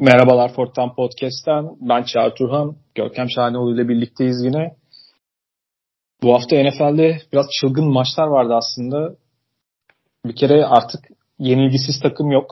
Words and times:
Merhabalar 0.00 0.52
Forttan 0.54 0.94
Podcast'ten. 0.94 1.70
Ben 1.80 2.02
Çağrı 2.02 2.34
Turhan. 2.34 2.76
Görkem 2.94 3.30
Şahanoğlu 3.30 3.74
ile 3.74 3.88
birlikteyiz 3.88 4.44
yine. 4.44 4.74
Bu 6.22 6.34
hafta 6.34 6.56
NFL'de 6.56 7.18
biraz 7.32 7.46
çılgın 7.60 7.92
maçlar 7.92 8.26
vardı 8.26 8.54
aslında. 8.54 9.14
Bir 10.26 10.36
kere 10.36 10.66
artık 10.66 11.04
yenilgisiz 11.38 12.00
takım 12.02 12.30
yok. 12.30 12.50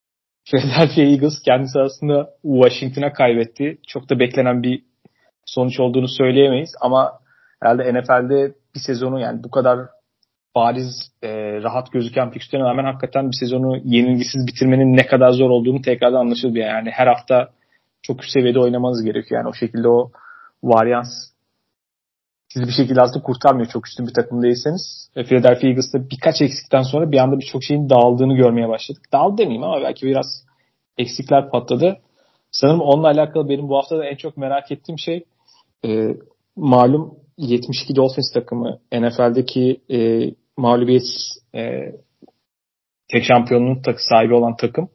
Philadelphia 0.50 1.02
Eagles 1.02 1.42
kendisi 1.44 1.78
aslında 1.80 2.30
Washington'a 2.42 3.12
kaybetti. 3.12 3.78
Çok 3.86 4.10
da 4.10 4.18
beklenen 4.18 4.62
bir 4.62 4.84
sonuç 5.46 5.80
olduğunu 5.80 6.08
söyleyemeyiz 6.08 6.70
ama 6.80 7.18
herhalde 7.62 7.94
NFL'de 7.94 8.54
bir 8.74 8.80
sezonu 8.80 9.20
yani 9.20 9.44
bu 9.44 9.50
kadar 9.50 9.78
bariz 10.58 11.12
e, 11.22 11.28
rahat 11.62 11.92
gözüken 11.92 12.30
fikstürüne 12.30 12.64
rağmen 12.64 12.84
hakikaten 12.84 13.30
bir 13.30 13.36
sezonu 13.40 13.76
yenilgisiz 13.84 14.46
bitirmenin 14.46 14.96
ne 14.96 15.06
kadar 15.06 15.30
zor 15.30 15.50
olduğunu 15.50 15.82
tekrardan 15.82 16.20
anlaşıldı. 16.20 16.58
Yani 16.58 16.90
her 16.90 17.06
hafta 17.06 17.48
çok 18.02 18.24
üst 18.24 18.32
seviyede 18.32 18.60
oynamanız 18.60 19.04
gerekiyor. 19.04 19.40
Yani 19.40 19.50
o 19.50 19.54
şekilde 19.54 19.88
o 19.88 20.10
varyans 20.62 21.08
sizi 22.48 22.66
bir 22.66 22.72
şekilde 22.72 23.00
aslında 23.00 23.22
kurtarmıyor 23.22 23.68
çok 23.68 23.88
üstün 23.88 24.06
bir 24.06 24.14
takım 24.14 24.42
değilseniz. 24.42 25.10
Ve 25.16 25.24
Philadelphia 25.24 25.66
Eagles'ta 25.68 26.10
birkaç 26.10 26.42
eksikten 26.42 26.82
sonra 26.82 27.12
bir 27.12 27.18
anda 27.18 27.38
birçok 27.38 27.64
şeyin 27.64 27.90
dağıldığını 27.90 28.34
görmeye 28.34 28.68
başladık. 28.68 29.02
Dağıldı 29.12 29.38
demeyeyim 29.38 29.64
ama 29.64 29.82
belki 29.82 30.06
biraz 30.06 30.44
eksikler 30.98 31.50
patladı. 31.50 31.98
Sanırım 32.50 32.80
onunla 32.80 33.06
alakalı 33.06 33.48
benim 33.48 33.68
bu 33.68 33.76
hafta 33.76 33.98
da 33.98 34.04
en 34.04 34.16
çok 34.16 34.36
merak 34.36 34.72
ettiğim 34.72 34.98
şey 34.98 35.24
e, 35.84 36.16
malum 36.56 37.14
72 37.38 37.96
Dolphins 37.96 38.32
takımı 38.32 38.78
NFL'deki 38.92 39.80
e, 39.90 40.30
mağlubiyetsiz 40.58 41.42
e, 41.54 41.92
tek 43.12 43.24
şampiyonluk 43.24 43.84
takı 43.84 44.04
sahibi 44.04 44.34
olan 44.34 44.56
takım. 44.56 44.90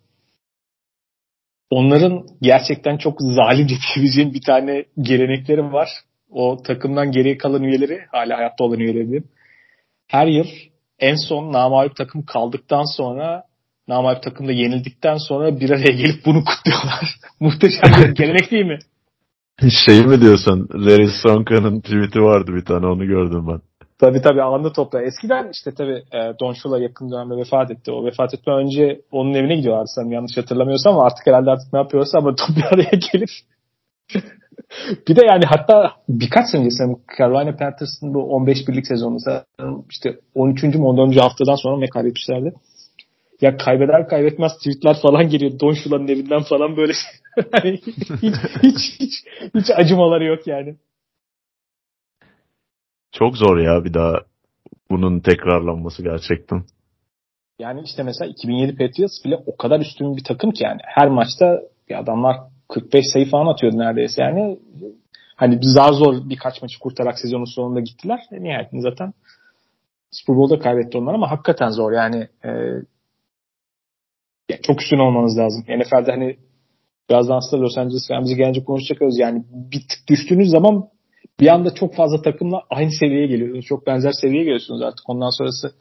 Onların 1.70 2.26
gerçekten 2.42 2.98
çok 2.98 3.22
zalimce 3.22 3.76
diyebileceğim 3.96 4.34
bir 4.34 4.42
tane 4.42 4.86
gelenekleri 4.98 5.74
var. 5.74 5.90
O 6.30 6.64
takımdan 6.64 7.12
geriye 7.12 7.38
kalan 7.38 7.64
üyeleri, 7.64 8.06
hala 8.12 8.38
hayatta 8.38 8.64
olan 8.64 8.80
üyeleri 8.80 9.24
her 10.08 10.28
yıl 10.28 10.48
en 11.00 11.16
son 11.16 11.54
namalip 11.54 11.96
takım 11.96 12.26
kaldıktan 12.26 12.98
sonra 12.98 13.44
namalip 13.88 14.24
takımda 14.24 14.52
yenildikten 14.52 15.18
sonra 15.18 15.60
bir 15.60 15.70
araya 15.70 15.92
gelip 15.92 16.26
bunu 16.26 16.44
kutluyorlar. 16.44 17.16
Muhteşem 17.40 17.92
bir 18.04 18.16
gelenek 18.16 18.52
değil 18.52 18.66
mi? 18.66 18.80
Şey 19.86 20.06
mi 20.06 20.22
diyorsun? 20.22 20.70
Larry 20.74 21.10
Sonka'nın 21.24 21.82
tweet'i 21.82 22.22
vardı 22.22 22.52
bir 22.56 22.66
tane 22.66 22.86
onu 22.86 23.06
gördüm 23.08 23.48
ben. 23.48 23.62
Tabii 24.04 24.22
tabii 24.22 24.42
alanda 24.42 24.72
topla. 24.72 25.02
Eskiden 25.02 25.50
işte 25.54 25.72
tabii 25.72 26.04
e, 26.12 26.20
Don 26.40 26.54
Shula 26.54 26.80
yakın 26.80 27.12
dönemde 27.12 27.38
vefat 27.38 27.72
etti. 27.72 27.92
O 27.92 28.06
vefat 28.06 28.34
etme 28.34 28.54
önce 28.54 29.02
onun 29.12 29.34
evine 29.34 29.56
gidiyorlardı 29.56 29.88
sanırım 29.96 30.12
yanlış 30.12 30.38
hatırlamıyorsam 30.38 30.94
ama 30.94 31.06
artık 31.06 31.28
herhalde 31.28 31.50
artık 31.50 31.74
ne 31.74 31.80
yapıyorsa 31.80 32.18
ama 32.18 32.36
top 32.36 32.58
bir 32.58 32.64
araya 32.64 32.98
gelip 33.14 33.30
bir 35.08 35.16
de 35.16 35.26
yani 35.26 35.46
hatta 35.46 35.92
birkaç 36.10 36.50
sene 36.50 36.66
önce 36.66 36.76
Carolina 37.18 37.56
Panthers'ın 37.56 38.14
bu 38.14 38.24
15 38.24 38.68
birlik 38.68 38.88
sezonunda 38.88 39.46
işte 39.90 40.20
13. 40.36 40.64
mi 40.64 40.86
14. 40.86 41.22
haftadan 41.22 41.56
sonra 41.56 41.78
ne 41.78 41.90
kaybetmişlerdi. 41.90 42.54
Ya 43.42 43.58
kaybeder 43.58 44.08
kaybetmez 44.08 44.58
tweetler 44.58 44.96
falan 45.02 45.30
geliyor. 45.30 45.60
Don 45.60 45.74
Shula'nın 45.74 46.08
evinden 46.08 46.44
falan 46.44 46.78
böyle 46.78 46.94
hani 47.52 47.78
hiç, 47.78 48.36
hiç, 48.64 49.00
hiç, 49.00 49.14
hiç 49.56 49.66
acımaları 49.76 50.26
yok 50.26 50.48
yani. 50.48 50.76
Çok 53.14 53.38
zor 53.38 53.58
ya 53.58 53.84
bir 53.84 53.94
daha 53.94 54.14
bunun 54.92 55.20
tekrarlanması 55.20 56.04
gerçekten. 56.04 56.64
Yani 57.60 57.82
işte 57.86 58.04
mesela 58.04 58.32
2007 58.32 58.78
Patriots 58.78 59.26
bile 59.26 59.38
o 59.46 59.58
kadar 59.58 59.80
üstün 59.80 60.18
bir 60.18 60.24
takım 60.24 60.52
ki 60.52 60.64
yani. 60.64 60.80
Her 60.84 61.10
maçta 61.10 61.62
adamlar 61.96 62.38
45 62.70 63.06
sayı 63.14 63.30
falan 63.30 63.54
atıyordu 63.54 63.78
neredeyse 63.78 64.24
yani. 64.24 64.60
Hani 65.36 65.60
zar 65.62 65.94
zor 65.94 66.30
birkaç 66.30 66.62
maçı 66.62 66.80
kurtarak 66.80 67.20
sezonun 67.20 67.56
sonunda 67.56 67.80
gittiler. 67.80 68.20
E, 68.32 68.44
nihayetinde 68.44 68.82
zaten 68.82 69.14
Super 70.12 70.36
Bowl'da 70.36 70.60
kaybetti 70.60 70.98
onlar 70.98 71.14
ama 71.14 71.32
hakikaten 71.32 71.70
zor 71.70 71.92
yani. 71.92 72.28
E, 72.46 72.52
çok 74.64 74.82
üstün 74.82 75.00
olmanız 75.00 75.38
lazım. 75.38 75.64
NFL'de 75.68 76.12
hani 76.12 76.38
birazdan 77.10 77.38
aslında 77.38 77.64
Los 77.64 77.78
Angeles 77.78 78.12
Rams'i 78.12 78.36
gelince 78.36 78.64
konuşacağız. 78.64 79.20
Yani 79.20 79.44
bir 79.52 79.80
tık 79.80 80.08
düştüğünüz 80.10 80.50
zaman 80.50 80.90
bir 81.40 81.48
anda 81.48 81.74
çok 81.74 81.96
fazla 81.96 82.22
takımla 82.22 82.62
aynı 82.70 82.92
seviyeye 82.92 83.28
geliyorsunuz. 83.28 83.66
Çok 83.66 83.88
benzer 83.88 84.12
seviyeye 84.12 84.44
geliyorsunuz 84.44 84.82
artık. 84.82 85.10
Ondan 85.10 85.30
sonrası 85.30 85.72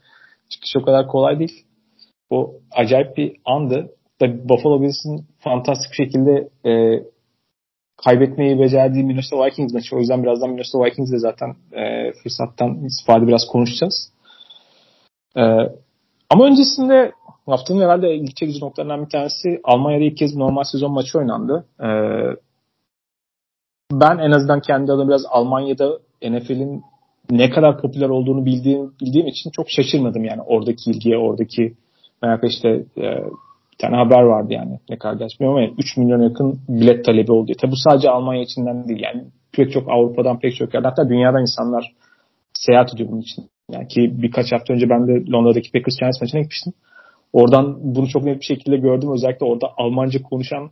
çıkış 0.49 0.77
o 0.77 0.83
kadar 0.85 1.07
kolay 1.07 1.39
değil. 1.39 1.65
O 2.31 2.55
acayip 2.71 3.17
bir 3.17 3.37
andı. 3.45 3.91
Tabii 4.19 4.49
Buffalo 4.49 4.83
Bills'in 4.83 5.27
fantastik 5.39 5.95
şekilde 5.95 6.49
e, 6.71 7.03
kaybetmeyi 8.05 8.61
becerdiği 8.61 9.05
Minnesota 9.05 9.47
Vikings 9.47 9.73
maçı. 9.73 9.97
O 9.97 9.99
yüzden 9.99 10.23
birazdan 10.23 10.51
Minnesota 10.51 10.85
Vikings'le 10.85 11.19
zaten 11.19 11.55
e, 11.73 12.13
fırsattan 12.23 12.85
istifade 12.85 13.27
biraz 13.27 13.47
konuşacağız. 13.47 14.13
E, 15.37 15.43
ama 16.31 16.47
öncesinde 16.47 17.13
haftanın 17.47 17.81
herhalde 17.81 18.15
ilgi 18.15 18.35
çekici 18.35 18.61
noktalarından 18.61 19.05
bir 19.05 19.11
tanesi 19.11 19.61
Almanya'da 19.65 20.05
ilk 20.05 20.17
kez 20.17 20.37
normal 20.37 20.63
sezon 20.73 20.93
maçı 20.93 21.19
oynandı. 21.19 21.67
E, 21.81 21.89
ben 24.01 24.19
en 24.19 24.31
azından 24.31 24.61
kendi 24.61 24.93
adıma 24.93 25.09
biraz 25.09 25.23
Almanya'da 25.31 25.99
NFL'in 26.23 26.83
ne 27.31 27.51
kadar 27.51 27.81
popüler 27.81 28.09
olduğunu 28.09 28.47
bildiğim, 28.47 28.93
bildiğim 29.01 29.27
için 29.27 29.51
çok 29.51 29.67
şaşırmadım 29.71 30.25
yani 30.25 30.43
oradaki 30.43 30.91
ilgiye, 30.91 31.19
oradaki 31.19 31.75
merak 32.23 32.45
işte 32.45 32.69
e, 32.97 33.03
bir 33.73 33.79
tane 33.79 33.97
haber 33.97 34.23
vardı 34.23 34.53
yani 34.53 34.79
ne 34.91 34.99
kadar 34.99 35.15
geçmiyor 35.15 35.59
ama 35.59 35.75
3 35.79 35.97
milyon 35.97 36.23
yakın 36.23 36.61
bilet 36.69 37.05
talebi 37.05 37.33
oldu. 37.33 37.53
Tabi 37.61 37.73
bu 37.73 37.77
sadece 37.77 38.11
Almanya 38.11 38.43
içinden 38.43 38.89
değil 38.89 39.01
yani 39.03 39.25
pek 39.53 39.73
çok 39.73 39.91
Avrupa'dan 39.91 40.39
pek 40.39 40.57
çok 40.57 40.75
yerden 40.75 40.89
hatta 40.89 41.09
dünyadan 41.09 41.41
insanlar 41.41 41.93
seyahat 42.55 42.95
ediyor 42.95 43.09
bunun 43.11 43.21
için. 43.21 43.45
Yani 43.71 43.89
ki 43.89 44.23
birkaç 44.23 44.53
hafta 44.53 44.75
önce 44.75 44.89
ben 44.91 45.09
de 45.09 45.31
Londra'daki 45.31 45.73
Packers 45.73 45.99
Giants 45.99 46.21
maçına 46.21 46.41
gitmiştim. 46.41 46.73
Oradan 47.33 47.95
bunu 47.95 48.09
çok 48.09 48.25
net 48.25 48.41
bir 48.41 48.45
şekilde 48.45 48.77
gördüm. 48.77 49.13
Özellikle 49.13 49.47
orada 49.47 49.67
Almanca 49.77 50.23
konuşan 50.23 50.71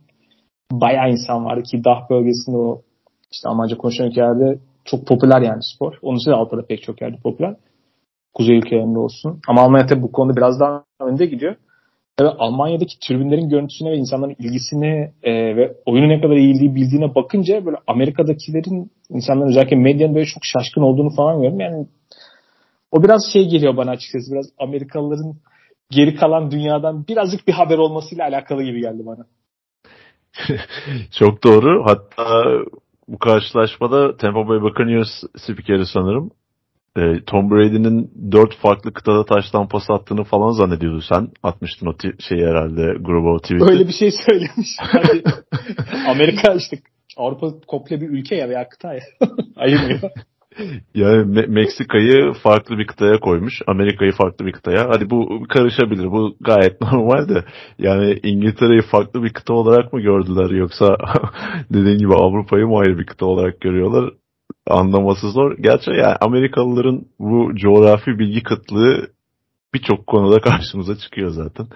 bayağı 0.71 1.11
insan 1.11 1.45
vardı 1.45 1.63
ki 1.63 1.83
Dağ 1.83 2.07
bölgesinde 2.09 2.57
o 2.57 2.81
işte 3.31 3.49
Almanca 3.49 3.77
konuşan 3.77 4.07
ülkelerde 4.07 4.59
çok 4.85 5.07
popüler 5.07 5.41
yani 5.41 5.63
spor. 5.75 5.93
Onun 6.01 6.17
için 6.17 6.31
de 6.31 6.35
Avrupa'da 6.35 6.65
pek 6.65 6.83
çok 6.83 7.01
yerde 7.01 7.17
popüler. 7.23 7.55
Kuzey 8.33 8.57
ülkelerinde 8.57 8.99
olsun. 8.99 9.39
Ama 9.47 9.61
Almanya 9.61 9.85
tabii 9.85 10.01
bu 10.01 10.11
konuda 10.11 10.37
biraz 10.37 10.59
daha 10.59 10.83
önde 11.01 11.25
gidiyor. 11.25 11.55
Tabii 12.17 12.29
Almanya'daki 12.29 12.99
tribünlerin 12.99 13.49
görüntüsüne 13.49 13.91
ve 13.91 13.97
insanların 13.97 14.35
ilgisine 14.39 15.13
e, 15.23 15.55
ve 15.55 15.73
oyunu 15.85 16.09
ne 16.09 16.21
kadar 16.21 16.35
iyiliği 16.35 16.75
bildiğine 16.75 17.15
bakınca 17.15 17.65
böyle 17.65 17.77
Amerika'dakilerin 17.87 18.91
insanların 19.09 19.49
özellikle 19.49 19.75
medyanın 19.75 20.15
böyle 20.15 20.25
çok 20.25 20.45
şaşkın 20.45 20.81
olduğunu 20.81 21.09
falan 21.15 21.35
görüyorum. 21.35 21.59
Yani 21.59 21.87
o 22.91 23.03
biraz 23.03 23.21
şey 23.33 23.49
geliyor 23.49 23.77
bana 23.77 23.91
açıkçası. 23.91 24.31
Biraz 24.31 24.45
Amerikalıların 24.59 25.35
geri 25.89 26.15
kalan 26.15 26.51
dünyadan 26.51 27.07
birazcık 27.07 27.47
bir 27.47 27.53
haber 27.53 27.77
olmasıyla 27.77 28.25
alakalı 28.25 28.63
gibi 28.63 28.81
geldi 28.81 29.05
bana. 29.05 29.25
çok 31.19 31.43
doğru. 31.43 31.85
Hatta 31.85 32.45
bu 33.11 33.19
karşılaşmada 33.19 34.17
Tampa 34.17 34.47
Bay 34.47 34.61
Buccaneers 34.61 35.23
spikeri 35.37 35.85
sanırım 35.85 36.31
e, 36.97 37.01
Tom 37.27 37.51
Brady'nin 37.51 38.11
dört 38.31 38.55
farklı 38.55 38.93
kıtada 38.93 39.25
taştan 39.25 39.67
pas 39.67 39.89
attığını 39.89 40.23
falan 40.23 40.51
zannediyordu 40.51 41.01
sen. 41.09 41.27
Atmıştın 41.43 41.87
o 41.87 41.93
şeyi 42.19 42.45
herhalde 42.45 42.81
gruba 42.99 43.29
o 43.29 43.39
tweet'i. 43.39 43.63
Öyle 43.63 43.87
bir 43.87 43.93
şey 43.93 44.11
söylemiş. 44.27 44.67
Hani 44.77 45.23
Amerika 46.07 46.53
işte 46.53 46.77
Avrupa 47.17 47.47
komple 47.67 48.01
bir 48.01 48.09
ülke 48.09 48.35
ya 48.35 48.49
veya 48.49 48.69
kıta 48.69 48.93
ya. 48.93 49.01
Ayırmıyor. 49.55 49.99
Yani 50.95 51.17
Me- 51.17 51.47
Meksika'yı 51.47 52.33
farklı 52.33 52.77
bir 52.77 52.87
kıtaya 52.87 53.19
koymuş. 53.19 53.61
Amerika'yı 53.67 54.11
farklı 54.11 54.45
bir 54.45 54.51
kıtaya. 54.51 54.89
Hadi 54.89 55.09
bu 55.09 55.43
karışabilir. 55.49 56.05
Bu 56.05 56.35
gayet 56.41 56.81
normal 56.93 57.29
de. 57.29 57.45
Yani 57.79 58.19
İngiltere'yi 58.23 58.81
farklı 58.81 59.23
bir 59.23 59.33
kıta 59.33 59.53
olarak 59.53 59.93
mı 59.93 60.01
gördüler 60.01 60.49
yoksa 60.49 60.97
dediğin 61.73 61.97
gibi 61.97 62.13
Avrupa'yı 62.13 62.67
mı 62.67 62.77
ayrı 62.77 62.99
bir 62.99 63.05
kıta 63.05 63.25
olarak 63.25 63.61
görüyorlar? 63.61 64.13
Anlaması 64.67 65.31
zor. 65.31 65.57
Gerçi 65.57 65.91
yani 65.91 66.15
Amerikalıların 66.21 67.05
bu 67.19 67.55
coğrafi 67.55 68.19
bilgi 68.19 68.43
kıtlığı 68.43 69.07
birçok 69.73 70.07
konuda 70.07 70.39
karşımıza 70.41 70.97
çıkıyor 70.97 71.29
zaten. 71.29 71.67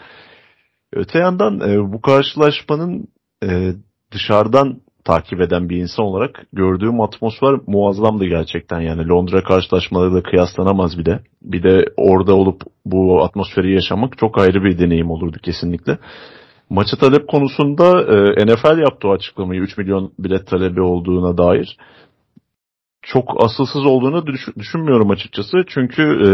Öte 0.94 1.19
yandan 1.19 1.60
e, 1.69 1.94
bu 1.94 2.01
karşılaşmanın 2.01 3.07
e, 3.44 3.74
dışarıdan 4.12 4.81
takip 5.06 5.42
eden 5.42 5.69
bir 5.69 5.78
insan 5.78 6.06
olarak 6.06 6.46
gördüğüm 6.54 7.02
atmosfer 7.02 7.56
muazzamdı 7.68 8.25
gerçekten. 8.25 8.81
Yani 8.81 9.07
Londra 9.07 9.44
karşılaşmalarıyla 9.44 10.24
kıyaslanamaz 10.24 10.98
bir 10.98 11.06
de. 11.06 11.19
Bir 11.42 11.63
de 11.63 11.86
orada 11.98 12.36
olup 12.36 12.62
bu 12.86 13.24
atmosferi 13.24 13.74
yaşamak 13.74 14.18
çok 14.18 14.38
ayrı 14.38 14.63
bir 14.63 14.80
deneyim 14.80 15.12
olurdu 15.12 15.38
kesinlikle. 15.44 15.98
Maçı 16.69 16.98
talep 16.98 17.28
konusunda 17.28 18.02
e, 18.02 18.46
NFL 18.46 18.78
yaptı 18.78 19.07
o 19.07 19.12
açıklamayı 19.12 19.62
3 19.62 19.78
milyon 19.78 20.12
bilet 20.19 20.48
talebi 20.48 20.81
olduğuna 20.81 21.38
dair. 21.38 21.78
Çok 23.02 23.44
asılsız 23.44 23.86
olduğunu 23.86 24.25
düşünmüyorum 24.60 25.10
açıkçası. 25.10 25.57
Çünkü 25.68 26.02
e, 26.02 26.30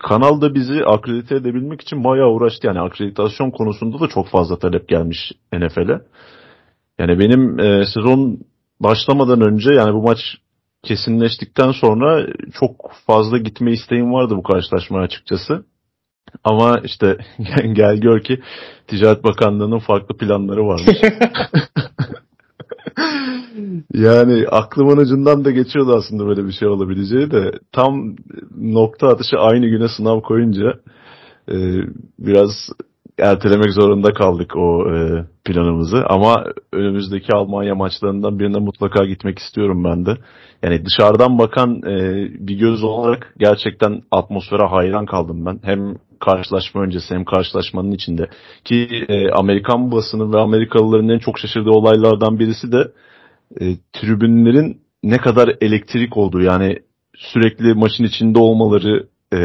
kanalda 0.00 0.54
bizi 0.54 0.84
akredite 0.84 1.34
edebilmek 1.34 1.80
için 1.80 2.04
bayağı 2.04 2.28
uğraştı. 2.28 2.66
Yani 2.66 2.80
akreditasyon 2.80 3.50
konusunda 3.50 4.00
da 4.00 4.08
çok 4.08 4.28
fazla 4.28 4.58
talep 4.58 4.88
gelmiş 4.88 5.32
NFL'e. 5.52 6.00
Yani 6.98 7.18
benim 7.18 7.60
e, 7.60 7.86
sezon 7.94 8.38
başlamadan 8.80 9.40
önce 9.40 9.70
yani 9.74 9.94
bu 9.94 10.02
maç 10.02 10.18
kesinleştikten 10.82 11.72
sonra 11.72 12.26
çok 12.60 12.92
fazla 13.06 13.38
gitme 13.38 13.72
isteğim 13.72 14.12
vardı 14.12 14.34
bu 14.36 14.42
karşılaşmaya 14.42 15.04
açıkçası. 15.04 15.64
Ama 16.44 16.80
işte 16.84 17.16
gel 17.72 17.96
gör 17.96 18.20
ki 18.20 18.40
Ticaret 18.86 19.24
Bakanlığı'nın 19.24 19.78
farklı 19.78 20.16
planları 20.16 20.66
varmış. 20.66 20.96
yani 23.94 24.48
aklımın 24.48 24.96
ucundan 24.96 25.44
da 25.44 25.50
geçiyordu 25.50 25.94
aslında 25.96 26.26
böyle 26.26 26.46
bir 26.46 26.52
şey 26.52 26.68
olabileceği 26.68 27.30
de 27.30 27.52
tam 27.72 28.16
nokta 28.56 29.08
atışı 29.08 29.36
aynı 29.36 29.66
güne 29.66 29.88
sınav 29.88 30.20
koyunca 30.20 30.74
e, 31.48 31.56
biraz 32.18 32.50
ertelemek 33.18 33.72
zorunda 33.72 34.12
kaldık 34.12 34.56
o 34.56 34.94
e, 34.94 35.24
planımızı. 35.44 36.04
Ama 36.06 36.44
önümüzdeki 36.72 37.32
Almanya 37.32 37.74
maçlarından 37.74 38.38
birine 38.38 38.58
mutlaka 38.58 39.04
gitmek 39.04 39.38
istiyorum 39.38 39.84
ben 39.84 40.06
de. 40.06 40.16
Yani 40.62 40.84
dışarıdan 40.84 41.38
bakan 41.38 41.82
e, 41.82 42.14
bir 42.46 42.58
göz 42.58 42.82
olarak 42.82 43.34
gerçekten 43.38 44.02
atmosfere 44.10 44.66
hayran 44.66 45.06
kaldım 45.06 45.46
ben. 45.46 45.60
Hem 45.62 45.94
karşılaşma 46.20 46.82
öncesi 46.82 47.14
hem 47.14 47.24
karşılaşmanın 47.24 47.92
içinde. 47.92 48.28
Ki 48.64 48.88
e, 49.08 49.30
Amerikan 49.30 49.92
basını 49.92 50.32
ve 50.32 50.40
Amerikalıların 50.40 51.08
en 51.08 51.18
çok 51.18 51.38
şaşırdığı 51.38 51.70
olaylardan 51.70 52.38
birisi 52.38 52.72
de 52.72 52.92
e, 53.60 53.64
tribünlerin 53.92 54.80
ne 55.02 55.18
kadar 55.18 55.56
elektrik 55.60 56.16
olduğu. 56.16 56.40
Yani 56.40 56.78
sürekli 57.16 57.74
maçın 57.74 58.04
içinde 58.04 58.38
olmaları, 58.38 59.06
e, 59.34 59.38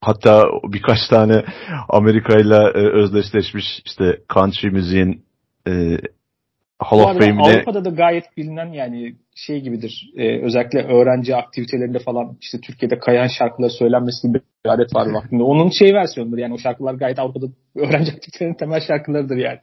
Hatta 0.00 0.44
birkaç 0.64 0.98
tane 1.10 1.44
Amerika 1.88 2.38
ile 2.38 2.58
özdeşleşmiş 2.74 3.64
işte 3.84 4.18
country 4.34 4.70
müziğin 4.70 5.24
e, 5.68 5.98
Hall 6.78 6.98
of 6.98 7.18
Fame'ine... 7.18 7.42
Avrupa'da 7.42 7.84
da 7.84 7.90
gayet 7.90 8.36
bilinen 8.36 8.72
yani 8.72 9.14
şey 9.34 9.60
gibidir. 9.60 10.10
E, 10.16 10.44
özellikle 10.44 10.82
öğrenci 10.82 11.36
aktivitelerinde 11.36 11.98
falan 11.98 12.36
işte 12.40 12.58
Türkiye'de 12.60 12.98
kayan 12.98 13.28
şarkılar 13.38 13.68
söylenmesi 13.68 14.28
gibi 14.28 14.40
bir 14.64 14.70
adet 14.70 14.94
var 14.94 15.10
vaktinde. 15.10 15.42
Onun 15.42 15.70
şey 15.70 15.94
versiyonudur 15.94 16.38
yani 16.38 16.54
o 16.54 16.58
şarkılar 16.58 16.94
gayet 16.94 17.18
Avrupa'da 17.18 17.46
öğrenci 17.76 18.12
aktivitelerinin 18.12 18.56
temel 18.56 18.80
şarkılarıdır 18.80 19.36
yani. 19.36 19.58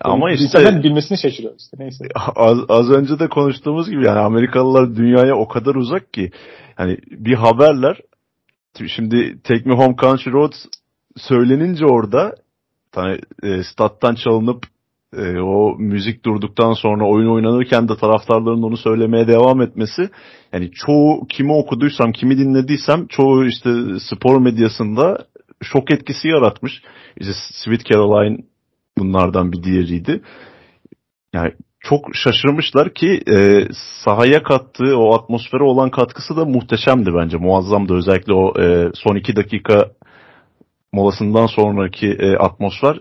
Ama 0.00 0.32
işte 0.32 0.44
insanlar 0.44 0.82
bilmesini 0.82 1.18
şaşırıyor 1.18 1.54
işte 1.58 1.76
neyse. 1.80 2.04
Az, 2.36 2.58
az 2.68 2.90
önce 2.90 3.18
de 3.18 3.28
konuştuğumuz 3.28 3.90
gibi 3.90 4.06
yani 4.06 4.18
Amerikalılar 4.18 4.96
dünyaya 4.96 5.36
o 5.36 5.48
kadar 5.48 5.74
uzak 5.74 6.12
ki 6.12 6.30
hani 6.74 6.96
bir 7.10 7.34
haberler 7.34 8.00
Şimdi 8.88 9.38
Take 9.44 9.62
Me 9.64 9.74
Home 9.74 9.96
Country 10.00 10.32
Roads 10.32 10.56
söylenince 11.16 11.86
orada 11.86 12.34
hani 12.94 13.18
e, 13.42 13.62
stat'tan 13.62 14.14
çalınıp 14.14 14.64
e, 15.16 15.40
o 15.40 15.76
müzik 15.78 16.24
durduktan 16.24 16.72
sonra 16.72 17.08
oyun 17.08 17.28
oynanırken 17.28 17.88
de 17.88 17.96
taraftarların 17.96 18.62
onu 18.62 18.76
söylemeye 18.76 19.28
devam 19.28 19.60
etmesi 19.60 20.10
yani 20.52 20.70
çoğu 20.70 21.26
kimi 21.28 21.52
okuduysam 21.52 22.12
kimi 22.12 22.38
dinlediysem 22.38 23.06
çoğu 23.06 23.46
işte 23.46 23.70
spor 24.10 24.40
medyasında 24.40 25.26
şok 25.62 25.90
etkisi 25.90 26.28
yaratmış. 26.28 26.82
İşte 27.16 27.32
Sweet 27.52 27.84
Caroline 27.84 28.38
bunlardan 28.98 29.52
bir 29.52 29.62
diğeriydi. 29.62 30.22
Yani 31.32 31.52
çok 31.80 32.16
şaşırmışlar 32.16 32.94
ki 32.94 33.22
e, 33.28 33.68
sahaya 34.04 34.42
kattığı 34.42 34.98
o 34.98 35.14
atmosfere 35.14 35.62
olan 35.62 35.90
katkısı 35.90 36.36
da 36.36 36.44
muhteşemdi 36.44 37.10
bence. 37.14 37.36
Muazzamdı 37.36 37.94
özellikle 37.94 38.32
o 38.32 38.60
e, 38.60 38.90
son 38.94 39.16
iki 39.16 39.36
dakika 39.36 39.90
molasından 40.92 41.46
sonraki 41.46 42.06
e, 42.06 42.36
atmosfer 42.36 43.00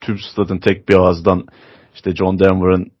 tüm 0.00 0.18
stadın 0.18 0.58
tek 0.58 0.88
bir 0.88 0.94
ağızdan 0.94 1.46
işte 1.94 2.14
John 2.14 2.38
Denver'ın 2.38 2.92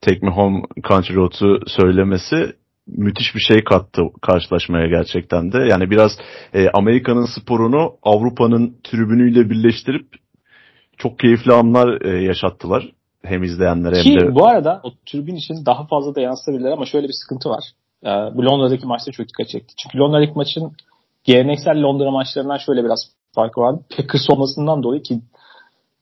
Take 0.00 0.18
Me 0.22 0.30
Home 0.30 0.62
Country 0.88 1.14
Roads'u 1.14 1.60
söylemesi 1.66 2.52
müthiş 2.86 3.34
bir 3.34 3.40
şey 3.40 3.64
kattı 3.64 4.02
karşılaşmaya 4.22 4.86
gerçekten 4.86 5.52
de. 5.52 5.58
Yani 5.58 5.90
biraz 5.90 6.18
e, 6.54 6.68
Amerika'nın 6.68 7.26
sporunu 7.40 7.96
Avrupa'nın 8.02 8.76
tribünüyle 8.84 9.50
birleştirip 9.50 10.06
çok 10.98 11.18
keyifli 11.18 11.52
anlar 11.52 12.00
e, 12.00 12.24
yaşattılar 12.24 12.92
hem 13.26 13.42
izleyenlere 13.42 14.04
hem 14.04 14.20
de... 14.20 14.34
bu 14.34 14.46
arada 14.46 14.80
o 14.84 14.90
tribün 15.06 15.34
için 15.34 15.66
daha 15.66 15.86
fazla 15.86 16.14
da 16.14 16.20
yansıtabilirler 16.20 16.72
ama 16.72 16.86
şöyle 16.86 17.08
bir 17.08 17.12
sıkıntı 17.22 17.48
var. 17.48 17.64
Ee, 18.04 18.08
bu 18.08 18.44
Londra'daki 18.44 18.86
maçta 18.86 19.12
çok 19.12 19.28
dikkat 19.28 19.48
çekti. 19.48 19.74
Çünkü 19.82 19.98
Londra'daki 19.98 20.32
maçın 20.34 20.72
geleneksel 21.24 21.82
Londra 21.82 22.10
maçlarından 22.10 22.56
şöyle 22.56 22.84
biraz 22.84 23.00
farkı 23.34 23.60
vardı. 23.60 23.80
Packers 23.96 24.30
olmasından 24.30 24.82
dolayı 24.82 25.02
ki 25.02 25.20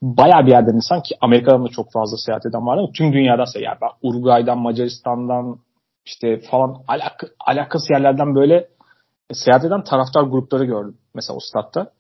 bayağı 0.03 0.47
bir 0.47 0.51
yerden 0.51 0.75
insan 0.75 1.03
ki 1.03 1.15
Amerika'dan 1.21 1.65
da 1.65 1.69
çok 1.69 1.93
fazla 1.93 2.17
seyahat 2.17 2.47
eden 2.47 2.67
vardı 2.67 2.81
ama 2.81 2.93
tüm 2.93 3.13
dünyadan 3.13 3.45
seyahat. 3.45 3.83
Yani 3.83 3.93
Uruguay'dan, 4.03 4.59
Macaristan'dan 4.59 5.59
işte 6.07 6.41
falan 6.51 6.77
alak 6.89 7.25
alakası 7.47 7.93
yerlerden 7.93 8.35
böyle 8.35 8.69
seyahat 9.33 9.65
eden 9.65 9.85
taraftar 9.85 10.23
grupları 10.23 10.65
gördüm 10.65 10.97
mesela 11.15 11.37
o 11.37 11.41
statta 11.41 11.91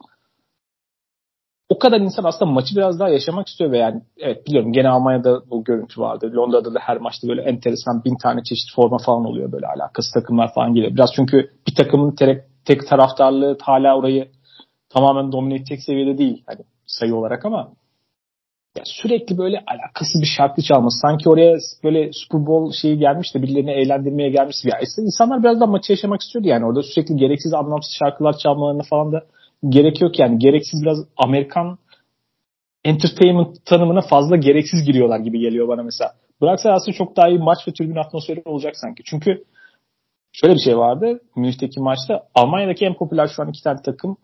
o 1.68 1.78
kadar 1.78 2.00
insan 2.00 2.24
aslında 2.24 2.50
maçı 2.50 2.76
biraz 2.76 3.00
daha 3.00 3.08
yaşamak 3.08 3.48
istiyor 3.48 3.72
ve 3.72 3.78
yani 3.78 4.02
evet 4.18 4.46
biliyorum 4.46 4.72
gene 4.72 4.88
Almanya'da 4.88 5.50
bu 5.50 5.64
görüntü 5.64 6.00
vardı. 6.00 6.32
Londra'da 6.34 6.74
da 6.74 6.78
her 6.78 6.96
maçta 6.96 7.28
böyle 7.28 7.42
enteresan 7.42 8.04
bin 8.04 8.16
tane 8.22 8.42
çeşit 8.42 8.74
forma 8.74 8.98
falan 8.98 9.24
oluyor 9.24 9.52
böyle 9.52 9.66
alakası 9.66 10.14
takımlar 10.14 10.54
falan 10.54 10.74
geliyor. 10.74 10.94
Biraz 10.94 11.10
çünkü 11.16 11.50
bir 11.68 11.74
takımın 11.74 12.14
tek, 12.14 12.42
tek 12.64 12.88
taraftarlığı 12.88 13.58
hala 13.60 13.96
orayı 13.98 14.28
tamamen 14.88 15.32
domine 15.32 15.54
edecek 15.54 15.82
seviyede 15.82 16.18
değil 16.18 16.42
hani 16.46 16.60
sayı 16.86 17.14
olarak 17.14 17.44
ama 17.44 17.72
ya 18.76 18.82
sürekli 18.86 19.38
böyle 19.38 19.64
alakası 19.66 20.20
bir 20.20 20.26
şarkı 20.36 20.62
çalması. 20.62 20.98
Sanki 20.98 21.28
oraya 21.28 21.56
böyle 21.84 22.10
Super 22.12 22.46
Bowl 22.46 22.76
şeyi 22.82 22.98
gelmiş 22.98 23.34
de 23.34 23.42
birilerini 23.42 23.70
eğlendirmeye 23.70 24.30
gelmiş. 24.30 24.56
Ya 24.64 24.78
insanlar 24.98 25.42
biraz 25.42 25.60
daha 25.60 25.70
maçı 25.70 25.92
yaşamak 25.92 26.20
istiyordu 26.20 26.48
yani. 26.48 26.66
Orada 26.66 26.82
sürekli 26.82 27.16
gereksiz 27.16 27.54
anlamsız 27.54 27.96
şarkılar 27.98 28.38
çalmalarını 28.38 28.82
falan 28.82 29.12
da 29.12 29.22
gerek 29.68 30.00
yok 30.00 30.18
yani. 30.18 30.38
Gereksiz 30.38 30.82
biraz 30.82 30.98
Amerikan 31.16 31.78
entertainment 32.84 33.64
tanımına 33.64 34.00
fazla 34.00 34.36
gereksiz 34.36 34.84
giriyorlar 34.84 35.18
gibi 35.18 35.38
geliyor 35.38 35.68
bana 35.68 35.82
mesela. 35.82 36.12
Bıraksa 36.40 36.70
aslında 36.72 36.96
çok 36.96 37.16
daha 37.16 37.28
iyi 37.28 37.38
maç 37.38 37.58
ve 37.68 37.72
tribün 37.72 37.96
atmosferi 37.96 38.42
olacak 38.44 38.76
sanki. 38.76 39.02
Çünkü 39.06 39.44
şöyle 40.32 40.54
bir 40.54 40.60
şey 40.64 40.78
vardı. 40.78 41.20
Münih'teki 41.36 41.80
maçta 41.80 42.22
Almanya'daki 42.34 42.84
en 42.84 42.94
popüler 42.94 43.28
şu 43.36 43.42
an 43.42 43.48
iki 43.48 43.62
tane 43.62 43.82
takım 43.82 44.16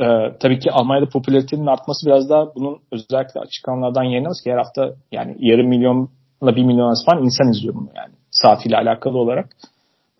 ee, 0.00 0.04
tabii 0.40 0.58
ki 0.58 0.72
Almanya'da 0.72 1.08
popülaritenin 1.08 1.66
artması 1.66 2.06
biraz 2.06 2.30
daha 2.30 2.54
bunun 2.54 2.78
özellikle 2.92 3.40
açık 3.40 3.64
kanallardan 3.64 4.04
yayınlanması 4.04 4.44
ki 4.44 4.52
her 4.52 4.56
hafta 4.56 4.94
yani 5.12 5.36
yarım 5.38 5.68
milyonla 5.68 6.56
bir 6.56 6.64
milyon 6.64 6.94
falan 7.06 7.24
insan 7.24 7.50
izliyor 7.50 7.74
bunu 7.74 7.88
yani 7.96 8.14
saatiyle 8.30 8.76
alakalı 8.76 9.18
olarak. 9.18 9.56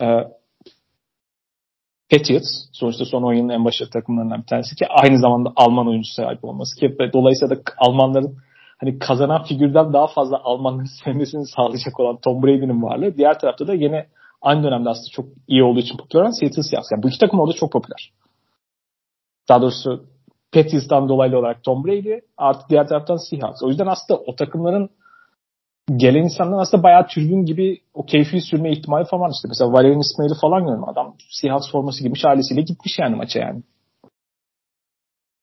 Ee, 0.03 0.07
Patriots 2.11 2.49
sonuçta 2.73 3.05
son 3.05 3.23
10 3.23 3.35
yılın 3.35 3.49
en 3.49 3.65
başarılı 3.65 3.91
takımlarından 3.91 4.41
bir 4.41 4.47
tanesi 4.47 4.77
ki 4.77 4.87
aynı 4.89 5.19
zamanda 5.19 5.53
Alman 5.57 5.89
oyuncu 5.89 6.09
sahip 6.17 6.45
olması 6.45 6.81
ki 6.81 6.97
dolayısıyla 7.13 7.57
da 7.57 7.63
Almanların 7.79 8.37
hani 8.79 8.99
kazanan 8.99 9.45
figürden 9.45 9.93
daha 9.93 10.07
fazla 10.07 10.41
Almanların 10.45 10.89
sevmesini 11.05 11.47
sağlayacak 11.47 12.01
olan 12.01 12.17
Tom 12.17 12.43
Brady'nin 12.43 12.83
varlığı. 12.83 13.17
Diğer 13.17 13.39
tarafta 13.39 13.67
da 13.67 13.75
yine 13.75 14.07
aynı 14.43 14.63
dönemde 14.63 14.89
aslında 14.89 15.09
çok 15.13 15.27
iyi 15.49 15.63
olduğu 15.63 15.81
için 15.81 15.97
popüler 15.97 16.23
olan 16.23 16.41
Seattle 16.41 16.63
Seahawks. 16.63 16.93
Yani 16.93 17.03
bu 17.03 17.09
iki 17.09 17.19
takım 17.19 17.41
orada 17.41 17.53
çok 17.53 17.73
popüler. 17.73 18.13
Daha 19.49 19.63
doğrusu 19.63 20.05
Patriots'tan 20.53 21.09
dolaylı 21.09 21.39
olarak 21.39 21.65
Tom 21.65 21.85
Brady 21.85 22.21
artı 22.37 22.61
diğer 22.71 22.89
taraftan 22.89 23.17
Seahawks. 23.17 23.63
O 23.63 23.69
yüzden 23.69 23.87
aslında 23.87 24.21
o 24.21 24.37
takımların 24.37 24.91
gelen 25.97 26.23
insanlar 26.23 26.63
aslında 26.63 26.83
bayağı 26.83 27.07
türbün 27.07 27.45
gibi 27.45 27.81
o 27.95 28.07
keyfi 28.07 28.41
sürme 28.41 28.73
ihtimali 28.73 29.05
falan 29.05 29.23
var 29.23 29.33
işte. 29.35 29.49
Mesela 29.49 29.73
Valerian 29.73 30.01
İsmail'i 30.01 30.35
falan 30.41 30.61
görüyorum. 30.61 30.89
Adam 30.89 31.15
Seahawks 31.31 31.73
forması 31.73 32.01
giymiş 32.01 32.25
ailesiyle 32.25 32.61
gitmiş 32.61 32.99
yani 32.99 33.17
maça 33.17 33.39
yani. 33.39 33.63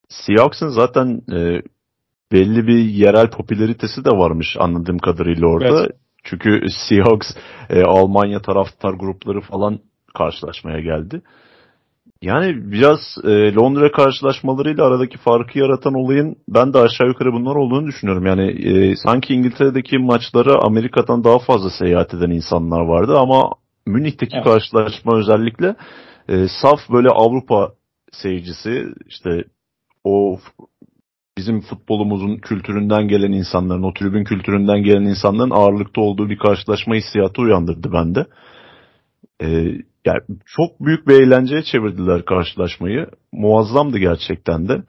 Seahawks'ın 0.08 0.68
zaten 0.68 1.22
e, 1.32 1.62
belli 2.32 2.66
bir 2.66 2.78
yerel 2.78 3.30
popülaritesi 3.30 4.04
de 4.04 4.10
varmış 4.10 4.56
anladığım 4.58 4.98
kadarıyla 4.98 5.46
orada. 5.46 5.80
Evet. 5.80 5.90
Çünkü 6.24 6.60
Seahawks 6.88 7.28
e, 7.70 7.82
Almanya 7.82 8.42
taraftar 8.42 8.94
grupları 8.94 9.40
falan 9.40 9.80
karşılaşmaya 10.14 10.80
geldi. 10.80 11.22
Yani 12.22 12.72
biraz 12.72 13.00
e, 13.24 13.54
Londra 13.54 13.92
karşılaşmalarıyla 13.92 14.84
aradaki 14.84 15.18
farkı 15.18 15.58
yaratan 15.58 15.94
olayın 15.94 16.36
ben 16.48 16.72
de 16.72 16.78
aşağı 16.78 17.08
yukarı 17.08 17.32
bunlar 17.32 17.54
olduğunu 17.54 17.86
düşünüyorum. 17.86 18.26
Yani 18.26 18.50
e, 18.50 18.96
sanki 18.96 19.34
İngiltere'deki 19.34 19.98
maçlara 19.98 20.62
Amerika'dan 20.62 21.24
daha 21.24 21.38
fazla 21.38 21.70
seyahat 21.70 22.14
eden 22.14 22.30
insanlar 22.30 22.80
vardı 22.80 23.16
ama 23.18 23.50
Münih'teki 23.86 24.36
evet. 24.36 24.44
karşılaşma 24.44 25.16
özellikle 25.16 25.76
e, 26.28 26.46
saf 26.62 26.80
böyle 26.92 27.08
Avrupa 27.08 27.72
seyircisi 28.12 28.84
işte 29.06 29.44
o 30.04 30.38
bizim 31.38 31.60
futbolumuzun 31.60 32.36
kültüründen 32.36 33.08
gelen 33.08 33.32
insanların, 33.32 33.82
o 33.82 33.94
tribün 33.94 34.24
kültüründen 34.24 34.82
gelen 34.82 35.02
insanların 35.02 35.50
ağırlıkta 35.50 36.00
olduğu 36.00 36.30
bir 36.30 36.38
karşılaşma 36.38 36.94
hissiyatı 36.94 37.42
uyandırdı 37.42 37.92
bende. 37.92 38.26
Ee, 39.42 39.46
yani 40.04 40.20
çok 40.46 40.80
büyük 40.80 41.08
bir 41.08 41.14
eğlenceye 41.22 41.62
çevirdiler 41.62 42.24
karşılaşmayı. 42.24 43.06
Muazzamdı 43.32 43.98
gerçekten 43.98 44.68
de. 44.68 44.82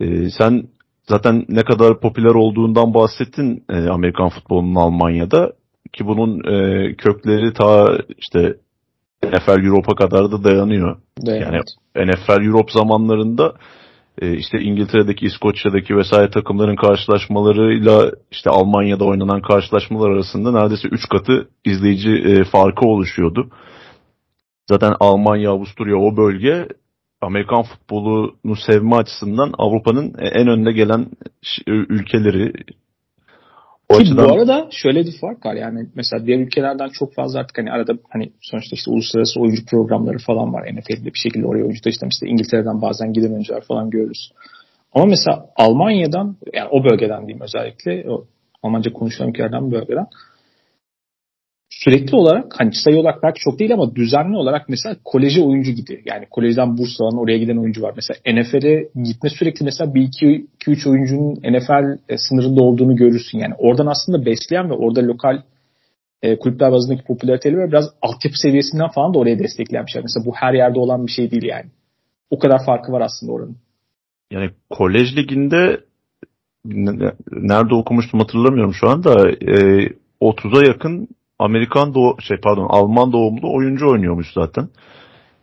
Ee, 0.00 0.30
sen 0.30 0.68
zaten 1.08 1.44
ne 1.48 1.62
kadar 1.62 2.00
popüler 2.00 2.34
olduğundan 2.34 2.94
bahsettin 2.94 3.64
e, 3.70 3.88
Amerikan 3.88 4.28
futbolunun 4.28 4.74
Almanya'da 4.74 5.52
ki 5.92 6.06
bunun 6.06 6.38
e, 6.38 6.94
kökleri 6.94 7.52
ta 7.52 7.98
işte 8.18 8.54
NFL 9.24 9.64
Europe'a 9.64 9.94
kadar 9.94 10.32
da 10.32 10.44
dayanıyor. 10.44 10.96
Evet. 11.26 11.42
Yani 11.96 12.10
NFL 12.10 12.46
Europe 12.46 12.72
zamanlarında 12.72 13.54
e, 14.20 14.36
işte 14.36 14.58
İngiltere'deki, 14.60 15.26
İskoçya'daki 15.26 15.96
vesaire 15.96 16.30
takımların 16.30 16.76
karşılaşmalarıyla 16.76 18.12
işte 18.30 18.50
Almanya'da 18.50 19.04
oynanan 19.04 19.42
karşılaşmalar 19.42 20.10
arasında 20.10 20.52
neredeyse 20.52 20.88
3 20.88 21.08
katı 21.08 21.48
izleyici 21.64 22.10
e, 22.10 22.44
farkı 22.44 22.86
oluşuyordu. 22.86 23.50
Zaten 24.68 24.94
Almanya, 25.00 25.50
Avusturya 25.50 25.96
o 25.96 26.16
bölge 26.16 26.68
Amerikan 27.20 27.62
futbolunu 27.62 28.56
sevme 28.66 28.96
açısından 28.96 29.52
Avrupa'nın 29.58 30.14
en 30.18 30.48
önde 30.48 30.72
gelen 30.72 31.06
ülkeleri. 31.66 32.52
O 33.90 33.94
Ki 33.94 34.00
açıdan... 34.00 34.28
bu 34.28 34.32
arada 34.32 34.68
şöyle 34.70 35.04
bir 35.04 35.18
fark 35.20 35.46
var 35.46 35.54
yani 35.54 35.86
mesela 35.94 36.26
diğer 36.26 36.38
ülkelerden 36.38 36.88
çok 36.88 37.14
fazla 37.14 37.40
artık 37.40 37.58
hani 37.58 37.70
arada 37.72 37.92
hani 38.08 38.32
sonuçta 38.40 38.74
işte 38.74 38.90
uluslararası 38.90 39.40
oyuncu 39.40 39.66
programları 39.66 40.18
falan 40.18 40.52
var 40.52 40.74
NFL'de 40.74 41.04
bir 41.04 41.18
şekilde 41.18 41.46
oraya 41.46 41.62
oyuncu 41.62 41.80
taşıdım 41.80 42.08
işte 42.08 42.26
İngiltere'den 42.26 42.82
bazen 42.82 43.12
giden 43.12 43.32
oyuncular 43.32 43.60
falan 43.60 43.90
görürüz. 43.90 44.32
Ama 44.92 45.04
mesela 45.04 45.46
Almanya'dan 45.56 46.36
yani 46.54 46.68
o 46.70 46.84
bölgeden 46.84 47.26
diyeyim 47.26 47.40
özellikle 47.40 48.10
o 48.10 48.24
Almanca 48.62 48.92
konuşulan 48.92 49.30
ülkelerden 49.30 49.70
bir 49.70 49.76
bölgeden 49.76 50.06
sürekli 51.70 52.16
olarak 52.16 52.54
hani 52.60 52.74
sayı 52.74 52.96
olarak 52.96 53.22
belki 53.22 53.40
çok 53.40 53.58
değil 53.58 53.74
ama 53.74 53.94
düzenli 53.94 54.36
olarak 54.36 54.68
mesela 54.68 54.96
koleje 55.04 55.42
oyuncu 55.42 55.72
gidiyor. 55.72 56.00
Yani 56.04 56.26
kolejden 56.30 56.78
burs 56.78 57.00
alan 57.00 57.18
oraya 57.18 57.38
giden 57.38 57.56
oyuncu 57.56 57.82
var. 57.82 57.92
Mesela 57.96 58.40
NFL'e 58.40 58.88
gitme 59.04 59.30
sürekli 59.30 59.64
mesela 59.64 59.94
bir 59.94 60.02
iki, 60.02 60.46
iki 60.54 60.70
üç 60.70 60.86
oyuncunun 60.86 61.34
NFL 61.34 61.98
e, 62.08 62.18
sınırında 62.18 62.62
olduğunu 62.62 62.96
görürsün. 62.96 63.38
Yani 63.38 63.54
oradan 63.58 63.86
aslında 63.86 64.26
besleyen 64.26 64.70
ve 64.70 64.74
orada 64.74 65.00
lokal 65.00 65.42
e, 66.22 66.38
kulüpler 66.38 66.72
bazındaki 66.72 67.04
popülariteli 67.04 67.56
ve 67.56 67.68
biraz 67.68 67.84
altyapı 68.02 68.38
seviyesinden 68.38 68.88
falan 68.88 69.14
da 69.14 69.18
oraya 69.18 69.38
desteklenmişler. 69.38 70.02
Mesela 70.02 70.26
bu 70.26 70.32
her 70.34 70.54
yerde 70.54 70.78
olan 70.78 71.06
bir 71.06 71.12
şey 71.12 71.30
değil 71.30 71.44
yani. 71.44 71.66
O 72.30 72.38
kadar 72.38 72.64
farkı 72.66 72.92
var 72.92 73.00
aslında 73.00 73.32
oranın. 73.32 73.56
Yani 74.30 74.50
kolej 74.70 75.16
liginde 75.16 75.80
nerede 77.32 77.74
okumuştum 77.74 78.20
hatırlamıyorum 78.20 78.74
şu 78.74 78.88
anda. 78.88 79.30
E, 79.30 79.88
30'a 80.20 80.66
yakın 80.66 81.08
Amerikan 81.38 81.94
doğu 81.94 82.16
şey 82.20 82.36
pardon 82.36 82.66
Alman 82.70 83.12
doğumlu 83.12 83.56
oyuncu 83.56 83.90
oynuyormuş 83.90 84.32
zaten. 84.34 84.68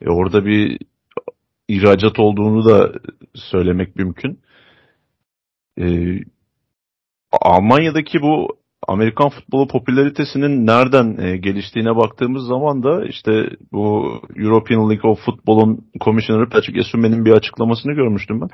E 0.01 0.09
orada 0.09 0.45
bir 0.45 0.79
ihracat 1.67 2.19
olduğunu 2.19 2.65
da 2.65 2.91
söylemek 3.35 3.95
mümkün. 3.95 4.39
E, 5.79 6.15
Almanya'daki 7.41 8.21
bu 8.21 8.57
Amerikan 8.87 9.29
futbolu 9.29 9.67
popülaritesinin 9.67 10.67
nereden 10.67 11.17
e, 11.17 11.37
geliştiğine 11.37 11.95
baktığımız 11.95 12.47
zaman 12.47 12.83
da 12.83 13.05
işte 13.05 13.49
bu 13.71 14.11
European 14.35 14.89
League 14.89 15.11
of 15.11 15.25
Football'un 15.25 15.87
komisyoneri 15.99 16.49
Patrick 16.49 16.79
Esume'nin 16.79 17.25
bir 17.25 17.31
açıklamasını 17.31 17.93
görmüştüm 17.93 18.41
ben 18.41 18.49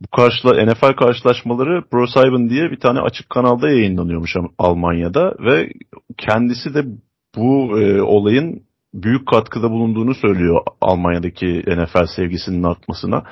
bu 0.00 0.16
karşıla 0.16 0.64
NFL 0.64 0.96
karşılaşmaları 0.96 1.84
ProSieben 1.90 2.50
diye 2.50 2.70
bir 2.70 2.80
tane 2.80 3.00
açık 3.00 3.30
kanalda 3.30 3.68
yayınlanıyormuş 3.68 4.36
Almanya'da 4.58 5.34
ve 5.40 5.72
kendisi 6.18 6.74
de 6.74 6.84
bu 7.36 7.80
e, 7.80 8.02
olayın 8.02 8.62
büyük 8.94 9.28
katkıda 9.28 9.70
bulunduğunu 9.70 10.14
söylüyor 10.14 10.60
Almanya'daki 10.80 11.62
NFL 11.66 12.06
sevgisinin 12.16 12.62
artmasına. 12.62 13.22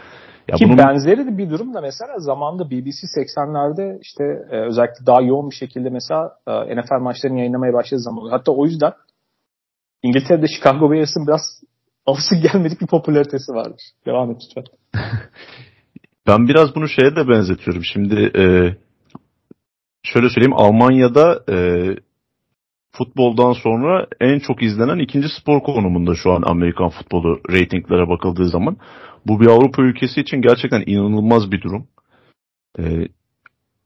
Ya 0.48 0.56
Ki 0.56 0.64
bunun... 0.64 0.78
benzeri 0.78 1.26
de 1.26 1.38
bir 1.38 1.50
durum 1.50 1.74
da 1.74 1.80
mesela 1.80 2.18
zamanda 2.18 2.70
BBC 2.70 3.06
80'lerde 3.16 3.98
işte 4.00 4.24
e, 4.50 4.56
özellikle 4.56 5.06
daha 5.06 5.20
yoğun 5.20 5.50
bir 5.50 5.54
şekilde 5.54 5.90
mesela 5.90 6.36
e, 6.46 6.76
NFL 6.76 7.00
maçlarını 7.00 7.38
yayınlamaya 7.38 7.72
başladığı 7.72 8.00
zaman 8.00 8.30
Hatta 8.30 8.52
o 8.52 8.64
yüzden 8.64 8.92
İngiltere'de 10.02 10.46
Chicago 10.46 10.90
Bears'ın 10.90 11.26
biraz 11.26 11.40
alışık 12.06 12.52
gelmedik 12.52 12.80
bir 12.80 12.86
popülaritesi 12.86 13.52
vardır. 13.52 13.82
Devam 14.06 14.30
et 14.30 14.36
lütfen. 14.48 14.64
Ben 16.26 16.48
biraz 16.48 16.74
bunu 16.74 16.88
şeye 16.88 17.16
de 17.16 17.28
benzetiyorum. 17.28 17.84
Şimdi 17.84 18.30
e, 18.36 18.44
şöyle 20.02 20.28
söyleyeyim 20.30 20.56
Almanya'da 20.56 21.44
e, 21.48 21.56
futboldan 22.92 23.52
sonra 23.52 24.06
en 24.20 24.38
çok 24.38 24.62
izlenen 24.62 24.98
ikinci 24.98 25.28
spor 25.40 25.60
konumunda 25.60 26.14
şu 26.14 26.32
an 26.32 26.42
Amerikan 26.42 26.88
futbolu 26.88 27.40
reytinglere 27.50 28.08
bakıldığı 28.08 28.48
zaman. 28.48 28.76
Bu 29.26 29.40
bir 29.40 29.46
Avrupa 29.46 29.82
ülkesi 29.82 30.20
için 30.20 30.42
gerçekten 30.42 30.82
inanılmaz 30.86 31.52
bir 31.52 31.62
durum. 31.62 31.86
E, 32.78 33.08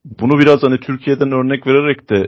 bunu 0.05 0.39
biraz 0.39 0.63
hani 0.63 0.81
Türkiye'den 0.81 1.33
örnek 1.33 1.67
vererek 1.67 2.11
de 2.11 2.27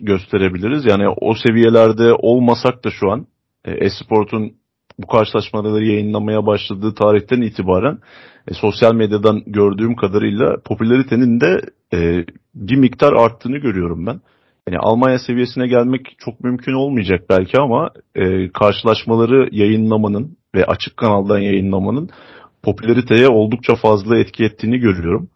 gösterebiliriz. 0.00 0.84
Yani 0.84 1.08
o 1.08 1.34
seviyelerde 1.34 2.12
olmasak 2.12 2.84
da 2.84 2.90
şu 2.90 3.10
an 3.10 3.26
e, 3.64 3.70
Esport'un 3.72 4.52
bu 4.98 5.06
karşılaşmaları 5.06 5.84
yayınlamaya 5.84 6.46
başladığı 6.46 6.94
tarihten 6.94 7.40
itibaren 7.40 7.98
e, 8.48 8.54
sosyal 8.54 8.94
medyadan 8.94 9.42
gördüğüm 9.46 9.96
kadarıyla 9.96 10.56
popülaritenin 10.64 11.40
de 11.40 11.60
e, 11.94 12.26
bir 12.54 12.76
miktar 12.76 13.12
arttığını 13.12 13.58
görüyorum 13.58 14.06
ben. 14.06 14.20
Yani 14.68 14.78
Almanya 14.78 15.18
seviyesine 15.18 15.66
gelmek 15.66 16.16
çok 16.18 16.40
mümkün 16.40 16.72
olmayacak 16.72 17.20
belki 17.30 17.58
ama 17.58 17.90
e, 18.14 18.48
karşılaşmaları 18.48 19.48
yayınlamanın 19.52 20.36
ve 20.54 20.64
açık 20.64 20.96
kanaldan 20.96 21.38
yayınlamanın 21.38 22.10
popülariteye 22.62 23.28
oldukça 23.28 23.74
fazla 23.74 24.18
etki 24.18 24.44
ettiğini 24.44 24.78
görüyorum. 24.78 25.30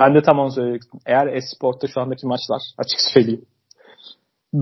Ben 0.00 0.14
de 0.14 0.22
tam 0.22 0.38
onu 0.38 0.50
söyleyecektim. 0.50 1.00
Eğer 1.06 1.26
Esport'ta 1.26 1.86
şu 1.94 2.00
andaki 2.00 2.26
maçlar 2.26 2.60
açık 2.78 3.00
söyleyeyim 3.14 3.44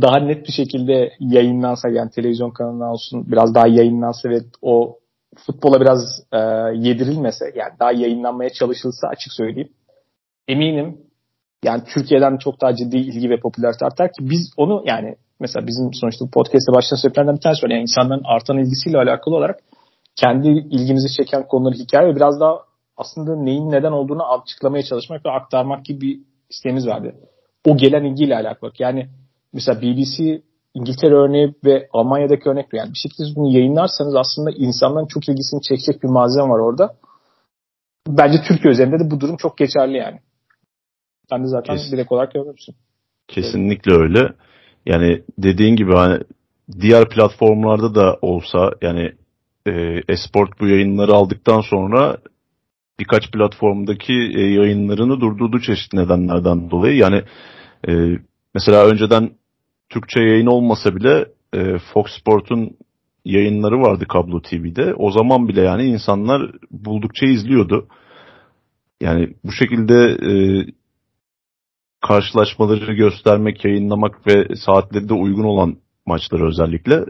daha 0.03 0.17
net 0.17 0.47
bir 0.47 0.53
şekilde 0.53 1.13
yayınlansa 1.21 1.89
yani 1.89 2.11
televizyon 2.11 2.51
kanalına 2.51 2.93
olsun 2.93 3.25
biraz 3.33 3.55
daha 3.55 3.67
yayınlansa 3.67 4.29
ve 4.29 4.39
o 4.63 4.99
futbola 5.47 5.81
biraz 5.81 6.01
e, 6.33 6.39
yedirilmese 6.89 7.45
yani 7.55 7.73
daha 7.81 7.93
yayınlanmaya 7.93 8.51
çalışılsa 8.51 9.09
açık 9.09 9.33
söyleyeyim. 9.33 9.73
Eminim 10.49 10.99
yani 11.65 11.83
Türkiye'den 11.95 12.37
çok 12.37 12.61
daha 12.61 12.77
ciddi 12.77 12.97
ilgi 12.97 13.31
ve 13.31 13.41
popülarite 13.41 13.87
artar 13.87 14.09
ki 14.09 14.31
biz 14.31 14.53
onu 14.57 14.83
yani 14.87 15.17
mesela 15.41 15.67
bizim 15.67 15.95
sonuçta 15.95 16.25
bu 16.25 16.31
podcast'te 16.31 16.73
başlayan 16.73 16.97
sebeplerden 17.03 17.37
bir 17.37 17.41
tanesi 17.41 17.67
var. 17.67 17.71
Yani 17.71 17.83
insanların 17.83 18.23
artan 18.25 18.59
ilgisiyle 18.59 18.99
alakalı 18.99 19.37
olarak 19.37 19.61
kendi 20.17 20.49
ilgimizi 20.49 21.17
çeken 21.17 21.47
konuları 21.47 21.75
hikaye 21.75 22.09
ve 22.09 22.17
biraz 22.17 22.41
daha 22.41 22.59
aslında 22.97 23.37
neyin 23.37 23.71
neden 23.71 23.93
olduğunu 23.93 24.23
açıklamaya 24.33 24.83
çalışmak 24.83 25.27
ve 25.27 25.31
aktarmak 25.31 25.85
gibi 25.85 26.01
bir 26.01 26.21
isteğimiz 26.51 26.87
vardı. 26.87 27.15
O 27.69 27.77
gelen 27.77 28.05
ilgiyle 28.05 28.37
alakalı. 28.37 28.73
Yani 28.79 29.09
mesela 29.55 29.83
BBC 29.83 30.43
İngiltere 30.75 31.15
örneği 31.15 31.55
ve 31.65 31.89
Almanya'daki 31.93 32.49
örnek 32.49 32.67
yani 32.73 32.91
bir 32.91 32.99
şekilde 33.09 33.37
bunu 33.37 33.57
yayınlarsanız 33.57 34.15
aslında 34.17 34.51
insanların 34.51 35.07
çok 35.07 35.29
ilgisini 35.29 35.63
çekecek 35.63 36.03
bir 36.03 36.09
malzeme 36.09 36.49
var 36.49 36.59
orada. 36.59 36.97
Bence 38.09 38.39
Türkiye 38.49 38.73
üzerinde 38.73 38.99
de 38.99 39.11
bu 39.11 39.21
durum 39.21 39.37
çok 39.37 39.59
geçerli 39.59 39.97
yani. 39.97 40.21
Sen 41.31 41.43
de 41.43 41.47
zaten 41.47 41.77
Kes, 41.77 41.93
direkt 41.93 42.13
olarak 42.13 42.33
görmüşsün. 42.33 42.75
Kesinlikle 43.29 43.93
öyle. 43.93 44.33
Yani 44.87 45.23
dediğin 45.39 45.77
gibi 45.77 45.93
hani 45.95 46.21
diğer 46.81 47.09
platformlarda 47.09 47.95
da 47.95 48.19
olsa 48.23 48.71
yani 48.83 49.13
e, 49.67 49.73
Esport 50.09 50.61
bu 50.61 50.67
yayınları 50.69 51.13
aldıktan 51.13 51.61
sonra 51.61 52.17
birkaç 53.01 53.31
platformdaki 53.31 54.13
e, 54.13 54.41
yayınlarını 54.41 55.21
durdurdu 55.21 55.61
çeşitli 55.61 55.99
nedenlerden 55.99 56.71
dolayı. 56.71 56.97
Yani 56.97 57.23
e, 57.89 57.93
mesela 58.55 58.87
önceden 58.87 59.31
Türkçe 59.95 60.21
yayın 60.21 60.47
olmasa 60.47 60.97
bile 60.97 61.25
e, 61.53 61.79
Fox 61.79 62.07
Sport'un 62.21 62.77
yayınları 63.25 63.81
vardı 63.81 64.05
kablo 64.09 64.41
TV'de. 64.41 64.95
O 64.95 65.11
zaman 65.11 65.49
bile 65.49 65.61
yani 65.61 65.85
insanlar 65.85 66.51
buldukça 66.71 67.27
izliyordu. 67.27 67.89
Yani 69.01 69.35
bu 69.45 69.53
şekilde 69.53 69.95
e, 70.31 70.33
karşılaşmaları 72.01 72.95
göstermek, 72.95 73.65
yayınlamak 73.65 74.27
ve 74.27 74.57
saatleri 74.57 75.09
de 75.09 75.15
uygun 75.15 75.45
olan 75.45 75.77
maçları 76.07 76.47
özellikle 76.47 77.05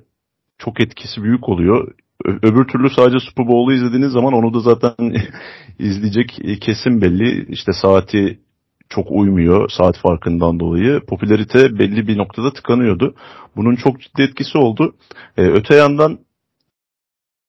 çok 0.59 0.81
etkisi 0.81 1.23
büyük 1.23 1.49
oluyor. 1.49 1.95
Öbür 2.25 2.65
türlü 2.65 2.91
sadece 2.91 3.19
Super 3.21 3.47
Bowl'u 3.47 3.73
izlediğiniz 3.73 4.13
zaman 4.13 4.33
onu 4.33 4.55
da 4.55 4.61
zaten 4.61 4.95
izleyecek 5.79 6.61
kesin 6.61 7.03
belli. 7.03 7.47
İşte 7.49 7.73
saati 7.83 8.41
çok 8.89 9.11
uymuyor 9.11 9.69
saat 9.69 9.99
farkından 9.99 10.61
dolayı. 10.61 11.01
Popülarite 11.09 11.79
belli 11.79 12.09
bir 12.09 12.19
noktada 12.19 12.53
tıkanıyordu. 12.53 13.15
Bunun 13.57 13.77
çok 13.77 14.01
ciddi 14.01 14.23
etkisi 14.23 14.59
oldu. 14.59 14.95
Ee, 15.37 15.43
öte 15.43 15.75
yandan 15.75 16.19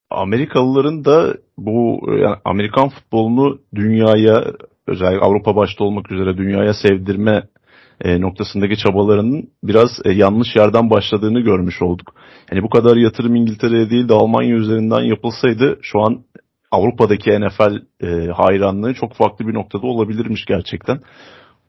Amerikalıların 0.10 1.06
da 1.06 1.36
bu 1.58 2.00
yani 2.08 2.36
Amerikan 2.46 2.90
futbolunu 2.90 3.60
dünyaya 3.76 4.44
özellikle 4.88 5.26
Avrupa 5.26 5.56
başta 5.56 5.84
olmak 5.84 6.12
üzere 6.12 6.38
dünyaya 6.38 6.74
sevdirme 6.74 7.44
e, 8.02 8.22
noktasındaki 8.22 8.78
çabalarının 8.78 9.50
biraz 9.64 9.90
e, 10.06 10.12
yanlış 10.12 10.56
yerden 10.56 10.90
başladığını 10.90 11.40
görmüş 11.40 11.82
olduk. 11.82 12.16
Yani 12.52 12.64
bu 12.64 12.70
kadar 12.70 12.98
yatırım 12.98 13.36
İngiltere'ye 13.36 13.90
değil 13.90 14.10
de 14.10 14.14
Almanya 14.14 14.56
üzerinden 14.56 15.02
yapılsaydı 15.02 15.80
şu 15.82 16.02
an 16.02 16.24
Avrupa'daki 16.76 17.30
NFL 17.32 17.76
e, 18.04 18.32
hayranlığı 18.32 18.94
çok 18.94 19.14
farklı 19.14 19.48
bir 19.48 19.54
noktada 19.54 19.88
olabilirmiş 19.88 20.46
gerçekten. 20.46 21.00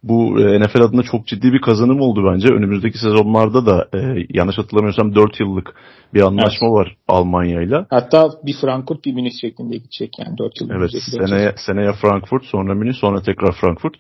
Bu 0.03 0.41
e, 0.41 0.61
NFL 0.61 0.81
adına 0.81 1.03
çok 1.03 1.27
ciddi 1.27 1.53
bir 1.53 1.61
kazanım 1.61 2.01
oldu 2.01 2.31
bence. 2.33 2.49
Önümüzdeki 2.49 2.99
sezonlarda 2.99 3.67
da 3.67 3.89
e, 3.95 4.27
yanlış 4.31 4.59
hatırlamıyorsam 4.59 5.15
4 5.15 5.41
yıllık 5.41 5.75
bir 6.15 6.21
anlaşma 6.21 6.69
evet. 6.69 6.77
var 6.77 6.97
Almanya 7.09 7.63
ile. 7.63 7.87
Hatta 7.91 8.31
bir 8.47 8.55
Frankfurt 8.61 9.05
bir 9.05 9.13
Münih 9.13 9.33
şeklinde 9.41 9.77
gidecek 9.77 10.19
yani 10.19 10.39
4 10.39 10.61
yıl. 10.61 10.71
Evet 10.71 10.91
seneye, 11.11 11.55
seneye 11.67 11.93
Frankfurt 11.93 12.45
sonra 12.45 12.75
Münih 12.75 12.95
sonra 12.95 13.23
tekrar 13.23 13.53
Frankfurt. 13.53 13.95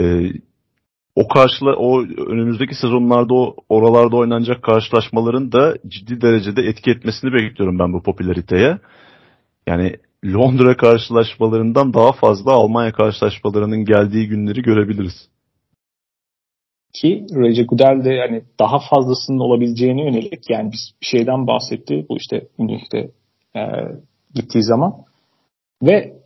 E, 0.00 0.32
o 1.14 1.28
karşıla 1.28 1.76
o 1.76 2.02
önümüzdeki 2.02 2.74
sezonlarda 2.74 3.34
o 3.34 3.56
oralarda 3.68 4.16
oynanacak 4.16 4.62
karşılaşmaların 4.62 5.52
da 5.52 5.74
ciddi 5.88 6.20
derecede 6.20 6.62
etki 6.62 6.90
etmesini 6.90 7.32
bekliyorum 7.32 7.78
ben 7.78 7.92
bu 7.92 8.02
popülariteye. 8.02 8.78
Yani 9.66 9.96
Londra 10.24 10.76
karşılaşmalarından 10.76 11.94
daha 11.94 12.12
fazla 12.12 12.52
Almanya 12.52 12.92
karşılaşmalarının 12.92 13.84
geldiği 13.84 14.28
günleri 14.28 14.62
görebiliriz. 14.62 15.28
Ki 16.94 17.26
Recep 17.34 17.68
Gudel 17.68 18.04
de 18.04 18.10
yani 18.10 18.42
daha 18.58 18.78
fazlasının 18.90 19.38
olabileceğine 19.38 20.04
yönelik 20.04 20.50
yani 20.50 20.72
biz 20.72 20.92
bir 21.02 21.06
şeyden 21.06 21.46
bahsetti 21.46 22.06
bu 22.08 22.16
işte 22.16 22.46
Münih'te 22.58 23.10
e, 23.56 23.60
gittiği 24.34 24.62
zaman 24.62 24.94
ve 25.82 26.18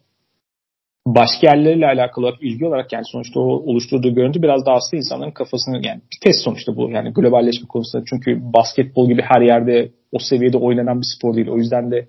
başka 1.07 1.47
yerlerle 1.47 1.87
alakalı 1.87 2.27
olarak 2.27 2.43
ilgi 2.43 2.67
olarak 2.67 2.93
yani 2.93 3.05
sonuçta 3.07 3.41
o 3.41 3.45
oluşturduğu 3.45 4.15
görüntü 4.15 4.43
biraz 4.43 4.67
daha 4.67 4.75
aslında 4.75 4.99
insanların 4.99 5.31
kafasını 5.31 5.87
yani 5.87 6.01
bir 6.13 6.19
test 6.23 6.45
sonuçta 6.45 6.77
bu 6.77 6.91
yani 6.91 7.13
globalleşme 7.13 7.69
konusunda 7.69 8.05
çünkü 8.11 8.53
basketbol 8.53 9.09
gibi 9.09 9.23
her 9.23 9.41
yerde 9.41 9.91
o 10.13 10.19
seviyede 10.19 10.59
oynanan 10.59 11.01
bir 11.01 11.07
spor 11.17 11.35
değil. 11.37 11.49
O 11.49 11.57
yüzden 11.57 11.91
de 11.91 12.09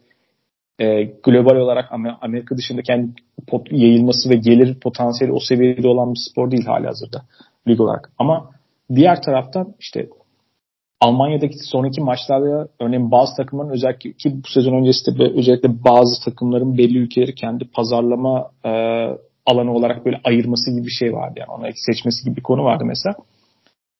e, 0.80 1.04
global 1.04 1.56
olarak 1.56 1.92
Amerika 2.22 2.58
dışında 2.58 2.82
kendi 2.82 3.12
pot, 3.48 3.72
yayılması 3.72 4.30
ve 4.30 4.36
gelir 4.36 4.80
potansiyeli 4.80 5.34
o 5.34 5.40
seviyede 5.40 5.88
olan 5.88 6.14
bir 6.14 6.20
spor 6.32 6.52
değil 6.52 6.66
hali 6.66 6.88
hazırda 6.88 7.22
lig 7.68 7.82
olarak. 7.82 8.12
Ama 8.20 8.50
diğer 8.96 9.22
taraftan 9.22 9.74
işte 9.80 10.08
Almanya'daki 11.02 11.58
sonraki 11.58 12.02
maçlarda 12.02 12.68
örneğin 12.80 13.12
bazı 13.12 13.36
takımların 13.36 13.70
özellikle 13.70 14.12
ki 14.12 14.34
bu 14.44 14.48
sezon 14.48 14.74
öncesinde 14.74 15.24
özellikle 15.24 15.84
bazı 15.84 16.24
takımların 16.26 16.78
belli 16.78 16.98
ülkeleri 16.98 17.36
kendi 17.36 17.66
pazarlama 17.66 18.50
e, 18.66 18.70
alanı 19.46 19.74
olarak 19.74 20.06
böyle 20.06 20.22
ayırması 20.24 20.72
gibi 20.72 20.86
bir 20.86 20.92
şey 20.92 21.14
vardı. 21.14 21.34
Yani 21.38 21.52
ona 21.52 21.68
seçmesi 21.76 22.26
gibi 22.26 22.36
bir 22.36 22.44
konu 22.44 22.64
vardı 22.64 22.84
mesela. 22.86 23.16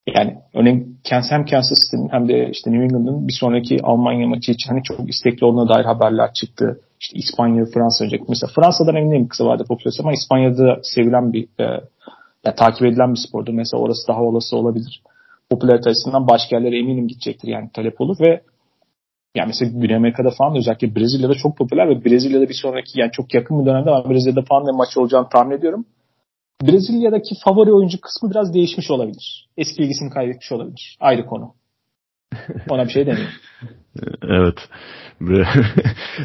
Yani 0.08 0.36
örneğin 0.54 1.00
hem 1.10 1.46
Kansas 1.46 1.78
City'nin 1.86 2.10
hem 2.10 2.28
de 2.28 2.50
işte 2.50 2.72
New 2.72 2.84
England'ın 2.84 3.28
bir 3.28 3.34
sonraki 3.40 3.80
Almanya 3.84 4.28
maçı 4.28 4.52
için 4.52 4.70
hani 4.70 4.84
çok 4.84 5.10
istekli 5.10 5.46
olduğuna 5.46 5.76
dair 5.76 5.86
haberler 5.86 6.34
çıktı. 6.34 6.82
İşte 7.02 7.20
İspanya, 7.20 7.66
Fransa 7.74 8.06
önce. 8.06 8.18
Mesela 8.30 8.52
Fransa'dan 8.56 8.96
emin 8.96 9.12
değilim 9.12 9.28
kısa 9.28 9.46
vadede 9.46 9.68
popülasyon 9.68 10.06
ama 10.06 10.14
İspanya'da 10.14 10.80
sevilen 10.84 11.34
bir 11.34 11.48
e, 11.60 11.64
ya, 12.46 12.56
takip 12.56 12.86
edilen 12.86 13.14
bir 13.14 13.20
spordur. 13.28 13.54
Mesela 13.54 13.82
orası 13.82 14.08
daha 14.08 14.22
olası 14.22 14.58
olabilir. 14.58 15.02
Popülarite 15.50 15.90
açısından 15.90 16.28
başka 16.28 16.56
yerlere 16.56 16.80
eminim 16.80 17.08
gidecektir 17.08 17.48
yani 17.48 17.70
talep 17.74 18.02
olur 18.02 18.18
ve 18.20 18.42
yani 19.36 19.48
mesela 19.48 19.72
Güney 19.80 19.96
Amerika'da 19.96 20.30
falan 20.30 20.56
özellikle 20.56 20.96
Brezilya'da 20.96 21.34
çok 21.34 21.58
popüler 21.58 21.90
ve 21.90 22.06
Brezilya'da 22.06 22.50
bir 22.50 22.60
sonraki 22.62 23.00
yani 23.00 23.12
çok 23.12 23.34
yakın 23.34 23.62
bir 23.62 23.66
dönemde 23.66 23.92
ben 23.92 24.12
Brezilya'da 24.12 24.42
falan 24.42 24.68
da 24.68 24.74
maç 24.74 24.98
olacağını 24.98 25.30
tahmin 25.30 25.58
ediyorum. 25.58 25.86
Brezilya'daki 26.68 27.36
favori 27.46 27.74
oyuncu 27.74 28.02
kısmı 28.02 28.32
biraz 28.32 28.54
değişmiş 28.54 28.92
olabilir. 28.92 29.48
Eski 29.58 29.84
ilgisini 29.84 30.10
kaybetmiş 30.10 30.52
olabilir. 30.52 30.98
Ayrı 31.00 31.26
konu. 31.26 31.54
Ona 32.70 32.86
bir 32.86 32.92
şey 32.92 33.06
demiyorum. 33.06 33.34
evet. 34.24 34.58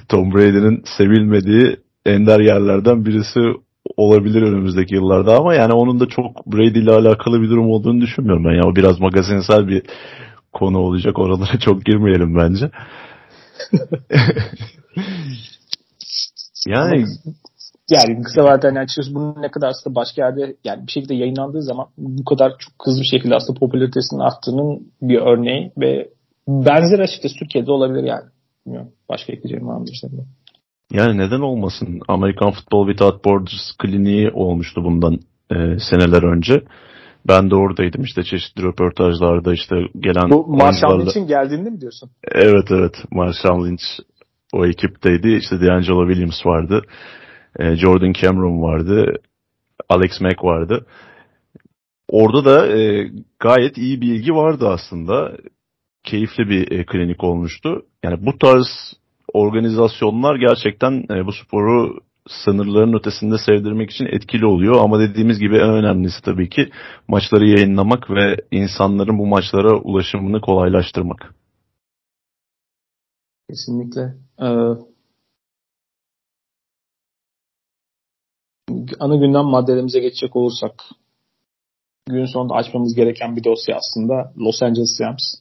Tom 0.09 0.35
Brady'nin 0.35 0.83
sevilmediği 0.99 1.77
ender 2.07 2.41
yerlerden 2.41 3.05
birisi 3.05 3.41
olabilir 3.97 4.43
önümüzdeki 4.43 4.95
yıllarda 4.95 5.37
ama 5.37 5.55
yani 5.55 5.73
onun 5.73 6.01
da 6.01 6.07
çok 6.07 6.47
Brady 6.47 6.79
ile 6.79 6.93
alakalı 6.93 7.43
bir 7.43 7.51
durum 7.51 7.71
olduğunu 7.71 8.01
düşünmüyorum 8.01 8.45
ben. 8.45 8.51
Yani 8.51 8.67
o 8.67 8.77
biraz 8.77 9.01
magazinsel 9.01 9.69
bir 9.69 9.83
konu 10.53 10.79
olacak. 10.79 11.19
Oralara 11.19 11.59
çok 11.65 11.85
girmeyelim 11.85 12.37
bence. 12.37 12.71
yani 16.67 17.07
yani 17.91 18.23
kısa 18.23 18.45
vadeden 18.45 18.69
yani 18.69 18.79
açıkçası 18.79 19.15
bunun 19.15 19.43
ne 19.43 19.51
kadar 19.51 19.69
aslında 19.69 19.95
başka 19.95 20.23
yerde 20.23 20.57
yani 20.65 20.87
bir 20.87 20.93
şekilde 20.93 21.15
yayınlandığı 21.15 21.63
zaman 21.63 21.87
bu 21.99 22.25
kadar 22.25 22.51
çok 22.59 22.73
hızlı 22.85 23.01
bir 23.01 23.19
şekilde 23.19 23.35
aslında 23.35 23.59
popülaritesinin 23.59 24.21
arttığının 24.21 24.93
bir 25.03 25.19
örneği 25.19 25.73
ve 25.79 26.09
benzer 26.49 26.99
açıkçası 26.99 27.35
Türkiye'de 27.39 27.73
olabilir 27.73 28.05
yani. 28.05 28.25
Bilmiyorum. 28.67 28.93
Başka 29.09 29.33
ekleyeceğim 29.33 29.69
var 29.69 29.79
mıdır 29.79 29.99
senin 30.01 30.25
Yani 30.93 31.19
neden 31.19 31.41
olmasın? 31.41 32.01
Amerikan 32.09 32.51
Futbol 32.51 32.87
Without 32.87 33.25
Borders 33.25 33.73
kliniği 33.79 34.31
olmuştu 34.31 34.85
bundan 34.85 35.15
e, 35.51 35.57
seneler 35.91 36.23
önce. 36.23 36.63
Ben 37.29 37.51
de 37.51 37.55
oradaydım 37.55 38.03
işte 38.03 38.23
çeşitli 38.23 38.63
röportajlarda 38.63 39.53
işte 39.53 39.77
gelen 40.01 40.31
Bu 40.31 40.47
Marshall 40.47 41.01
Lynch'in 41.01 41.27
geldiğinde 41.27 41.71
mi 41.71 41.81
diyorsun? 41.81 42.11
Evet 42.33 42.71
evet 42.71 42.95
Marshall 43.11 43.67
Lynch 43.67 43.83
o 44.53 44.67
ekipteydi. 44.67 45.29
İşte 45.29 45.57
D'Angelo 45.61 46.09
Williams 46.09 46.47
vardı. 46.47 46.83
E, 47.59 47.77
Jordan 47.77 48.13
Cameron 48.13 48.63
vardı. 48.63 49.13
Alex 49.89 50.21
Mack 50.21 50.45
vardı. 50.45 50.87
Orada 52.09 52.45
da 52.45 52.79
e, 52.79 53.11
gayet 53.41 53.79
iyi 53.79 54.01
bir 54.01 54.15
ilgi 54.15 54.35
vardı 54.35 54.69
aslında. 54.69 55.37
Keyifli 56.05 56.49
bir 56.49 56.71
e, 56.73 56.87
klinik 56.87 57.25
olmuştu. 57.25 57.87
Yani 58.05 58.27
bu 58.27 58.39
tarz 58.39 58.67
organizasyonlar 59.33 60.37
gerçekten 60.37 61.05
e, 61.11 61.27
bu 61.27 61.33
sporu 61.33 61.99
sınırların 62.29 62.99
ötesinde 62.99 63.39
sevdirmek 63.47 63.91
için 63.91 64.07
etkili 64.07 64.47
oluyor. 64.47 64.75
Ama 64.81 65.01
dediğimiz 65.01 65.39
gibi 65.39 65.57
en 65.57 65.71
önemlisi 65.71 66.23
tabii 66.23 66.49
ki 66.49 66.71
maçları 67.09 67.47
yayınlamak 67.47 68.11
ve 68.11 68.37
insanların 68.51 69.19
bu 69.19 69.27
maçlara 69.27 69.75
ulaşımını 69.75 70.41
kolaylaştırmak. 70.41 71.35
Kesinlikle. 73.51 74.03
Ee, 74.43 74.88
ana 79.01 79.17
gündem 79.17 79.45
maddelerimize 79.45 80.01
geçecek 80.01 80.37
olursak 80.37 80.73
gün 82.09 82.25
sonunda 82.25 82.55
açmamız 82.55 82.95
gereken 82.95 83.37
bir 83.37 83.45
dosya 83.45 83.77
aslında 83.77 84.33
Los 84.39 84.63
Angeles 84.63 85.01
Rams. 85.01 85.35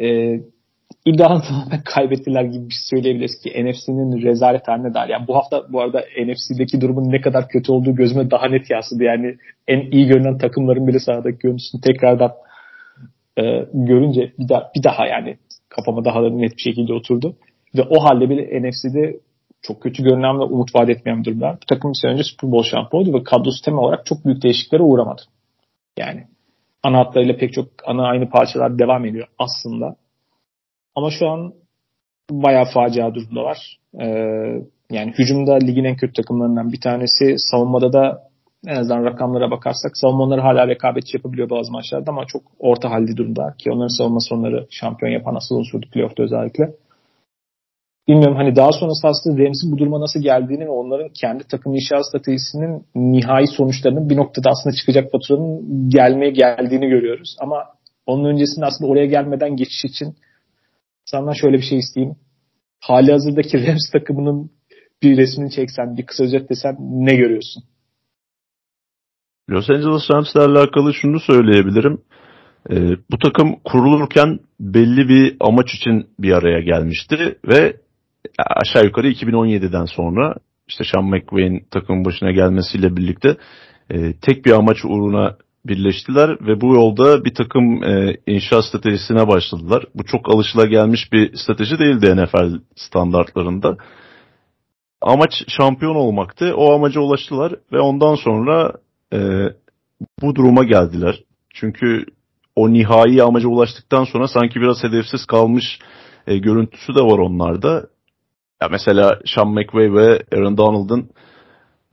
Ee, 0.00 0.40
iddialı 1.06 1.42
kaybettiler 1.84 2.44
gibi 2.44 2.68
bir 2.68 2.74
şey 2.74 2.82
söyleyebiliriz 2.90 3.40
ki 3.42 3.50
NFC'nin 3.50 4.22
rezalet 4.22 4.68
haline 4.68 4.94
dair. 4.94 5.08
Yani 5.08 5.28
bu 5.28 5.36
hafta 5.36 5.72
bu 5.72 5.80
arada 5.80 6.00
NFC'deki 6.00 6.80
durumun 6.80 7.12
ne 7.12 7.20
kadar 7.20 7.48
kötü 7.48 7.72
olduğu 7.72 7.94
gözüme 7.94 8.30
daha 8.30 8.48
net 8.48 8.70
yansıdı. 8.70 9.04
Yani 9.04 9.36
en 9.68 9.90
iyi 9.90 10.06
görünen 10.06 10.38
takımların 10.38 10.86
bile 10.86 10.98
sahadaki 10.98 11.38
görüntüsünü 11.38 11.80
tekrardan 11.80 12.32
e, 13.38 13.42
görünce 13.72 14.32
bir 14.38 14.48
daha, 14.48 14.70
bir 14.76 14.82
daha 14.82 15.06
yani 15.06 15.36
kafama 15.68 16.04
daha 16.04 16.22
da 16.22 16.30
net 16.30 16.56
bir 16.56 16.62
şekilde 16.62 16.92
oturdu. 16.92 17.36
Ve 17.76 17.82
o 17.82 18.04
halde 18.04 18.30
bile 18.30 18.62
NFC'de 18.62 19.20
çok 19.62 19.82
kötü 19.82 20.02
görünen 20.02 20.38
ve 20.40 20.42
umut 20.42 20.74
vaat 20.74 20.90
etmeyen 20.90 21.20
bir 21.20 21.24
durumda. 21.24 21.58
Bu 21.62 21.66
takım 21.66 21.90
bir 21.90 21.98
sene 22.02 22.12
önce 22.12 22.22
Super 22.24 22.52
Bowl 22.52 22.70
şampiyonu 22.70 23.18
ve 23.18 23.24
kadrosu 23.24 23.64
temel 23.64 23.80
olarak 23.80 24.06
çok 24.06 24.24
büyük 24.24 24.42
değişikliklere 24.42 24.82
uğramadı. 24.82 25.22
Yani 25.98 26.26
ana 26.82 26.98
hatlarıyla 26.98 27.36
pek 27.36 27.52
çok 27.52 27.66
ana 27.86 28.06
aynı 28.06 28.30
parçalar 28.30 28.78
devam 28.78 29.04
ediyor 29.04 29.28
aslında. 29.38 29.96
Ama 30.94 31.10
şu 31.10 31.28
an 31.28 31.52
bayağı 32.30 32.64
facia 32.74 33.14
durumda 33.14 33.42
var. 33.42 33.78
Ee, 34.00 34.06
yani 34.90 35.12
hücumda 35.18 35.54
ligin 35.54 35.84
en 35.84 35.96
kötü 35.96 36.12
takımlarından 36.12 36.72
bir 36.72 36.80
tanesi. 36.80 37.34
Savunmada 37.38 37.92
da 37.92 38.32
en 38.66 38.76
azından 38.76 39.04
rakamlara 39.04 39.50
bakarsak 39.50 39.96
savunmaları 39.96 40.40
hala 40.40 40.68
rekabetçi 40.68 41.16
yapabiliyor 41.16 41.50
bazı 41.50 41.72
maçlarda 41.72 42.10
ama 42.10 42.24
çok 42.26 42.42
orta 42.58 42.90
halde 42.90 43.16
durumda 43.16 43.54
ki 43.58 43.70
onların 43.70 43.98
savunma 43.98 44.20
sonları 44.20 44.66
şampiyon 44.70 45.12
yapan 45.12 45.34
asıl 45.34 45.56
unsurdu 45.56 45.86
playoff'ta 45.92 46.22
özellikle 46.22 46.72
bilmiyorum 48.08 48.36
hani 48.36 48.56
daha 48.56 48.72
sonrası 48.72 49.08
aslında 49.08 49.44
Rams'in 49.44 49.72
bu 49.72 49.78
duruma 49.78 50.00
nasıl 50.00 50.20
geldiğini 50.20 50.64
ve 50.64 50.70
onların 50.70 51.08
kendi 51.20 51.44
takım 51.44 51.74
inşaat 51.74 52.08
stratejisinin 52.08 52.86
nihai 52.94 53.46
sonuçlarının 53.46 54.10
bir 54.10 54.16
noktada 54.16 54.50
aslında 54.50 54.76
çıkacak 54.76 55.12
faturanın 55.12 55.88
gelmeye 55.88 56.30
geldiğini 56.30 56.88
görüyoruz. 56.88 57.36
Ama 57.40 57.64
onun 58.06 58.24
öncesinde 58.24 58.66
aslında 58.66 58.90
oraya 58.90 59.06
gelmeden 59.06 59.56
geçiş 59.56 59.84
için 59.84 60.14
senden 61.04 61.32
şöyle 61.32 61.56
bir 61.56 61.62
şey 61.62 61.78
isteyeyim. 61.78 62.16
Hali 62.80 63.12
hazırdaki 63.12 63.66
Rams 63.66 63.90
takımının 63.92 64.50
bir 65.02 65.16
resmini 65.16 65.50
çeksen, 65.50 65.96
bir 65.96 66.06
kısa 66.06 66.24
özet 66.24 66.50
desen 66.50 66.76
ne 66.80 67.14
görüyorsun? 67.14 67.62
Los 69.50 69.70
Angeles 69.70 70.10
Rams'le 70.10 70.36
alakalı 70.36 70.94
şunu 70.94 71.20
söyleyebilirim. 71.20 72.02
Ee, 72.70 72.74
bu 73.10 73.18
takım 73.18 73.56
kurulurken 73.64 74.38
belli 74.60 75.08
bir 75.08 75.36
amaç 75.40 75.74
için 75.74 76.06
bir 76.18 76.32
araya 76.32 76.60
gelmişti 76.60 77.38
ve 77.48 77.76
aşağı 78.38 78.84
yukarı 78.84 79.08
2017'den 79.08 79.84
sonra 79.84 80.34
işte 80.68 80.84
Sean 80.92 81.04
McVay'in 81.04 81.66
takım 81.70 82.04
başına 82.04 82.30
gelmesiyle 82.30 82.96
birlikte 82.96 83.36
e, 83.90 84.12
tek 84.12 84.44
bir 84.44 84.52
amaç 84.52 84.84
uğruna 84.84 85.36
birleştiler 85.66 86.30
ve 86.30 86.60
bu 86.60 86.74
yolda 86.74 87.24
bir 87.24 87.34
takım 87.34 87.84
e, 87.84 88.16
inşaat 88.26 88.64
stratejisine 88.64 89.28
başladılar. 89.28 89.84
Bu 89.94 90.04
çok 90.04 90.34
alışılagelmiş 90.34 91.12
bir 91.12 91.36
strateji 91.36 91.78
değildi 91.78 92.16
NFL 92.16 92.60
standartlarında. 92.76 93.76
amaç 95.00 95.32
şampiyon 95.48 95.94
olmaktı. 95.94 96.54
O 96.56 96.74
amaca 96.74 97.00
ulaştılar 97.00 97.54
ve 97.72 97.80
ondan 97.80 98.14
sonra 98.14 98.72
e, 99.12 99.18
bu 100.22 100.34
duruma 100.34 100.64
geldiler. 100.64 101.22
Çünkü 101.54 102.04
o 102.56 102.72
nihai 102.72 103.22
amaca 103.22 103.48
ulaştıktan 103.48 104.04
sonra 104.04 104.28
sanki 104.28 104.60
biraz 104.60 104.84
hedefsiz 104.84 105.26
kalmış 105.26 105.78
e, 106.26 106.38
görüntüsü 106.38 106.94
de 106.94 107.00
var 107.00 107.18
onlarda. 107.18 107.86
Ya 108.62 108.68
mesela 108.68 109.18
Sean 109.26 109.48
McVay 109.48 109.94
ve 109.94 110.22
Aaron 110.32 110.56
Donald'ın 110.56 111.10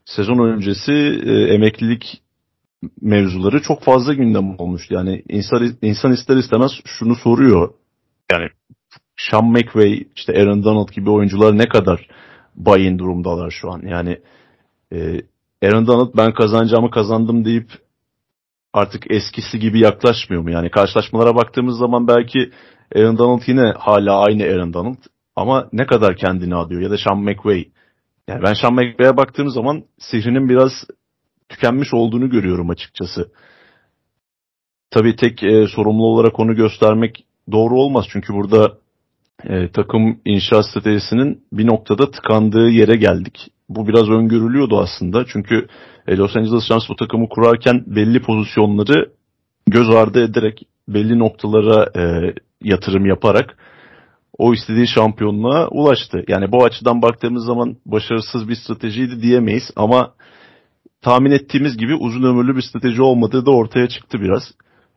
sezon 0.05 0.39
öncesi 0.39 0.91
e, 1.25 1.53
emeklilik 1.53 2.21
mevzuları 3.01 3.61
çok 3.61 3.83
fazla 3.83 4.13
gündem 4.13 4.55
olmuştu. 4.59 4.93
Yani 4.93 5.23
insan, 5.29 5.71
insan 5.81 6.11
ister 6.11 6.37
istemez 6.37 6.71
şunu 6.85 7.15
soruyor. 7.15 7.73
Yani 8.31 8.49
Sean 9.17 9.45
McVay, 9.45 10.07
işte 10.15 10.33
Aaron 10.33 10.63
Donald 10.63 10.89
gibi 10.89 11.09
oyuncular 11.09 11.57
ne 11.57 11.67
kadar 11.67 12.07
buy 12.55 12.97
durumdalar 12.97 13.51
şu 13.51 13.71
an. 13.71 13.81
Yani 13.85 14.19
e, 14.93 15.21
Aaron 15.63 15.87
Donald 15.87 16.17
ben 16.17 16.33
kazanacağımı 16.33 16.91
kazandım 16.91 17.45
deyip 17.45 17.69
artık 18.73 19.11
eskisi 19.11 19.59
gibi 19.59 19.79
yaklaşmıyor 19.79 20.41
mu? 20.41 20.51
Yani 20.51 20.71
karşılaşmalara 20.71 21.35
baktığımız 21.35 21.77
zaman 21.77 22.07
belki 22.07 22.51
Aaron 22.95 23.17
Donald 23.17 23.41
yine 23.47 23.73
hala 23.77 24.19
aynı 24.19 24.43
Aaron 24.43 24.73
Donald 24.73 24.97
ama 25.35 25.69
ne 25.73 25.85
kadar 25.85 26.15
kendini 26.15 26.55
adıyor 26.55 26.81
ya 26.81 26.91
da 26.91 26.97
Sean 26.97 27.19
McVay. 27.19 27.69
Yani 28.27 28.43
ben 28.43 28.53
Sean 28.53 28.73
McVay'e 28.73 29.17
baktığım 29.17 29.49
zaman 29.49 29.83
sihrinin 29.99 30.49
biraz 30.49 30.71
tükenmiş 31.49 31.93
olduğunu 31.93 32.29
görüyorum 32.29 32.69
açıkçası. 32.69 33.31
Tabii 34.91 35.15
tek 35.15 35.43
e, 35.43 35.67
sorumlu 35.67 36.05
olarak 36.05 36.39
onu 36.39 36.55
göstermek 36.55 37.25
doğru 37.51 37.75
olmaz. 37.75 38.05
Çünkü 38.09 38.33
burada 38.33 38.77
e, 39.43 39.71
takım 39.71 40.19
inşa 40.25 40.63
stratejisinin 40.63 41.43
bir 41.53 41.67
noktada 41.67 42.11
tıkandığı 42.11 42.69
yere 42.69 42.95
geldik. 42.95 43.47
Bu 43.69 43.87
biraz 43.87 44.09
öngörülüyordu 44.09 44.79
aslında. 44.79 45.25
Çünkü 45.25 45.67
e, 46.07 46.17
Los 46.17 46.35
Angeles 46.35 46.71
Rams 46.71 46.89
bu 46.89 46.95
takımı 46.95 47.29
kurarken 47.29 47.83
belli 47.87 48.21
pozisyonları 48.21 49.11
göz 49.67 49.89
ardı 49.89 50.23
ederek 50.23 50.61
belli 50.87 51.19
noktalara 51.19 51.85
e, 52.01 52.33
yatırım 52.61 53.05
yaparak 53.05 53.57
o 54.39 54.53
istediği 54.53 54.87
şampiyonluğa 54.87 55.67
ulaştı. 55.67 56.23
Yani 56.27 56.51
bu 56.51 56.63
açıdan 56.63 57.01
baktığımız 57.01 57.45
zaman 57.45 57.77
başarısız 57.85 58.49
bir 58.49 58.55
stratejiydi 58.55 59.21
diyemeyiz 59.21 59.71
ama 59.75 60.13
tahmin 61.01 61.31
ettiğimiz 61.31 61.77
gibi 61.77 61.95
uzun 61.95 62.23
ömürlü 62.23 62.55
bir 62.55 62.61
strateji 62.61 63.01
olmadığı 63.01 63.45
da 63.45 63.51
ortaya 63.51 63.89
çıktı 63.89 64.21
biraz. 64.21 64.43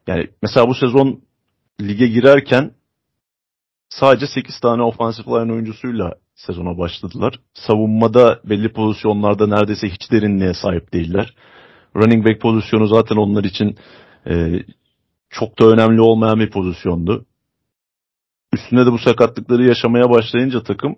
Yani 0.07 0.29
mesela 0.43 0.69
bu 0.69 0.75
sezon 0.75 1.21
lige 1.81 2.07
girerken 2.07 2.71
sadece 3.89 4.27
8 4.27 4.61
tane 4.61 4.83
ofansif 4.83 5.29
line 5.29 5.53
oyuncusuyla 5.53 6.15
sezona 6.35 6.79
başladılar. 6.79 7.41
Savunmada 7.55 8.41
belli 8.45 8.73
pozisyonlarda 8.73 9.47
neredeyse 9.47 9.89
hiç 9.89 10.11
derinliğe 10.13 10.55
sahip 10.55 10.93
değiller. 10.93 11.35
Running 11.97 12.27
back 12.27 12.41
pozisyonu 12.41 12.87
zaten 12.87 13.17
onlar 13.17 13.45
için 13.45 13.77
e, 14.27 14.65
çok 15.31 15.61
da 15.61 15.67
önemli 15.67 16.01
olmayan 16.01 16.41
bir 16.41 16.51
pozisyondu. 16.51 17.27
Üstüne 18.53 18.87
de 18.87 18.93
bu 18.93 18.99
sakatlıkları 18.99 19.65
yaşamaya 19.65 20.11
başlayınca 20.11 20.63
takım 20.63 20.97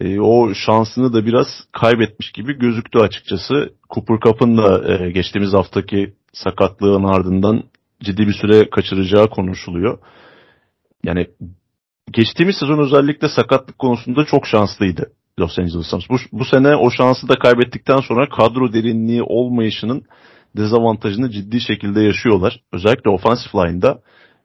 e, 0.00 0.20
o 0.20 0.54
şansını 0.54 1.12
da 1.12 1.26
biraz 1.26 1.46
kaybetmiş 1.72 2.32
gibi 2.32 2.58
gözüktü 2.58 2.98
açıkçası. 2.98 3.74
Cooper 3.90 4.18
Cup'ın 4.20 4.58
da 4.58 4.94
e, 4.94 5.10
geçtiğimiz 5.10 5.52
haftaki 5.52 6.14
sakatlığın 6.32 7.04
ardından 7.04 7.62
ciddi 8.00 8.26
bir 8.26 8.32
süre 8.32 8.70
kaçıracağı 8.70 9.30
konuşuluyor. 9.30 9.98
Yani 11.04 11.26
geçtiğimiz 12.12 12.56
sezon 12.56 12.78
özellikle 12.78 13.28
sakatlık 13.28 13.78
konusunda 13.78 14.24
çok 14.24 14.46
şanslıydı 14.46 15.12
Los 15.38 15.58
Angeles 15.58 15.92
Rams. 15.94 16.04
Bu, 16.10 16.16
bu 16.32 16.44
sene 16.44 16.76
o 16.76 16.90
şansı 16.90 17.28
da 17.28 17.38
kaybettikten 17.38 18.00
sonra 18.00 18.28
kadro 18.28 18.72
derinliği 18.72 19.22
olmayışının 19.22 20.02
dezavantajını 20.56 21.30
ciddi 21.30 21.60
şekilde 21.60 22.00
yaşıyorlar. 22.00 22.60
Özellikle 22.72 23.10
offensive 23.10 23.62
line'da. 23.62 24.00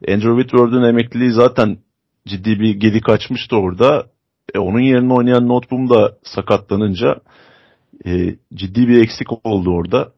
Andrew 0.07 0.41
Whitworth'un 0.41 0.83
emekliliği 0.83 1.31
zaten 1.31 1.77
ciddi 2.27 2.59
bir 2.59 2.75
gedik 2.75 3.09
açmıştı 3.09 3.57
orada. 3.57 4.07
E, 4.53 4.59
onun 4.59 4.79
yerine 4.79 5.13
oynayan 5.13 5.47
Noteboom 5.47 5.89
da 5.89 6.17
sakatlanınca 6.23 7.15
e, 8.05 8.35
ciddi 8.53 8.87
bir 8.87 9.01
eksik 9.01 9.45
oldu 9.45 9.71
orada. 9.71 10.13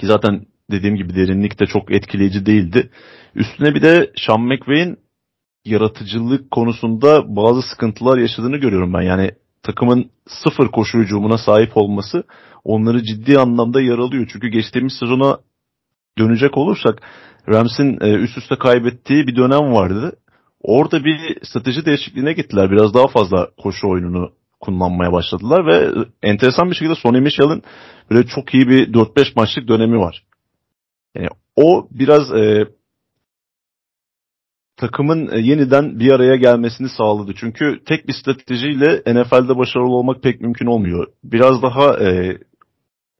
Ki 0.00 0.06
zaten 0.06 0.46
dediğim 0.70 0.96
gibi 0.96 1.14
derinlik 1.14 1.60
de 1.60 1.66
çok 1.66 1.92
etkileyici 1.92 2.46
değildi. 2.46 2.90
Üstüne 3.34 3.74
bir 3.74 3.82
de 3.82 4.12
Sean 4.16 4.40
McVay'in 4.40 4.98
yaratıcılık 5.64 6.50
konusunda 6.50 7.36
bazı 7.36 7.62
sıkıntılar 7.62 8.18
yaşadığını 8.18 8.56
görüyorum 8.56 8.94
ben. 8.94 9.02
Yani 9.02 9.30
takımın 9.62 10.10
sıfır 10.26 10.68
koşu 10.68 10.98
hücumuna 10.98 11.38
sahip 11.38 11.76
olması 11.76 12.24
onları 12.64 13.02
ciddi 13.02 13.38
anlamda 13.38 13.80
yaralıyor. 13.80 14.28
Çünkü 14.32 14.48
geçtiğimiz 14.48 14.92
sezona 14.92 15.38
dönecek 16.18 16.58
olursak 16.58 17.02
Rams'in 17.48 17.98
e, 18.00 18.14
üst 18.14 18.38
üste 18.38 18.56
kaybettiği 18.56 19.26
bir 19.26 19.36
dönem 19.36 19.72
vardı. 19.72 20.16
Orada 20.62 21.04
bir 21.04 21.38
strateji 21.42 21.86
değişikliğine 21.86 22.32
gittiler. 22.32 22.70
Biraz 22.70 22.94
daha 22.94 23.08
fazla 23.08 23.48
koşu 23.62 23.88
oyununu 23.88 24.32
kullanmaya 24.60 25.12
başladılar 25.12 25.66
ve 25.66 26.04
enteresan 26.22 26.70
bir 26.70 26.74
şekilde 26.74 26.94
Sonny 26.94 27.20
Michel'in 27.20 27.62
böyle 28.10 28.26
çok 28.26 28.54
iyi 28.54 28.68
bir 28.68 28.92
4-5 28.92 29.32
maçlık 29.36 29.68
dönemi 29.68 29.98
var. 29.98 30.24
Yani 31.14 31.28
o 31.56 31.88
biraz 31.90 32.32
e, 32.32 32.68
takımın 34.76 35.28
e, 35.32 35.38
yeniden 35.40 36.00
bir 36.00 36.10
araya 36.10 36.36
gelmesini 36.36 36.88
sağladı. 36.88 37.32
Çünkü 37.36 37.80
tek 37.86 38.08
bir 38.08 38.12
stratejiyle 38.12 39.02
NFL'de 39.06 39.56
başarılı 39.58 39.94
olmak 39.94 40.22
pek 40.22 40.40
mümkün 40.40 40.66
olmuyor. 40.66 41.06
Biraz 41.24 41.62
daha 41.62 41.98
e, 41.98 42.38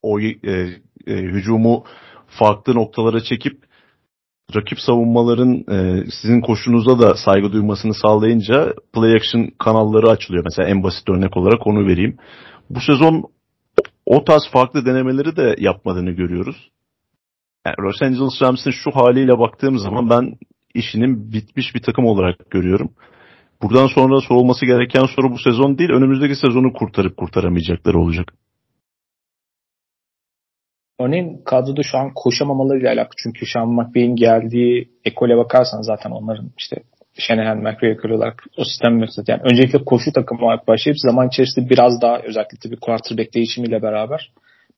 o 0.03 0.21
e, 0.21 0.31
e, 1.07 1.15
hücumu 1.17 1.85
farklı 2.27 2.75
noktalara 2.75 3.21
çekip 3.21 3.68
rakip 4.55 4.81
savunmaların 4.81 5.55
e, 5.55 6.05
sizin 6.23 6.41
koşunuza 6.41 6.99
da 6.99 7.15
saygı 7.15 7.53
duymasını 7.53 7.95
sağlayınca 7.95 8.75
play 8.93 9.15
action 9.15 9.51
kanalları 9.59 10.11
açılıyor. 10.11 10.45
Mesela 10.45 10.69
en 10.69 10.83
basit 10.83 11.09
örnek 11.09 11.37
olarak 11.37 11.67
onu 11.67 11.87
vereyim. 11.87 12.17
Bu 12.71 12.81
sezon 12.81 13.25
o 14.07 14.25
tarz 14.25 14.43
farklı 14.53 14.87
denemeleri 14.87 15.37
de 15.37 15.57
yapmadığını 15.59 16.11
görüyoruz. 16.11 16.71
Yani 17.67 17.77
Los 17.81 18.03
Angeles 18.03 18.43
Rams'in 18.43 18.71
şu 18.71 18.91
haliyle 18.91 19.39
baktığım 19.39 19.79
zaman 19.79 20.11
ben 20.11 20.35
işinin 20.75 21.33
bitmiş 21.33 21.75
bir 21.75 21.83
takım 21.83 22.05
olarak 22.05 22.51
görüyorum. 22.51 22.91
Buradan 23.63 23.87
sonra 23.87 24.21
sorulması 24.21 24.67
gereken 24.67 25.07
soru 25.17 25.31
bu 25.31 25.39
sezon 25.39 25.79
değil, 25.79 25.91
önümüzdeki 25.91 26.37
sezonu 26.37 26.73
kurtarıp 26.73 27.17
kurtaramayacakları 27.17 27.99
olacak. 27.99 28.35
Örneğin 31.01 31.43
kadroda 31.45 31.83
şu 31.83 31.99
an 31.99 32.15
koşamamalarıyla 32.15 32.93
alakalı. 32.93 33.15
Çünkü 33.23 33.47
Sean 33.47 33.69
McVay'in 33.69 34.17
geldiği 34.17 34.89
ekole 35.05 35.37
bakarsan 35.37 35.83
zaten 35.83 36.11
onların 36.11 36.51
işte 36.59 36.77
Shanahan, 37.19 37.59
McVay 37.59 37.91
ekolü 37.91 38.15
olarak 38.15 38.45
o 38.59 38.65
sistem 38.65 38.99
mevcut. 38.99 39.29
Yani 39.29 39.41
öncelikle 39.45 39.85
koşu 39.85 40.13
takımı 40.13 40.45
olarak 40.45 40.69
başlayıp 40.69 40.99
zaman 41.01 41.29
içerisinde 41.29 41.71
biraz 41.71 42.03
daha 42.03 42.19
özellikle 42.19 42.59
tabii 42.63 42.77
quarterback 42.81 43.35
değişimiyle 43.35 43.83
beraber 43.83 44.33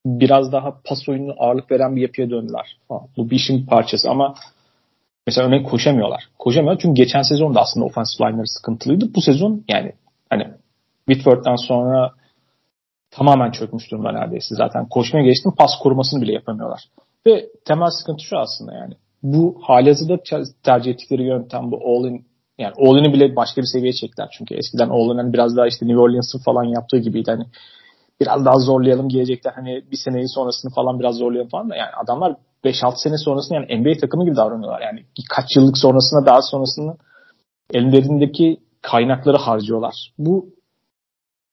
biraz 0.06 0.52
daha 0.52 0.80
pas 0.84 1.08
oyununa 1.08 1.32
ağırlık 1.38 1.70
veren 1.70 1.96
bir 1.96 2.02
yapıya 2.02 2.30
döndüler. 2.30 2.76
Bu 3.16 3.30
bir 3.30 3.36
işin 3.36 3.66
parçası 3.66 4.10
ama 4.10 4.34
mesela 5.26 5.46
örneğin 5.46 5.64
koşamıyorlar. 5.64 6.24
Koşamıyorlar 6.38 6.82
çünkü 6.82 7.02
geçen 7.02 7.22
sezon 7.22 7.54
da 7.54 7.60
aslında 7.60 7.86
offensive 7.86 8.28
line'ları 8.28 8.46
sıkıntılıydı. 8.46 9.14
Bu 9.14 9.20
sezon 9.20 9.64
yani 9.68 9.92
hani 10.30 10.48
Whitworth'tan 11.08 11.66
sonra 11.66 12.12
tamamen 13.10 13.50
çökmüş 13.50 13.90
durumda 13.90 14.12
neredeyse. 14.12 14.54
Zaten 14.54 14.88
koşmaya 14.88 15.24
geçtim 15.24 15.52
pas 15.58 15.70
korumasını 15.82 16.22
bile 16.22 16.32
yapamıyorlar. 16.32 16.84
Ve 17.26 17.48
temel 17.64 17.90
sıkıntı 17.90 18.24
şu 18.24 18.38
aslında 18.38 18.74
yani. 18.74 18.94
Bu 19.22 19.58
halihazırda 19.62 20.18
tercih 20.62 20.90
ettikleri 20.90 21.22
yöntem 21.22 21.70
bu 21.70 21.76
all-in 21.76 22.26
yani 22.58 22.72
all-in'i 22.78 23.12
bile 23.12 23.36
başka 23.36 23.60
bir 23.60 23.66
seviyeye 23.66 23.92
çektiler. 23.92 24.28
Çünkü 24.38 24.54
eskiden 24.54 24.88
all-in 24.88 25.18
hani 25.18 25.32
biraz 25.32 25.56
daha 25.56 25.66
işte 25.66 25.86
New 25.86 26.00
Orleans'ın 26.00 26.38
falan 26.38 26.64
yaptığı 26.64 26.98
gibiydi. 26.98 27.30
Hani 27.30 27.44
biraz 28.20 28.44
daha 28.44 28.58
zorlayalım 28.58 29.08
gelecekler 29.08 29.52
hani 29.52 29.82
bir 29.90 29.96
seneyi 29.96 30.28
sonrasını 30.28 30.70
falan 30.74 31.00
biraz 31.00 31.14
zorlayalım 31.16 31.48
falan 31.48 31.70
da 31.70 31.76
yani 31.76 31.90
adamlar 32.04 32.36
5-6 32.64 33.02
sene 33.02 33.18
sonrasında 33.18 33.54
yani 33.54 33.80
NBA 33.80 34.00
takımı 34.00 34.24
gibi 34.24 34.36
davranıyorlar. 34.36 34.80
Yani 34.80 35.04
kaç 35.30 35.56
yıllık 35.56 35.78
sonrasında 35.78 36.26
daha 36.26 36.42
sonrasında 36.42 36.96
ellerindeki 37.74 38.60
kaynakları 38.82 39.36
harcıyorlar. 39.36 39.94
Bu 40.18 40.46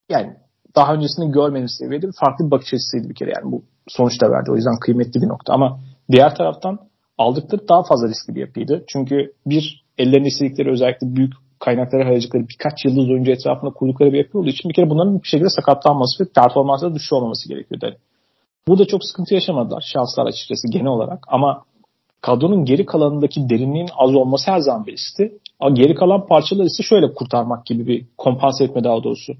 yani 0.09 0.37
daha 0.77 0.93
öncesinde 0.93 1.25
görmediğimiz 1.25 1.77
seviyede 1.79 2.07
farklı 2.19 2.45
bir 2.45 2.51
bakış 2.51 2.73
açısıydı 2.73 3.09
bir 3.09 3.15
kere 3.15 3.31
yani 3.35 3.51
bu 3.51 3.63
sonuçta 3.87 4.31
verdi. 4.31 4.51
O 4.51 4.55
yüzden 4.55 4.79
kıymetli 4.81 5.21
bir 5.21 5.27
nokta 5.27 5.53
ama 5.53 5.79
diğer 6.11 6.35
taraftan 6.35 6.79
aldıkları 7.17 7.67
daha 7.67 7.83
fazla 7.83 8.07
riskli 8.07 8.35
bir 8.35 8.41
yapıydı. 8.41 8.83
Çünkü 8.87 9.15
bir 9.45 9.83
ellerinde 9.97 10.27
istedikleri 10.27 10.71
özellikle 10.71 11.15
büyük 11.15 11.33
kaynakları 11.59 12.03
harcadıkları 12.03 12.43
birkaç 12.49 12.85
yıldız 12.85 13.09
oyuncu 13.09 13.31
etrafında 13.31 13.71
kurdukları 13.71 14.13
bir 14.13 14.17
yapı 14.17 14.39
olduğu 14.39 14.49
için 14.49 14.69
bir 14.69 14.75
kere 14.75 14.89
bunların 14.89 15.23
bir 15.23 15.27
şekilde 15.27 15.49
sakatlanması 15.49 16.23
ve 16.23 16.27
performansda 16.35 16.95
düşüş 16.95 17.13
olmaması 17.13 17.49
gerekiyordu. 17.49 17.85
Yani 17.85 17.97
burada 18.67 18.85
çok 18.85 19.05
sıkıntı 19.05 19.33
yaşamadılar 19.33 19.83
şanslar 19.93 20.25
açıkçası 20.25 20.67
genel 20.71 20.87
olarak 20.87 21.23
ama 21.27 21.63
kadronun 22.21 22.65
geri 22.65 22.85
kalanındaki 22.85 23.49
derinliğin 23.49 23.89
az 23.97 24.15
olması 24.15 24.51
her 24.51 24.59
zaman 24.59 24.85
bir 24.85 24.91
riskti. 24.91 25.37
Geri 25.73 25.95
kalan 25.95 26.27
parçaları 26.27 26.67
ise 26.67 26.83
şöyle 26.83 27.13
kurtarmak 27.13 27.65
gibi 27.65 27.87
bir 27.87 28.05
kompanse 28.17 28.63
etme 28.63 28.83
daha 28.83 29.03
doğrusu 29.03 29.33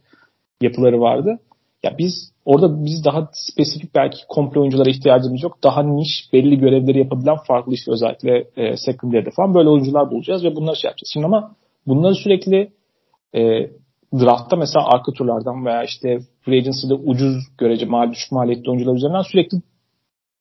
yapıları 0.62 1.02
vardı. 1.02 1.39
Ya 1.84 1.98
biz 1.98 2.32
orada 2.46 2.86
biz 2.86 3.06
daha 3.06 3.30
spesifik 3.34 3.96
belki 3.96 4.17
komple 4.30 4.60
oyunculara 4.60 4.89
ihtiyacımız 4.89 5.43
yok. 5.43 5.63
Daha 5.63 5.84
niş 5.84 6.30
belli 6.34 6.58
görevleri 6.58 7.00
yapabilen 7.00 7.38
farklı 7.48 7.74
işte 7.74 7.91
özellikle 7.91 8.48
e, 8.58 8.78
secondary'de 8.78 9.30
falan 9.32 9.54
böyle 9.54 9.70
oyuncular 9.70 10.12
bulacağız 10.12 10.43
ve 10.43 10.56
bunları 10.56 10.76
şey 10.76 10.88
yapacağız. 10.88 11.10
Şimdi 11.13 11.26
ama 11.26 11.56
bunları 11.88 12.15
sürekli 12.15 12.72
e, 13.36 13.41
draftta 14.13 14.56
mesela 14.56 14.86
arka 14.88 15.12
turlardan 15.12 15.65
veya 15.65 15.84
işte 15.84 16.20
free 16.41 16.58
agency'de 16.58 16.93
ucuz 16.93 17.36
görece 17.58 17.86
mal 17.86 18.12
düşük 18.12 18.32
maliyetli 18.32 18.70
oyuncular 18.70 18.96
üzerinden 18.96 19.32
sürekli 19.32 19.58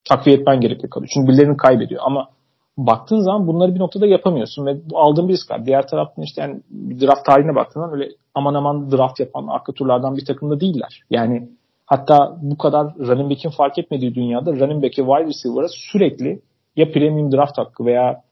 takviye 0.08 0.36
etmen 0.36 0.60
gerekiyor. 0.60 1.06
Çünkü 1.14 1.28
birilerini 1.28 1.56
kaybediyor. 1.56 2.02
Ama 2.04 2.28
baktığın 2.76 3.20
zaman 3.20 3.46
bunları 3.46 3.74
bir 3.74 3.80
noktada 3.80 4.06
yapamıyorsun 4.06 4.66
ve 4.66 4.90
bu 4.90 4.98
aldığın 4.98 5.28
bir 5.28 5.32
risk 5.32 5.50
var. 5.50 5.66
Diğer 5.66 5.88
taraftan 5.88 6.24
işte 6.24 6.42
yani 6.42 6.60
draft 7.00 7.24
tarihine 7.24 7.54
baktığında 7.54 7.90
öyle 7.92 8.08
aman 8.34 8.54
aman 8.54 8.90
draft 8.90 9.20
yapan 9.20 9.46
arka 9.46 9.72
turlardan 9.72 10.16
bir 10.16 10.24
takım 10.24 10.50
da 10.50 10.60
değiller. 10.60 11.02
Yani 11.10 11.48
hatta 11.86 12.36
bu 12.42 12.58
kadar 12.58 12.86
running 12.98 13.30
back'in 13.30 13.50
fark 13.50 13.78
etmediği 13.78 14.14
dünyada 14.14 14.52
running 14.52 14.84
back'e 14.84 15.02
wide 15.02 15.26
receiver'a 15.26 15.68
sürekli 15.68 16.40
ya 16.76 16.92
premium 16.92 17.32
draft 17.32 17.58
hakkı 17.58 17.84
veya 17.84 18.22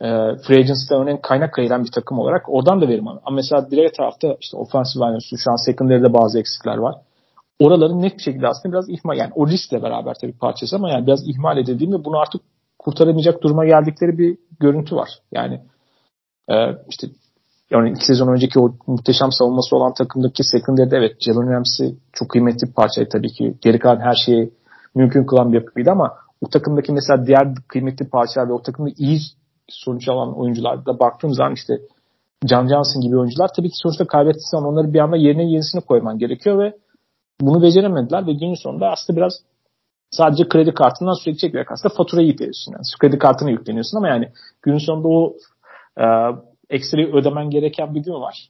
e, 0.00 0.08
free 0.46 0.58
agency'de 0.58 0.94
örneğin 0.94 1.18
kaynak 1.22 1.58
ayıran 1.58 1.84
bir 1.84 1.90
takım 1.90 2.18
olarak 2.18 2.48
oradan 2.48 2.80
da 2.80 2.88
verim 2.88 3.08
alıyor. 3.08 3.22
Ama 3.24 3.36
mesela 3.36 3.70
diğer 3.70 3.92
tarafta 3.92 4.36
işte 4.40 4.56
offensive 4.56 5.04
line'ın 5.04 5.18
şu 5.36 5.50
an 5.50 5.66
secondary'de 5.66 6.14
bazı 6.14 6.40
eksikler 6.40 6.76
var. 6.76 6.94
Oraların 7.60 8.02
net 8.02 8.18
bir 8.18 8.22
şekilde 8.22 8.48
aslında 8.48 8.72
biraz 8.72 8.88
ihmal 8.88 9.16
yani 9.16 9.30
o 9.34 9.48
riskle 9.48 9.82
beraber 9.82 10.14
tabii 10.20 10.38
parçası 10.38 10.76
ama 10.76 10.90
yani 10.90 11.06
biraz 11.06 11.28
ihmal 11.28 11.58
edildiğinde 11.58 12.04
bunu 12.04 12.18
artık 12.18 12.42
kurtaramayacak 12.84 13.42
duruma 13.42 13.66
geldikleri 13.66 14.18
bir 14.18 14.38
görüntü 14.60 14.96
var. 14.96 15.08
Yani 15.32 15.60
e, 16.50 16.54
işte 16.88 17.06
yani 17.70 17.90
iki 17.90 18.06
sezon 18.06 18.28
önceki 18.28 18.60
o 18.60 18.74
muhteşem 18.86 19.32
savunması 19.32 19.76
olan 19.76 19.94
takımdaki 19.94 20.44
secondary'de 20.44 20.96
evet 20.96 21.16
Jalen 21.20 21.52
Ramsey 21.52 21.94
çok 22.12 22.28
kıymetli 22.28 22.68
bir 22.68 22.72
parçaydı 22.72 23.08
tabii 23.12 23.32
ki. 23.32 23.54
Geri 23.60 23.78
kalan 23.78 24.00
her 24.00 24.14
şeyi 24.26 24.52
mümkün 24.94 25.26
kılan 25.26 25.52
bir 25.52 25.60
yapıydı 25.60 25.90
ama 25.90 26.12
o 26.40 26.48
takımdaki 26.48 26.92
mesela 26.92 27.26
diğer 27.26 27.54
kıymetli 27.68 28.08
parçalar 28.08 28.48
ve 28.48 28.52
o 28.52 28.62
takımda 28.62 28.90
iyi 28.96 29.20
sonuç 29.68 30.08
alan 30.08 30.38
oyuncularda 30.38 30.98
baktığım 30.98 31.34
zaman 31.34 31.52
işte 31.52 31.80
Can 32.46 32.68
Johnson 32.68 33.02
gibi 33.02 33.18
oyuncular 33.18 33.50
tabii 33.56 33.68
ki 33.68 33.76
sonuçta 33.82 34.06
kaybettiği 34.06 34.62
onları 34.62 34.92
bir 34.92 34.98
anda 34.98 35.16
yerine 35.16 35.42
yenisini 35.42 35.80
koyman 35.80 36.18
gerekiyor 36.18 36.58
ve 36.58 36.76
bunu 37.40 37.62
beceremediler 37.62 38.26
ve 38.26 38.32
günün 38.32 38.62
sonunda 38.62 38.90
aslında 38.90 39.16
biraz 39.16 39.32
sadece 40.12 40.48
kredi 40.48 40.74
kartından 40.74 41.24
sürekli 41.24 41.38
çekerek 41.38 41.72
aslında 41.72 41.94
faturayı 41.94 42.26
yükleniyorsun. 42.26 42.72
Yani 42.72 42.82
kredi 43.00 43.18
kartını 43.18 43.50
yükleniyorsun 43.50 43.96
ama 43.98 44.08
yani 44.08 44.32
günün 44.62 44.78
sonunda 44.78 45.08
o 45.08 45.36
e, 46.00 46.04
ekstrayı 46.70 47.14
ödemen 47.14 47.50
gereken 47.50 47.94
bir 47.94 48.00
gün 48.00 48.12
var. 48.12 48.48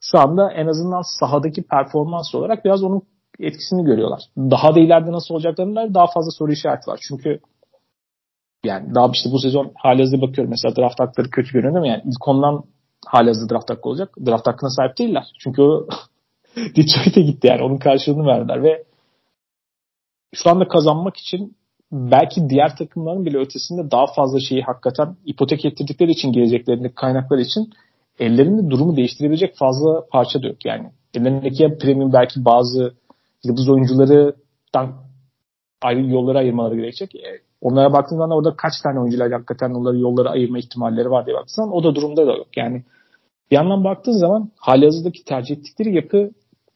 Şu 0.00 0.18
anda 0.18 0.52
en 0.52 0.66
azından 0.66 1.02
sahadaki 1.20 1.62
performans 1.62 2.34
olarak 2.34 2.64
biraz 2.64 2.82
onun 2.82 3.02
etkisini 3.40 3.84
görüyorlar. 3.84 4.20
Daha 4.36 4.74
da 4.74 4.80
ileride 4.80 5.12
nasıl 5.12 5.34
olacaklarına 5.34 5.94
daha 5.94 6.06
fazla 6.06 6.30
soru 6.30 6.52
işareti 6.52 6.90
var. 6.90 7.00
Çünkü 7.08 7.40
yani 8.64 8.94
daha 8.94 9.10
işte 9.14 9.30
bu 9.32 9.38
sezon 9.38 9.72
halihazırda 9.74 10.22
bakıyorum 10.22 10.50
mesela 10.50 10.76
draft 10.76 11.00
hakları 11.00 11.30
kötü 11.30 11.52
görünüyor 11.52 11.76
ama 11.76 11.86
yani 11.86 12.02
ilk 12.04 12.28
ondan 12.28 12.64
halihazırda 13.06 13.54
draft 13.54 13.70
hakkı 13.70 13.88
olacak. 13.88 14.14
Draft 14.26 14.46
hakkına 14.46 14.70
sahip 14.70 14.98
değiller. 14.98 15.24
Çünkü 15.38 15.62
o 15.62 15.86
Detroit'e 16.56 17.20
gitti 17.20 17.46
yani. 17.46 17.62
Onun 17.62 17.76
karşılığını 17.76 18.26
verdiler 18.26 18.62
ve 18.62 18.84
şu 20.34 20.50
anda 20.50 20.68
kazanmak 20.68 21.16
için 21.16 21.56
belki 21.92 22.48
diğer 22.48 22.76
takımların 22.76 23.24
bile 23.24 23.38
ötesinde 23.38 23.90
daha 23.90 24.06
fazla 24.16 24.40
şeyi 24.40 24.62
hakikaten 24.62 25.16
ipotek 25.24 25.64
ettirdikleri 25.64 26.10
için 26.10 26.32
geleceklerindeki 26.32 26.94
kaynaklar 26.94 27.38
için 27.38 27.70
ellerinde 28.18 28.70
durumu 28.70 28.96
değiştirebilecek 28.96 29.56
fazla 29.56 30.06
parça 30.12 30.42
da 30.42 30.46
yok 30.46 30.64
yani. 30.64 30.90
Ellerindeki 31.14 31.78
premium 31.78 32.12
belki 32.12 32.44
bazı 32.44 32.94
yıldız 33.44 33.68
oyunculardan 33.68 34.94
ayrı 35.82 36.06
yollara 36.06 36.38
ayırmaları 36.38 36.76
gerekecek. 36.76 37.14
E, 37.14 37.40
onlara 37.60 37.92
baktığında 37.92 38.34
orada 38.34 38.56
kaç 38.56 38.72
tane 38.82 39.00
oyuncular 39.00 39.32
hakikaten 39.32 39.70
onları 39.70 39.98
yollara 39.98 40.30
ayırma 40.30 40.58
ihtimalleri 40.58 41.10
var 41.10 41.26
diye 41.26 41.36
baktığın 41.36 41.72
o 41.72 41.84
da 41.84 41.94
durumda 41.94 42.26
da 42.26 42.32
yok. 42.32 42.56
Yani 42.56 42.84
bir 43.50 43.56
yandan 43.56 43.84
baktığın 43.84 44.12
zaman 44.12 44.50
hali 44.56 44.84
hazırdaki 44.84 45.24
tercih 45.24 45.56
ettikleri 45.56 45.94
yapı 45.94 46.30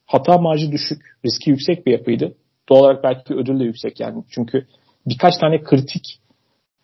hata 0.06 0.38
marjı 0.38 0.72
düşük, 0.72 1.02
riski 1.24 1.50
yüksek 1.50 1.86
bir 1.86 1.92
yapıydı. 1.92 2.34
Doğal 2.68 2.80
olarak 2.80 3.04
belki 3.04 3.34
ödül 3.34 3.60
de 3.60 3.64
yüksek 3.64 4.00
yani. 4.00 4.24
Çünkü 4.30 4.66
birkaç 5.06 5.36
tane 5.36 5.62
kritik 5.62 6.20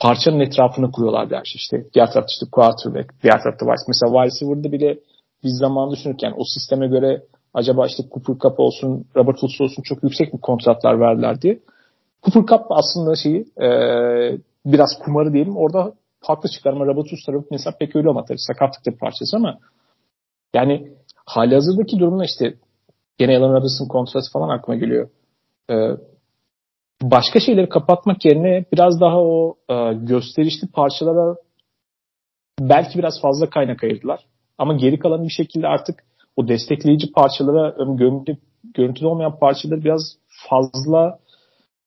parçanın 0.00 0.40
etrafını 0.40 0.92
kuruyorlar 0.92 1.30
her 1.30 1.44
şey. 1.44 1.58
İşte 1.58 1.84
diğer 1.94 2.06
tarafta 2.06 2.32
işte 2.32 2.46
quarterback, 2.52 3.22
diğer 3.22 3.42
tarafta 3.42 3.66
wide 3.66 3.84
Mesela 3.88 4.12
wide 4.12 4.26
receiver'da 4.26 4.72
bile 4.72 4.98
biz 5.44 5.58
zaman 5.58 5.90
düşünürken 5.90 6.32
o 6.36 6.44
sisteme 6.44 6.86
göre 6.86 7.22
acaba 7.54 7.86
işte 7.86 8.02
Cooper 8.12 8.38
Cup 8.38 8.60
olsun, 8.60 9.04
Robert 9.16 9.38
Woods 9.38 9.60
olsun 9.60 9.82
çok 9.82 10.02
yüksek 10.02 10.32
mi 10.32 10.40
kontratlar 10.40 11.00
verdiler 11.00 11.42
diye. 11.42 11.60
Cooper 12.22 12.56
Cup 12.56 12.66
aslında 12.70 13.16
şeyi 13.16 13.40
e, 13.62 13.68
biraz 14.66 14.98
kumarı 15.04 15.32
diyelim. 15.32 15.56
Orada 15.56 15.92
haklı 16.20 16.48
çıkarma 16.48 16.86
Robert 16.86 17.08
Woods 17.08 17.26
tarafı 17.26 17.46
mesela 17.50 17.76
pek 17.78 17.96
öyle 17.96 18.08
olmadı. 18.08 18.34
Sakatlık 18.36 18.86
bir 18.86 18.98
parçası 18.98 19.36
ama 19.36 19.58
yani 20.54 20.92
hali 21.26 21.54
hazırdaki 21.54 21.98
durumda 21.98 22.24
işte 22.24 22.54
gene 23.18 23.38
Alan 23.38 23.54
Robinson'ın 23.54 23.88
kontratı 23.88 24.32
falan 24.32 24.48
aklıma 24.48 24.78
geliyor. 24.78 25.08
Ee, 25.70 25.90
başka 27.03 27.40
şeyleri 27.40 27.68
kapatmak 27.68 28.24
yerine 28.24 28.64
biraz 28.72 29.00
daha 29.00 29.20
o 29.20 29.57
e, 29.68 29.74
gösterişli 29.94 30.68
parçalara 30.68 31.37
belki 32.61 32.98
biraz 32.98 33.20
fazla 33.22 33.50
kaynak 33.50 33.85
ayırdılar. 33.85 34.20
Ama 34.59 34.74
geri 34.74 34.98
kalan 34.98 35.24
bir 35.24 35.33
şekilde 35.33 35.66
artık 35.66 36.05
o 36.37 36.48
destekleyici 36.48 37.12
parçalara 37.12 37.74
görüntü, 37.94 38.37
görüntüde 38.74 39.07
olmayan 39.07 39.38
parçaları 39.38 39.85
biraz 39.85 40.16
fazla 40.48 41.18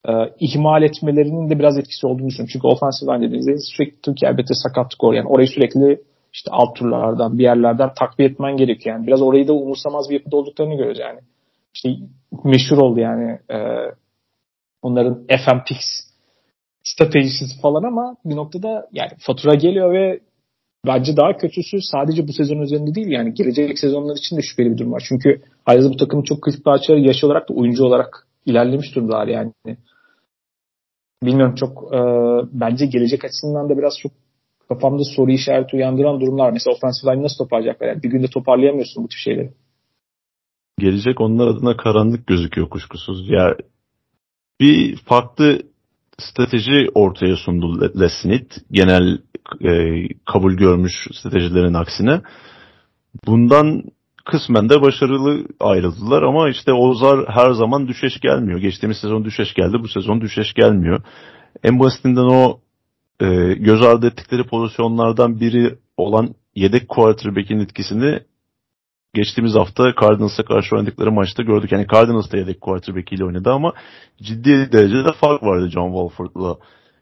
e, 0.08 0.12
ihmal 0.40 0.84
etmelerinin 0.84 1.50
de 1.50 1.60
biraz 1.60 1.78
etkisi 1.78 2.08
olduğunu 2.08 2.28
düşünüyorum. 2.28 2.50
Çünkü 2.54 2.68
offensive 2.68 3.14
line 3.14 3.28
dediğinizde 3.28 3.58
sürekli 3.58 4.02
Türkiye 4.02 4.32
elbette 4.32 4.54
sakatlık 4.54 5.04
oluyor. 5.04 5.24
Yani 5.24 5.34
orayı 5.34 5.48
sürekli 5.48 6.02
işte 6.34 6.52
alt 6.52 6.76
turlardan 6.76 7.38
bir 7.38 7.44
yerlerden 7.44 7.94
takviye 7.94 8.30
etmen 8.30 8.58
gerekiyor. 8.58 8.96
Yani 8.96 9.08
biraz 9.08 9.22
orayı 9.22 9.48
da 9.48 9.54
umursamaz 9.54 10.10
bir 10.10 10.14
yapıda 10.14 10.38
olduklarını 10.38 10.76
görüyoruz 10.76 11.00
yani. 11.00 11.20
İşte 11.78 11.90
meşhur 12.44 12.78
oldu 12.78 13.00
yani 13.00 13.40
e, 13.52 13.58
onların 14.82 15.26
FMPix 15.28 15.78
stratejisi 16.84 17.62
falan 17.62 17.84
ama 17.84 18.16
bir 18.26 18.36
noktada 18.36 18.88
yani 18.92 19.12
fatura 19.20 19.56
geliyor 19.56 19.94
ve 19.94 20.20
bence 20.88 21.18
daha 21.18 21.38
kötüsü 21.38 21.78
sadece 21.82 22.28
bu 22.28 22.34
sezon 22.34 22.62
üzerinde 22.62 22.96
değil 22.96 23.08
yani 23.08 23.34
gelecek 23.34 23.80
sezonlar 23.80 24.18
için 24.18 24.38
de 24.38 24.42
şüpheli 24.42 24.72
bir 24.72 24.78
durum 24.78 24.92
var. 24.92 25.04
Çünkü 25.10 25.42
ayrıca 25.66 25.90
bu 25.90 25.98
takımın 25.98 26.24
çok 26.24 26.42
kritik 26.42 26.66
parçaları 26.66 27.02
yaş 27.02 27.24
olarak 27.24 27.50
da 27.50 27.54
oyuncu 27.54 27.84
olarak 27.84 28.28
ilerlemiş 28.46 28.96
durumdalar 28.96 29.28
yani. 29.28 29.54
Bilmiyorum 31.24 31.56
çok 31.56 31.94
e, 31.94 32.00
bence 32.60 32.86
gelecek 32.86 33.26
açısından 33.26 33.70
da 33.70 33.78
biraz 33.78 33.94
çok 34.02 34.12
kafamda 34.70 35.04
soru 35.16 35.32
işareti 35.32 35.76
uyandıran 35.76 36.22
durumlar. 36.22 36.52
Mesela 36.52 36.76
offensive 36.76 37.12
line 37.12 37.24
nasıl 37.24 37.38
toparlayacaklar? 37.38 37.88
Yani 37.88 38.04
bir 38.04 38.10
günde 38.10 38.28
toparlayamıyorsun 38.28 39.04
bu 39.04 39.08
tip 39.08 39.20
şeyleri. 39.24 39.54
Gelecek 40.80 41.22
onlar 41.22 41.48
adına 41.48 41.78
karanlık 41.78 42.28
gözüküyor 42.28 42.70
kuşkusuz. 42.70 43.30
Ya 43.30 43.56
bir 44.60 44.96
farklı 44.96 45.62
strateji 46.20 46.90
ortaya 46.94 47.36
sundu 47.36 48.00
Lesnit. 48.00 48.58
Genel 48.72 49.18
e, 49.62 50.04
kabul 50.26 50.54
görmüş 50.54 50.94
stratejilerin 51.14 51.74
aksine. 51.74 52.22
Bundan 53.28 53.84
kısmen 54.26 54.70
de 54.70 54.82
başarılı 54.82 55.48
ayrıldılar 55.60 56.24
ama 56.24 56.50
işte 56.50 56.74
Ozar 56.74 57.26
her 57.28 57.52
zaman 57.52 57.88
düşeş 57.88 58.20
gelmiyor. 58.20 58.60
Geçtiğimiz 58.60 58.98
sezon 58.98 59.26
düşeş 59.26 59.54
geldi, 59.54 59.78
bu 59.80 59.88
sezon 59.88 60.22
düşeş 60.22 60.54
gelmiyor. 60.54 61.04
En 61.64 61.80
basitinden 61.80 62.22
o 62.26 62.60
e, 63.20 63.54
göz 63.54 63.82
ardı 63.82 64.08
ettikleri 64.08 64.44
pozisyonlardan 64.44 65.40
biri 65.40 65.76
olan 65.98 66.36
yedek 66.56 66.90
quarterback'in 66.90 67.60
etkisini 67.60 68.20
geçtiğimiz 69.18 69.56
hafta 69.56 69.94
Cardinals'a 70.02 70.44
karşı 70.44 70.76
oynadıkları 70.76 71.12
maçta 71.12 71.44
gördük. 71.44 71.72
Yani 71.72 71.86
Cardinals 71.94 72.32
da 72.32 72.38
yedek 72.38 72.62
quarterback 72.62 73.14
ile 73.14 73.26
oynadı 73.26 73.52
ama 73.52 73.74
ciddi 74.22 74.72
derecede 74.72 75.12
fark 75.22 75.44
vardı 75.44 75.70
John 75.70 75.88
Wolford'la 75.88 76.58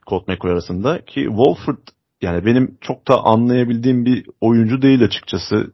Colt 0.08 0.28
McCoy 0.28 0.51
arasında. 0.51 1.06
Ki 1.06 1.23
Wolford 1.23 1.78
yani 2.21 2.45
benim 2.45 2.78
çok 2.82 3.08
da 3.08 3.23
anlayabildiğim 3.23 4.06
bir 4.06 4.25
oyuncu 4.41 4.82
değil 4.82 5.04
açıkçası. 5.04 5.73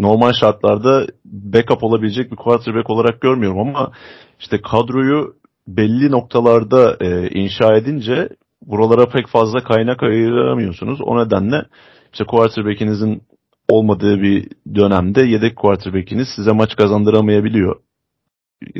Normal 0.00 0.32
şartlarda 0.32 1.06
backup 1.24 1.84
olabilecek 1.84 2.30
bir 2.32 2.36
quarterback 2.36 2.90
olarak 2.90 3.20
görmüyorum 3.20 3.58
ama 3.58 3.92
işte 4.40 4.60
kadroyu 4.60 5.34
belli 5.68 6.10
noktalarda 6.10 6.96
e, 7.00 7.28
inşa 7.28 7.76
edince 7.76 8.28
buralara 8.66 9.06
pek 9.08 9.26
fazla 9.28 9.64
kaynak 9.64 10.02
ayıramıyorsunuz. 10.02 11.00
O 11.00 11.24
nedenle 11.24 11.64
işte 12.12 12.24
quarterback'inizin 12.24 13.22
olmadığı 13.68 14.22
bir 14.22 14.48
dönemde 14.74 15.22
yedek 15.22 15.56
quarterback'iniz 15.56 16.28
size 16.36 16.52
maç 16.52 16.76
kazandıramayabiliyor. 16.76 17.80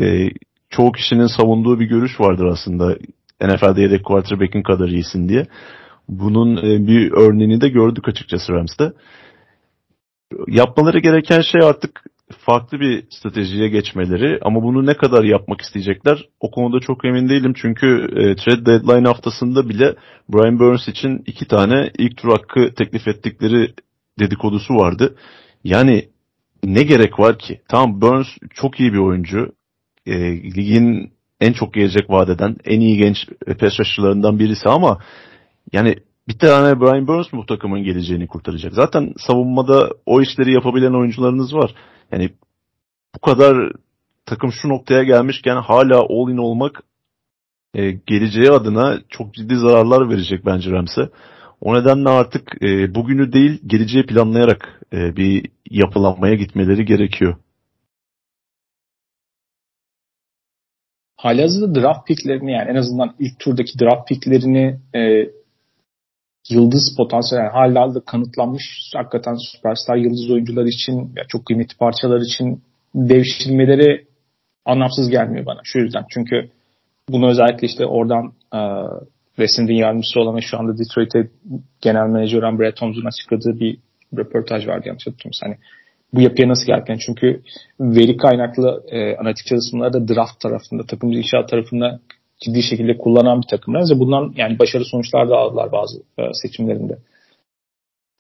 E, 0.01 0.31
çoğu 0.71 0.93
kişinin 0.93 1.27
savunduğu 1.27 1.81
bir 1.81 1.87
görüş 1.87 2.21
vardır 2.21 2.45
aslında. 2.45 2.97
NFL'de 3.41 3.83
yedek 3.83 4.05
quarterback'in 4.05 4.63
kadar 4.63 4.89
iyisin 4.89 5.29
diye. 5.29 5.47
Bunun 6.09 6.57
e, 6.57 6.87
bir 6.87 7.13
örneğini 7.13 7.61
de 7.61 7.69
gördük 7.69 8.09
açıkçası 8.09 8.53
Rams'te. 8.53 8.93
Yapmaları 10.49 10.99
gereken 10.99 11.41
şey 11.41 11.61
artık 11.69 12.05
farklı 12.39 12.81
bir 12.81 13.05
stratejiye 13.11 13.69
geçmeleri 13.69 14.39
ama 14.43 14.63
bunu 14.63 14.87
ne 14.87 14.95
kadar 14.95 15.25
yapmak 15.25 15.61
isteyecekler 15.61 16.29
o 16.41 16.51
konuda 16.51 16.81
çok 16.81 17.05
emin 17.05 17.29
değilim. 17.29 17.53
Çünkü 17.57 18.09
e, 18.17 18.37
trade 18.37 18.67
deadline 18.67 19.09
haftasında 19.09 19.69
bile 19.69 19.95
Brian 20.29 20.59
Burns 20.59 20.89
için 20.89 21.23
iki 21.27 21.49
tane 21.49 21.91
ilk 21.99 22.17
tur 22.17 22.29
hakkı 22.29 22.75
teklif 22.75 23.09
ettikleri 23.09 23.75
dedikodusu 24.19 24.75
vardı. 24.75 25.17
Yani 25.65 26.09
ne 26.65 26.83
gerek 26.83 27.19
var 27.19 27.39
ki? 27.39 27.61
Tamam 27.69 28.01
Burns 28.01 28.27
çok 28.55 28.81
iyi 28.81 28.93
bir 28.93 28.99
oyuncu. 28.99 29.53
E, 30.07 30.43
ligin 30.43 31.13
en 31.41 31.53
çok 31.53 31.75
gelecek 31.75 32.11
vadeden 32.11 32.57
en 32.65 32.81
iyi 32.81 32.97
genç 32.97 33.29
pass 33.61 33.81
rusher'larından 33.81 34.39
birisi 34.39 34.69
ama 34.69 34.99
yani 35.73 35.97
bir 36.29 36.39
tane 36.39 36.81
Brian 36.81 37.07
Burns 37.07 37.33
mu 37.33 37.47
takımın 37.47 37.83
geleceğini 37.83 38.27
kurtaracak? 38.27 38.73
Zaten 38.73 39.15
savunmada 39.19 39.91
o 40.07 40.23
işleri 40.23 40.53
yapabilen 40.53 41.01
oyuncularınız 41.01 41.55
var. 41.55 41.75
Yani 42.13 42.31
bu 43.15 43.19
kadar 43.21 43.73
takım 44.27 44.53
şu 44.53 44.69
noktaya 44.69 45.03
gelmişken 45.03 45.57
hala 45.57 45.99
all 45.99 46.31
in 46.31 46.37
olmak 46.37 46.83
e, 47.75 47.91
geleceği 47.91 48.51
adına 48.51 49.01
çok 49.09 49.35
ciddi 49.35 49.57
zararlar 49.57 50.11
verecek 50.11 50.47
bence 50.47 50.71
Rams'e. 50.71 51.09
O 51.65 51.75
nedenle 51.75 52.09
artık 52.09 52.63
e, 52.63 52.95
bugünü 52.95 53.33
değil 53.33 53.61
geleceği 53.67 54.07
planlayarak 54.07 54.81
e, 54.93 55.17
bir 55.17 55.51
yapılanmaya 55.71 56.35
gitmeleri 56.35 56.85
gerekiyor. 56.85 57.37
Halihazırda 61.17 61.81
draft 61.81 62.07
picklerini 62.07 62.53
yani 62.53 62.71
en 62.71 62.75
azından 62.75 63.15
ilk 63.19 63.39
turdaki 63.39 63.79
draft 63.79 64.09
picklerini 64.09 64.81
e, 64.95 65.31
yıldız 66.51 66.95
potansiyel 66.97 67.43
yani 67.43 67.53
hala 67.53 67.95
da 67.95 68.01
kanıtlanmış 68.01 68.63
hakikaten 68.97 69.37
süperstar 69.53 69.97
yıldız 69.97 70.31
oyuncular 70.31 70.65
için 70.65 71.13
ya 71.17 71.25
çok 71.29 71.47
kıymetli 71.47 71.77
parçalar 71.77 72.21
için 72.21 72.63
devşirmeleri 72.95 74.07
anlamsız 74.65 75.11
gelmiyor 75.11 75.47
bana 75.47 75.61
şu 75.65 75.79
yüzden. 75.79 76.05
Çünkü 76.11 76.51
bunu 77.09 77.31
özellikle 77.31 77.67
işte 77.67 77.87
oradan 77.87 78.33
e, 78.55 78.61
Westend'in 79.37 79.75
yardımcısı 79.75 80.21
olan 80.21 80.37
ve 80.37 80.41
şu 80.41 80.59
anda 80.59 80.79
Detroit'e 80.79 81.31
genel 81.81 82.07
menajer 82.07 82.39
olan 82.39 82.59
Brett 82.59 82.83
Holmes'un 82.83 83.05
açıkladığı 83.05 83.61
bir 83.61 83.79
röportaj 84.17 84.67
vardı 84.67 84.89
yanlış 84.89 85.07
hatırlamıyorsam. 85.07 85.49
Hani 85.49 85.59
bu 86.13 86.21
yapıya 86.21 86.49
nasıl 86.49 86.67
gelken 86.67 86.99
çünkü 87.07 87.43
veri 87.81 88.17
kaynaklı 88.17 88.83
e, 88.89 89.17
analitik 89.17 89.47
çalışmaları 89.47 89.93
da 89.93 90.09
draft 90.09 90.41
tarafında, 90.41 90.87
takım 90.87 91.13
inşaat 91.13 91.49
tarafında 91.49 92.01
ciddi 92.45 92.63
şekilde 92.63 92.99
kullanan 92.99 93.43
bir 93.43 93.47
takımlar 93.47 93.83
ve 93.95 93.99
bundan 93.99 94.33
yani 94.37 94.59
başarılı 94.59 94.87
sonuçlar 94.87 95.29
da 95.29 95.37
aldılar 95.37 95.73
bazı 95.73 95.99
e, 96.19 96.23
seçimlerinde. 96.33 96.99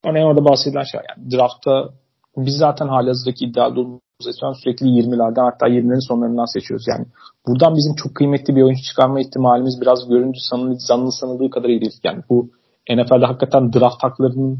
Örneğin 0.04 0.26
orada 0.26 0.44
bahsedilen 0.44 0.82
şey 0.82 1.00
yani 1.08 1.30
draftta 1.30 1.90
biz 2.36 2.56
zaten 2.56 2.88
halihazırdaki 2.88 3.44
iddialı 3.44 4.00
olduğumuz 4.28 4.60
sürekli 4.62 4.86
20'lerden 4.86 5.44
hatta 5.44 5.68
20'lerin 5.68 6.08
sonlarından 6.08 6.52
seçiyoruz. 6.52 6.86
Yani 6.88 7.06
buradan 7.46 7.76
bizim 7.76 7.94
çok 7.94 8.14
kıymetli 8.14 8.56
bir 8.56 8.62
oyuncu 8.62 8.82
çıkarma 8.82 9.20
ihtimalimiz 9.20 9.80
biraz 9.80 10.08
görüntü 10.08 10.38
sanıldığı, 10.40 10.78
zanlı 10.78 11.12
sanıldığı 11.12 11.50
kadar 11.50 11.68
iyi 11.68 11.80
değil. 11.80 12.00
Yani 12.04 12.22
bu 12.30 12.50
NFL'de 12.90 13.26
hakikaten 13.26 13.72
draft 13.72 14.02
haklarının 14.04 14.58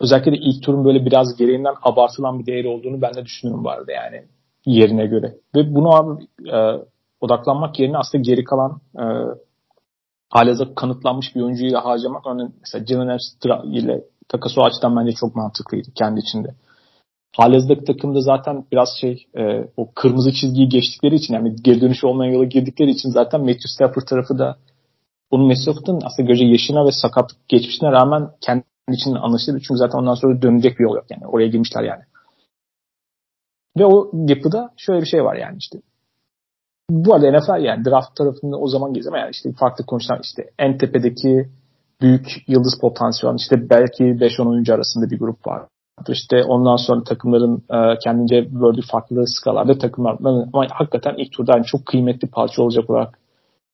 özellikle 0.00 0.32
de 0.32 0.36
ilk 0.36 0.62
turun 0.62 0.84
böyle 0.84 1.06
biraz 1.06 1.36
gereğinden 1.36 1.74
abartılan 1.82 2.38
bir 2.38 2.46
değeri 2.46 2.68
olduğunu 2.68 3.02
ben 3.02 3.14
de 3.14 3.24
düşünüyorum 3.24 3.64
bu 3.64 3.70
arada 3.70 3.92
yani 3.92 4.24
yerine 4.66 5.06
göre. 5.06 5.34
Ve 5.54 5.74
bunu 5.74 5.94
abi 5.94 6.24
e, 6.52 6.84
odaklanmak 7.20 7.80
yerine 7.80 7.98
aslında 7.98 8.22
geri 8.22 8.44
kalan 8.44 8.80
e, 8.98 9.04
halihazırda 10.30 10.74
kanıtlanmış 10.74 11.34
bir 11.34 11.40
oyuncuyu 11.40 11.78
harcamak 11.78 12.26
örneğin 12.26 12.54
mesela 12.60 12.86
Jalen 12.86 13.18
ile 13.72 14.04
takası 14.28 14.60
o 14.60 14.64
açıdan 14.64 14.96
bence 14.96 15.12
çok 15.12 15.36
mantıklıydı 15.36 15.88
kendi 15.94 16.20
içinde. 16.20 16.54
Halihazırdaki 17.36 17.84
takımda 17.84 18.20
zaten 18.20 18.64
biraz 18.72 18.88
şey 19.00 19.26
e, 19.38 19.68
o 19.76 19.92
kırmızı 19.94 20.32
çizgiyi 20.32 20.68
geçtikleri 20.68 21.14
için 21.14 21.34
yani 21.34 21.56
geri 21.62 21.80
dönüş 21.80 22.04
olmayan 22.04 22.32
yola 22.32 22.44
girdikleri 22.44 22.90
için 22.90 23.08
zaten 23.10 23.40
Matthew 23.40 23.68
Stafford 23.68 24.02
tarafı 24.02 24.38
da 24.38 24.56
bunun 25.30 25.46
Matthew 25.46 25.92
aslında 26.04 26.28
göce 26.28 26.44
yaşına 26.44 26.86
ve 26.86 26.92
sakatlık 26.92 27.48
geçmişine 27.48 27.92
rağmen 27.92 28.28
kendi 28.40 28.64
için 28.92 29.14
anlaşılır. 29.14 29.62
Çünkü 29.68 29.78
zaten 29.78 29.98
ondan 29.98 30.14
sonra 30.14 30.42
dönecek 30.42 30.78
bir 30.78 30.84
yol 30.84 30.94
yok 30.94 31.04
yani. 31.10 31.26
Oraya 31.26 31.48
girmişler 31.48 31.82
yani. 31.82 32.02
Ve 33.78 33.86
o 33.86 34.10
yapıda 34.28 34.70
şöyle 34.76 35.00
bir 35.00 35.06
şey 35.06 35.24
var 35.24 35.36
yani 35.36 35.56
işte 35.58 35.78
bu 36.90 37.14
arada 37.14 37.38
NFL 37.38 37.64
yani 37.64 37.84
draft 37.84 38.16
tarafında 38.16 38.56
o 38.56 38.66
zaman 38.66 38.92
gezem 38.92 39.14
yani 39.14 39.30
işte 39.30 39.52
farklı 39.52 39.86
konuşan 39.86 40.20
işte 40.22 40.50
en 40.58 40.78
tepedeki 40.78 41.48
büyük 42.00 42.26
yıldız 42.48 42.78
potansiyel 42.80 43.34
işte 43.38 43.70
belki 43.70 44.04
5-10 44.04 44.48
oyuncu 44.48 44.74
arasında 44.74 45.10
bir 45.10 45.18
grup 45.18 45.46
var. 45.46 45.62
İşte 46.08 46.44
ondan 46.44 46.76
sonra 46.76 47.04
takımların 47.04 47.62
e, 47.70 47.98
kendince 48.04 48.48
böyle 48.60 48.80
farklı 48.90 49.26
skalarda 49.26 49.78
takımlar 49.78 50.16
ama 50.52 50.66
hakikaten 50.70 51.14
ilk 51.16 51.32
turda 51.32 51.52
yani 51.52 51.64
çok 51.64 51.86
kıymetli 51.86 52.28
parça 52.28 52.62
olacak 52.62 52.90
olarak 52.90 53.18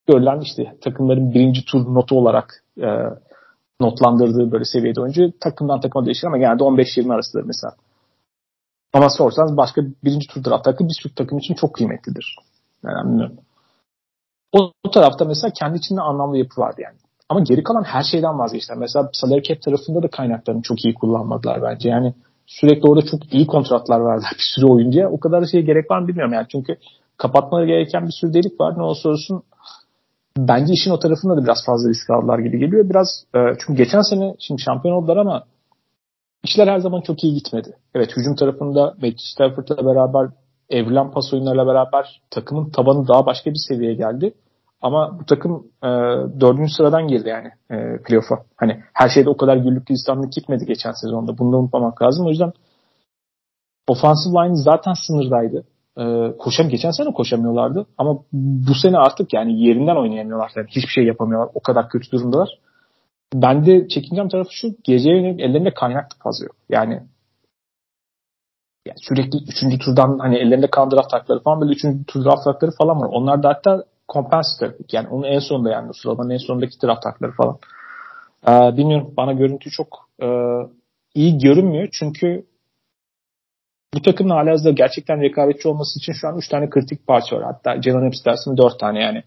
görülen 0.07 0.41
işte 0.41 0.77
takımların 0.81 1.35
birinci 1.35 1.65
tur 1.65 1.95
notu 1.95 2.19
olarak 2.19 2.65
e, 2.81 2.89
notlandırdığı 3.81 4.53
böyle 4.53 4.65
seviyede 4.65 5.01
oyuncu 5.01 5.33
takımdan 5.41 5.81
takıma 5.81 6.07
değişir 6.07 6.27
ama 6.27 6.39
genelde 6.39 6.63
15-20 6.63 7.15
arasıdır 7.15 7.45
mesela. 7.45 7.73
Ama 8.93 9.11
sorsanız 9.11 9.57
başka 9.57 9.83
birinci 10.05 10.29
tur 10.29 10.45
draft 10.45 10.65
takım 10.65 10.89
bir 10.89 10.95
sürü 11.03 11.15
takım 11.15 11.39
için 11.39 11.55
çok 11.55 11.75
kıymetlidir. 11.75 12.37
Yani 12.85 13.09
bilmiyorum. 13.09 13.37
O, 14.53 14.73
o 14.85 14.91
tarafta 14.91 15.25
mesela 15.25 15.53
kendi 15.59 15.79
içinde 15.79 16.01
anlamlı 16.01 16.39
yapı 16.39 16.61
vardı 16.61 16.81
yani. 16.85 16.97
Ama 17.29 17.41
geri 17.41 17.63
kalan 17.63 17.83
her 17.83 18.03
şeyden 18.03 18.39
vazgeçtiler. 18.39 18.79
Mesela 18.79 19.09
salary 19.13 19.43
cap 19.43 19.63
tarafında 19.63 20.03
da 20.03 20.09
kaynaklarını 20.09 20.63
çok 20.63 20.85
iyi 20.85 20.95
kullanmadılar 20.95 21.63
bence. 21.63 21.89
Yani 21.89 22.15
sürekli 22.47 22.89
orada 22.89 23.07
çok 23.07 23.35
iyi 23.35 23.47
kontratlar 23.47 24.05
verdiler 24.05 24.31
bir 24.35 24.45
sürü 24.55 24.67
oyuncuya. 24.67 25.11
O 25.11 25.21
kadar 25.21 25.47
şeye 25.47 25.63
gerek 25.63 25.91
var 25.91 25.99
mı 25.99 26.09
bilmiyorum 26.09 26.33
yani. 26.33 26.47
Çünkü 26.53 26.77
kapatmaları 27.17 27.67
gereken 27.67 28.07
bir 28.07 28.13
sürü 28.13 28.35
delik 28.35 28.61
var. 28.61 28.79
Ne 28.79 28.83
olursa 28.83 29.09
olsun 29.09 29.43
bence 30.39 30.73
işin 30.73 30.91
o 30.91 30.99
tarafında 30.99 31.37
da 31.37 31.45
biraz 31.45 31.67
fazla 31.67 31.89
risk 31.89 32.11
aldılar 32.11 32.39
gibi 32.39 32.59
geliyor. 32.59 32.91
Biraz 32.91 33.25
e, 33.35 33.39
çünkü 33.59 33.83
geçen 33.83 34.01
sene 34.01 34.35
şimdi 34.39 34.63
şampiyon 34.63 34.95
oldular 34.95 35.17
ama 35.17 35.45
işler 36.45 36.69
her 36.69 36.79
zaman 36.79 37.01
çok 37.01 37.25
iyi 37.25 37.35
gitmedi. 37.35 37.77
Evet 37.95 38.17
hücum 38.17 38.37
tarafında 38.37 38.85
Matthew 38.85 39.19
Stafford'la 39.19 39.87
beraber 39.87 40.29
evrilen 40.71 41.11
pas 41.11 41.33
oyunlarıyla 41.33 41.67
beraber 41.67 42.21
takımın 42.31 42.71
tabanı 42.71 43.09
daha 43.09 43.27
başka 43.27 43.51
bir 43.51 43.61
seviyeye 43.69 43.95
geldi. 43.95 44.35
Ama 44.83 45.19
bu 45.21 45.25
takım 45.27 45.67
e, 45.83 45.89
dördüncü 46.41 46.73
sıradan 46.73 47.09
girdi 47.09 47.29
yani 47.29 47.49
e, 47.71 48.03
playoff'a. 48.03 48.45
Hani 48.57 48.83
her 48.93 49.09
şeyde 49.09 49.31
o 49.31 49.37
kadar 49.37 49.57
güllük 49.57 49.87
gülistanlık 49.87 50.33
gitmedi 50.33 50.67
geçen 50.67 50.93
sezonda. 50.93 51.39
Bunu 51.39 51.53
da 51.53 51.57
unutmamak 51.57 52.03
lazım. 52.03 52.27
O 52.27 52.31
yüzden 52.31 52.53
offensive 53.89 54.35
line 54.35 54.57
zaten 54.57 54.95
sınırdaydı. 55.07 55.65
E, 55.99 56.37
koşam 56.39 56.69
geçen 56.69 56.91
sene 56.91 57.13
koşamıyorlardı. 57.13 57.87
Ama 57.99 58.19
bu 58.33 58.75
sene 58.75 58.99
artık 58.99 59.33
yani 59.33 59.63
yerinden 59.63 59.97
oynayamıyorlar. 59.97 60.53
Yani 60.57 60.67
hiçbir 60.69 60.93
şey 60.95 61.05
yapamıyorlar. 61.05 61.51
O 61.55 61.61
kadar 61.61 61.89
kötü 61.89 62.11
durumdalar. 62.11 62.49
Ben 63.35 63.67
de 63.67 63.89
çekincem 63.89 64.29
tarafı 64.29 64.51
şu. 64.53 64.69
Geleceğe 64.85 65.17
yönelik 65.17 65.41
ellerinde 65.41 65.75
kaynak 65.75 66.07
fazla 66.23 66.45
yok. 66.45 66.57
Yani 66.69 67.03
yani 68.87 68.99
sürekli 69.09 69.39
üçüncü 69.49 69.79
turdan 69.79 70.19
hani 70.19 70.37
ellerinde 70.37 70.71
kalan 70.71 70.91
draft 70.91 71.13
hakları 71.13 71.43
falan 71.43 71.61
böyle 71.61 71.73
üçüncü 71.73 72.05
tur 72.05 72.25
draft 72.25 72.47
hakları 72.47 72.71
falan 72.79 73.01
var. 73.01 73.09
Onlar 73.13 73.43
da 73.43 73.49
hatta 73.49 73.85
kompensatör. 74.09 74.75
Yani 74.93 75.09
onun 75.09 75.25
en 75.25 75.39
sonunda 75.39 75.71
yani 75.71 75.95
sıralamanın 75.95 76.31
en 76.31 76.39
sonundaki 76.39 76.83
draft 76.83 77.07
hakları 77.07 77.33
falan. 77.33 77.59
Ee, 78.49 78.77
bilmiyorum 78.77 79.15
bana 79.17 79.33
görüntü 79.33 79.71
çok 79.71 80.09
e, 80.23 80.27
iyi 81.15 81.39
görünmüyor. 81.39 81.89
Çünkü 81.93 82.47
bu 83.95 84.03
takımın 84.03 84.31
hala 84.31 84.71
gerçekten 84.71 85.21
rekabetçi 85.21 85.69
olması 85.69 85.99
için 85.99 86.13
şu 86.13 86.29
an 86.29 86.37
3 86.37 86.49
tane 86.49 86.71
kritik 86.71 87.07
parça 87.07 87.37
var. 87.37 87.45
Hatta 87.45 87.83
Jalen 87.83 88.03
Ramsey 88.03 88.25
dersin 88.25 88.57
4 88.57 88.81
tane 88.81 89.03
yani. 89.03 89.23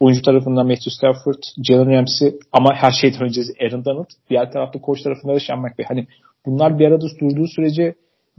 Oyuncu 0.00 0.22
tarafından 0.22 0.66
Matthew 0.66 0.90
Stafford, 0.90 1.42
Jalen 1.64 1.90
Ramsey 1.90 2.34
ama 2.52 2.74
her 2.74 2.90
şeyden 2.90 3.22
önce 3.22 3.40
Aaron 3.60 3.84
Donald. 3.84 4.10
Diğer 4.30 4.52
tarafta 4.52 4.80
koç 4.80 5.02
tarafında 5.02 5.34
da 5.34 5.40
Sean 5.40 5.58
McVay. 5.58 5.86
Hani 5.88 6.06
bunlar 6.46 6.78
bir 6.78 6.86
arada 6.86 7.06
durduğu 7.20 7.46
sürece 7.46 7.94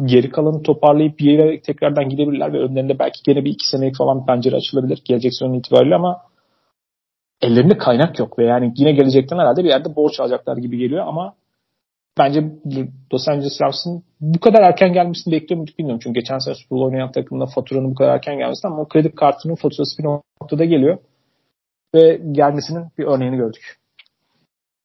geri 0.05 0.29
kalanı 0.29 0.63
toparlayıp 0.63 1.19
bir 1.19 1.25
yere 1.25 1.61
tekrardan 1.61 2.09
gidebilirler 2.09 2.53
ve 2.53 2.59
önlerinde 2.59 2.99
belki 2.99 3.19
gene 3.23 3.45
bir 3.45 3.51
iki 3.51 3.69
senelik 3.69 3.97
falan 3.97 4.25
pencere 4.25 4.55
açılabilir 4.55 5.01
gelecek 5.05 5.33
sene 5.33 5.57
itibariyle 5.57 5.95
ama 5.95 6.21
ellerinde 7.41 7.77
kaynak 7.77 8.19
yok 8.19 8.39
ve 8.39 8.45
yani 8.45 8.73
yine 8.75 8.91
gelecekten 8.91 9.37
herhalde 9.37 9.63
bir 9.63 9.69
yerde 9.69 9.95
borç 9.95 10.19
alacaklar 10.19 10.57
gibi 10.57 10.77
geliyor 10.77 11.07
ama 11.07 11.35
bence 12.17 12.43
Los 13.13 13.27
Angeles 13.27 13.61
Rams'ın 13.61 14.03
bu 14.21 14.39
kadar 14.39 14.61
erken 14.61 14.93
gelmesini 14.93 15.33
bekliyor 15.33 15.67
bilmiyorum. 15.79 16.01
Çünkü 16.03 16.19
geçen 16.19 16.37
sene 16.37 16.55
Super 16.55 16.69
Bowl 16.69 16.85
oynayan 16.85 17.11
takımda 17.11 17.45
faturanın 17.45 17.91
bu 17.91 17.95
kadar 17.95 18.15
erken 18.15 18.37
gelmesi 18.37 18.67
ama 18.67 18.81
o 18.81 18.87
kredi 18.87 19.15
kartının 19.15 19.55
faturası 19.55 20.03
bir 20.03 20.03
noktada 20.03 20.65
geliyor 20.65 20.97
ve 21.95 22.21
gelmesinin 22.31 22.85
bir 22.97 23.05
örneğini 23.05 23.37
gördük. 23.37 23.77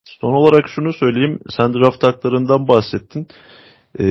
Son 0.05 0.33
olarak 0.33 0.69
şunu 0.69 0.93
söyleyeyim. 0.93 1.41
Sen 1.57 1.75
draft 1.75 2.03
haklarından 2.03 2.69
bahsettin. 2.69 3.27
Ee, 4.01 4.05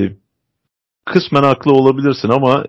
kısmen 1.06 1.44
haklı 1.44 1.72
olabilirsin 1.72 2.30
ama 2.30 2.66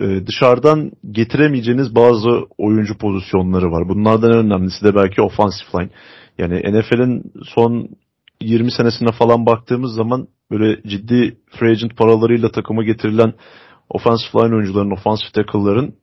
e, 0.00 0.26
dışarıdan 0.26 0.92
getiremeyeceğiniz 1.10 1.94
bazı 1.94 2.46
oyuncu 2.58 2.98
pozisyonları 2.98 3.70
var. 3.70 3.88
Bunlardan 3.88 4.30
en 4.30 4.38
önemlisi 4.38 4.84
de 4.84 4.94
belki 4.94 5.22
offensive 5.22 5.68
line. 5.74 5.90
Yani 6.38 6.80
NFL'in 6.80 7.32
son 7.54 7.88
20 8.40 8.72
senesine 8.72 9.12
falan 9.12 9.46
baktığımız 9.46 9.94
zaman 9.94 10.28
böyle 10.50 10.82
ciddi 10.82 11.36
free 11.50 11.70
agent 11.70 11.96
paralarıyla 11.96 12.48
takıma 12.50 12.84
getirilen 12.84 13.32
offensive 13.88 14.42
line 14.42 14.54
oyuncuların, 14.54 14.90
offensive 14.90 15.30
tackle'ların 15.32 15.94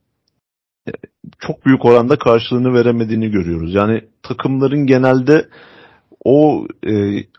e, 0.88 0.92
çok 1.40 1.66
büyük 1.66 1.86
oranda 1.86 2.18
karşılığını 2.18 2.74
veremediğini 2.74 3.32
görüyoruz. 3.32 3.74
Yani 3.74 4.02
takımların 4.24 4.86
genelde 4.86 5.50
o 6.26 6.68
e, 6.88 6.92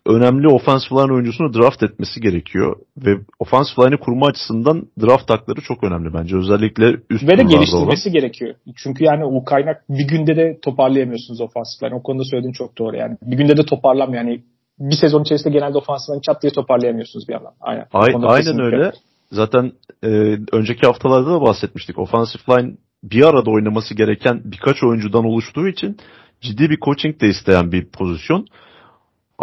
önemli 0.06 0.48
offensive 0.48 1.00
line 1.00 1.12
oyuncusunu 1.12 1.54
draft 1.54 1.82
etmesi 1.82 2.20
gerekiyor. 2.20 2.76
Ve 2.96 3.10
offensive 3.38 3.86
line'i 3.86 3.98
kurma 3.98 4.26
açısından 4.26 4.86
draft 5.00 5.30
hakları 5.30 5.60
çok 5.60 5.84
önemli 5.84 6.14
bence. 6.14 6.36
Özellikle 6.36 6.96
üst 7.10 7.22
Ve 7.22 7.38
de 7.38 7.42
geliştirmesi 7.42 8.08
olan. 8.08 8.12
gerekiyor. 8.12 8.54
Çünkü 8.76 9.04
yani 9.04 9.24
o 9.24 9.44
kaynak 9.44 9.84
bir 9.88 10.08
günde 10.08 10.36
de 10.36 10.58
toparlayamıyorsunuz 10.62 11.40
offensive 11.40 11.88
line. 11.88 11.98
O 11.98 12.02
konuda 12.02 12.24
söylediğin 12.24 12.52
çok 12.52 12.78
doğru 12.78 12.96
yani. 12.96 13.16
Bir 13.22 13.36
günde 13.36 13.56
de 13.56 13.62
toparlamıyor. 13.62 14.24
Yani 14.24 14.42
bir 14.78 14.96
sezon 14.96 15.22
içerisinde 15.22 15.52
genelde 15.52 15.78
offensive 15.78 16.14
line'i 16.14 16.22
çat 16.22 16.42
diye 16.42 16.52
toparlayamıyorsunuz 16.52 17.28
bir 17.28 17.32
yandan. 17.32 17.52
Aynen. 17.60 17.86
A- 17.92 18.28
aynen 18.32 18.60
öyle. 18.60 18.92
Zaten 19.30 19.72
e, 20.04 20.08
önceki 20.52 20.86
haftalarda 20.86 21.30
da 21.30 21.40
bahsetmiştik. 21.40 21.98
Offensive 21.98 22.42
line 22.48 22.72
bir 23.04 23.24
arada 23.24 23.50
oynaması 23.50 23.94
gereken 23.94 24.40
birkaç 24.44 24.82
oyuncudan 24.82 25.24
oluştuğu 25.24 25.68
için 25.68 25.96
ciddi 26.40 26.70
bir 26.70 26.80
coaching 26.80 27.20
de 27.20 27.28
isteyen 27.28 27.72
bir 27.72 27.86
pozisyon. 27.86 28.46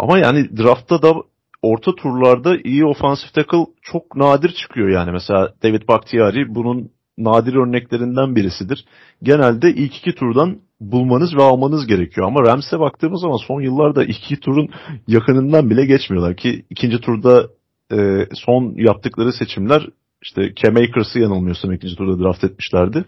Ama 0.00 0.18
yani 0.18 0.56
draftta 0.56 1.02
da 1.02 1.14
orta 1.62 1.94
turlarda 1.94 2.56
iyi 2.64 2.84
offensive 2.84 3.30
tackle 3.34 3.66
çok 3.82 4.16
nadir 4.16 4.52
çıkıyor 4.52 4.88
yani. 4.88 5.10
Mesela 5.12 5.52
David 5.62 5.88
Bakhtiari 5.88 6.54
bunun 6.54 6.90
nadir 7.18 7.54
örneklerinden 7.54 8.36
birisidir. 8.36 8.84
Genelde 9.22 9.70
ilk 9.70 9.96
iki 9.96 10.14
turdan 10.14 10.58
bulmanız 10.80 11.36
ve 11.36 11.42
almanız 11.42 11.86
gerekiyor. 11.86 12.26
Ama 12.26 12.42
Rams'e 12.42 12.80
baktığımız 12.80 13.20
zaman 13.20 13.38
son 13.46 13.60
yıllarda 13.60 14.04
iki 14.04 14.40
turun 14.40 14.68
yakınından 15.08 15.70
bile 15.70 15.86
geçmiyorlar 15.86 16.36
ki 16.36 16.64
ikinci 16.70 17.00
turda 17.00 17.48
e, 17.92 18.26
son 18.34 18.74
yaptıkları 18.76 19.32
seçimler 19.32 19.86
işte 20.22 20.54
Cam 20.56 20.76
Akers'ı 20.76 21.18
yanılmıyorsam 21.18 21.72
ikinci 21.72 21.96
turda 21.96 22.24
draft 22.24 22.44
etmişlerdi. 22.44 23.04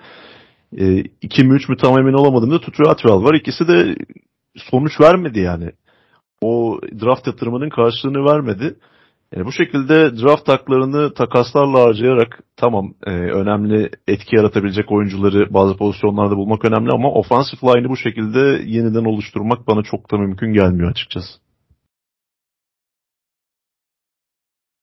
E, 0.78 1.00
iki 1.22 1.44
mi 1.44 1.54
üç 1.54 1.68
mü 1.68 1.76
tam 1.76 1.98
emin 1.98 2.12
olamadığımda 2.12 2.60
Tutu 2.60 2.88
Atwell 2.88 3.22
var. 3.22 3.34
İkisi 3.34 3.68
de 3.68 3.96
sonuç 4.56 5.00
vermedi 5.00 5.40
yani 5.40 5.70
o 6.42 6.80
draft 7.00 7.26
yatırımının 7.26 7.70
karşılığını 7.70 8.24
vermedi. 8.24 8.76
Yani 9.36 9.46
bu 9.46 9.52
şekilde 9.52 10.16
draft 10.22 10.48
haklarını 10.48 11.14
takaslarla 11.14 11.80
harcayarak 11.80 12.42
tamam 12.56 12.94
e, 13.06 13.10
önemli 13.10 13.90
etki 14.08 14.36
yaratabilecek 14.36 14.92
oyuncuları 14.92 15.54
bazı 15.54 15.76
pozisyonlarda 15.76 16.36
bulmak 16.36 16.64
önemli 16.64 16.90
ama 16.92 17.12
offensive 17.12 17.60
line'ı 17.62 17.88
bu 17.88 17.96
şekilde 17.96 18.62
yeniden 18.66 19.04
oluşturmak 19.04 19.66
bana 19.66 19.82
çok 19.82 20.12
da 20.12 20.18
mümkün 20.18 20.52
gelmiyor 20.52 20.90
açıkçası. 20.90 21.32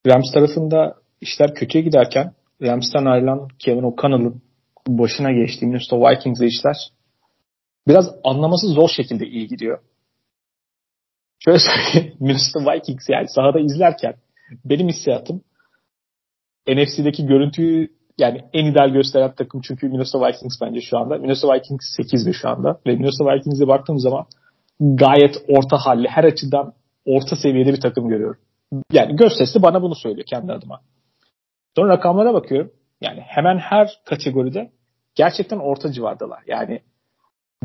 Rams 0.06 0.32
tarafında 0.34 0.94
işler 1.20 1.54
kötüye 1.54 1.84
giderken 1.84 2.32
Rams'tan 2.62 3.04
ayrılan 3.04 3.48
Kevin 3.58 3.82
O'Connell'ın 3.82 4.42
başına 4.88 5.32
geçtiği 5.32 5.66
Minnesota 5.66 5.96
Vikings'e 5.96 6.46
işler 6.46 6.76
biraz 7.88 8.06
anlaması 8.24 8.66
zor 8.66 8.88
şekilde 8.88 9.26
iyi 9.26 9.48
gidiyor 9.48 9.78
şöyle 11.44 11.58
söyleyeyim. 11.58 12.16
Minnesota 12.20 12.72
Vikings 12.72 13.08
yani 13.08 13.28
sahada 13.28 13.60
izlerken 13.60 14.14
benim 14.64 14.88
hissiyatım 14.88 15.42
NFC'deki 16.68 17.26
görüntüyü 17.26 17.88
yani 18.18 18.44
en 18.52 18.64
ideal 18.64 18.88
gösteren 18.88 19.34
takım 19.34 19.60
çünkü 19.60 19.88
Minnesota 19.88 20.26
Vikings 20.26 20.60
bence 20.62 20.80
şu 20.80 20.98
anda. 20.98 21.18
Minnesota 21.18 21.54
Vikings 21.54 21.84
8 21.96 22.26
ve 22.26 22.32
şu 22.32 22.48
anda. 22.48 22.80
Ve 22.86 22.96
Minnesota 22.96 23.34
Vikings'e 23.34 23.68
baktığım 23.68 23.98
zaman 23.98 24.26
gayet 24.80 25.36
orta 25.48 25.76
halli, 25.76 26.08
her 26.08 26.24
açıdan 26.24 26.72
orta 27.04 27.36
seviyede 27.36 27.72
bir 27.72 27.80
takım 27.80 28.08
görüyorum. 28.08 28.40
Yani 28.92 29.16
göz 29.16 29.32
sesi 29.38 29.62
bana 29.62 29.82
bunu 29.82 29.94
söylüyor 29.94 30.26
kendi 30.30 30.52
adıma. 30.52 30.80
Sonra 31.76 31.92
rakamlara 31.92 32.34
bakıyorum. 32.34 32.72
Yani 33.00 33.20
hemen 33.20 33.58
her 33.58 34.00
kategoride 34.04 34.70
gerçekten 35.14 35.58
orta 35.58 35.92
civardalar. 35.92 36.42
Yani 36.46 36.80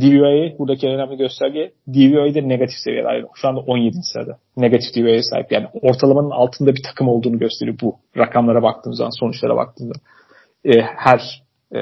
DVOA 0.02 0.58
buradaki 0.60 0.88
önemli 0.88 1.18
gösterge 1.18 1.72
DVOA'de 1.88 2.50
negatif 2.50 2.76
seviyede. 2.84 3.08
Yani 3.08 3.26
şu 3.36 3.48
anda 3.48 3.60
17. 3.60 3.98
sırada. 4.14 4.38
Negatif 4.58 4.96
DVOA'ya 4.96 5.24
sahip. 5.24 5.52
Yani 5.52 5.68
ortalamanın 5.82 6.32
altında 6.32 6.76
bir 6.76 6.84
takım 6.84 7.08
olduğunu 7.08 7.40
gösteriyor 7.40 7.78
bu. 7.82 7.96
Rakamlara 8.18 8.64
baktığımız 8.64 8.98
zaman, 8.98 9.20
sonuçlara 9.20 9.56
baktığımız 9.56 9.98
zaman. 9.98 10.76
E, 10.76 10.82
her 10.82 11.44
e, 11.76 11.80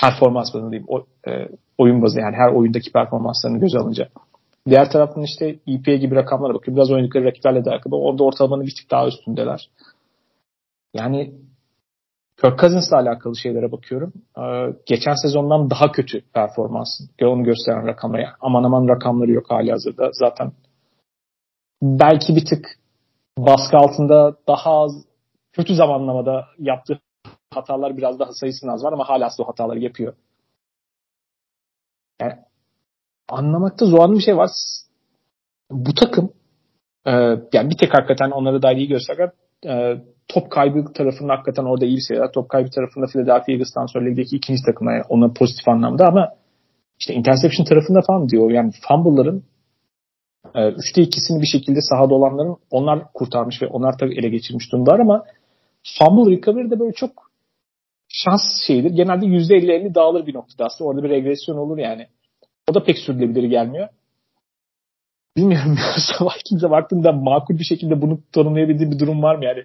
performans 0.00 0.54
bazında 0.54 0.70
diyeyim. 0.70 0.88
O, 0.88 1.06
e, 1.28 1.48
oyun 1.78 2.02
bazı 2.02 2.20
yani 2.20 2.36
her 2.36 2.52
oyundaki 2.52 2.92
performanslarını 2.92 3.58
göz 3.58 3.74
alınca. 3.74 4.08
Diğer 4.68 4.90
taraftan 4.90 5.22
işte 5.22 5.56
EPA 5.66 5.92
gibi 5.92 6.14
rakamlara 6.14 6.54
bakıyor. 6.54 6.76
Biraz 6.76 6.90
oynadıkları 6.90 7.24
rakiplerle 7.24 7.64
de 7.64 7.70
alakalı. 7.70 7.96
Orada 7.96 8.24
ortalamanın 8.24 8.66
bir 8.66 8.74
tık 8.74 8.90
daha 8.90 9.06
üstündeler. 9.06 9.70
Yani 10.94 11.32
Kirk 12.42 12.58
Cousins'la 12.58 12.96
alakalı 12.96 13.36
şeylere 13.36 13.72
bakıyorum. 13.72 14.12
Ee, 14.38 14.42
geçen 14.86 15.14
sezondan 15.22 15.70
daha 15.70 15.92
kötü 15.92 16.20
performans. 16.34 16.88
Onu 17.22 17.44
gösteren 17.44 17.86
rakamlara. 17.86 18.36
Aman 18.40 18.64
aman 18.64 18.88
rakamları 18.88 19.30
yok 19.30 19.50
hali 19.50 19.70
hazırda. 19.70 20.10
Zaten 20.12 20.52
belki 21.82 22.36
bir 22.36 22.44
tık 22.44 22.66
baskı 23.38 23.76
altında 23.76 24.36
daha 24.48 24.70
az 24.70 24.92
kötü 25.52 25.74
zamanlamada 25.74 26.46
yaptığı 26.58 27.00
hatalar 27.50 27.96
biraz 27.96 28.18
daha 28.18 28.32
sayısının 28.32 28.72
az 28.72 28.84
var 28.84 28.92
ama 28.92 29.08
hala 29.08 29.28
o 29.38 29.48
hataları 29.48 29.78
yapıyor. 29.78 30.14
Yani 32.20 32.34
anlamakta 33.28 33.86
zorlanan 33.86 34.16
bir 34.16 34.22
şey 34.22 34.36
var. 34.36 34.50
Bu 35.70 35.94
takım 35.94 36.32
e, 37.06 37.10
yani 37.52 37.70
bir 37.70 37.78
tek 37.78 37.94
hakikaten 37.94 38.30
onları 38.30 38.62
da 38.62 38.72
iyi 38.72 38.88
gösteren 38.88 39.32
e, 39.66 39.96
top 40.34 40.50
kaybı 40.50 40.92
tarafında 40.92 41.32
hakikaten 41.32 41.64
orada 41.64 41.84
iyi 41.84 41.96
bir 41.96 42.02
seviyeler. 42.08 42.32
Top 42.32 42.48
kaybı 42.48 42.70
tarafında 42.70 43.06
Philadelphia 43.06 43.52
Eagles'tan 43.52 43.86
sonra 43.86 44.04
ligdeki 44.04 44.36
ikinci 44.36 44.62
takım 44.66 44.88
yani 44.88 45.02
ona 45.08 45.32
pozitif 45.32 45.68
anlamda 45.68 46.06
ama 46.06 46.28
işte 47.00 47.14
interception 47.14 47.64
tarafında 47.64 48.00
falan 48.06 48.28
diyor. 48.28 48.50
Yani 48.50 48.72
fumble'ların 48.88 49.44
e, 50.54 50.68
üçte 50.68 51.02
ikisini 51.02 51.42
bir 51.42 51.46
şekilde 51.46 51.80
sahada 51.80 52.14
olanların 52.14 52.56
onlar 52.70 53.12
kurtarmış 53.14 53.62
ve 53.62 53.66
onlar 53.66 53.98
tabii 53.98 54.18
ele 54.18 54.28
geçirmiş 54.28 54.72
durumdalar 54.72 54.98
ama 54.98 55.24
fumble 55.98 56.36
recovery 56.36 56.70
de 56.70 56.80
böyle 56.80 56.92
çok 56.92 57.30
şans 58.08 58.42
şeyidir. 58.66 58.90
Genelde 58.90 59.26
%50-50 59.26 59.94
dağılır 59.94 60.26
bir 60.26 60.34
noktada 60.34 60.64
aslında. 60.64 60.90
Orada 60.90 61.02
bir 61.02 61.10
regresyon 61.10 61.56
olur 61.56 61.78
yani. 61.78 62.06
O 62.70 62.74
da 62.74 62.82
pek 62.82 62.98
sürdürülebilir 62.98 63.48
gelmiyor. 63.48 63.88
Bilmiyorum 65.36 65.78
ya. 65.78 66.26
Vikings'e 66.26 66.70
baktığımda 66.70 67.12
makul 67.12 67.58
bir 67.58 67.64
şekilde 67.64 68.02
bunu 68.02 68.20
tanımlayabildiği 68.32 68.90
bir 68.90 68.98
durum 68.98 69.22
var 69.22 69.34
mı 69.34 69.44
yani? 69.44 69.64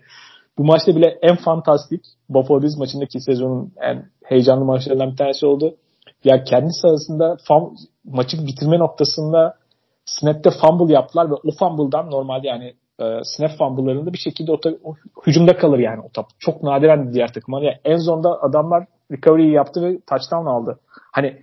Bu 0.58 0.64
maçta 0.64 0.96
bile 0.96 1.20
en 1.22 1.36
fantastik 1.36 2.02
Buffalo 2.30 2.62
Bills 2.62 2.78
maçındaki 2.78 3.20
sezonun 3.20 3.74
en 3.82 4.10
heyecanlı 4.24 4.66
maçlarından 4.66 5.12
bir 5.12 5.18
tanesi 5.18 5.46
oldu. 5.46 5.76
Ya 6.24 6.44
kendi 6.44 6.74
sahasında 6.82 7.38
fam, 7.48 7.76
maçı 8.06 8.48
bitirme 8.48 8.80
noktasında 8.80 9.58
snap'te 10.06 10.50
fumble 10.62 10.94
yaptılar 10.94 11.30
ve 11.30 11.34
o 11.34 11.52
fumble'dan 11.60 12.12
normalde 12.12 12.48
yani 12.48 12.74
e, 13.00 13.20
snap 13.24 13.52
fumble'larında 13.58 14.14
bir 14.14 14.18
şekilde 14.18 14.52
o, 14.52 14.60
o 14.84 14.96
hücumda 15.28 15.58
kalır 15.58 15.80
yani 15.80 16.02
o 16.02 16.10
top. 16.14 16.26
Çok 16.40 16.64
nadiren 16.64 17.14
diğer 17.14 17.34
takımlar. 17.34 17.62
Yani 17.62 17.78
en 17.86 17.98
zonda 17.98 18.42
adamlar 18.42 18.86
recovery'yi 19.12 19.52
yaptı 19.52 19.82
ve 19.82 20.00
touchdown 20.00 20.46
aldı. 20.46 20.80
Hani 21.12 21.40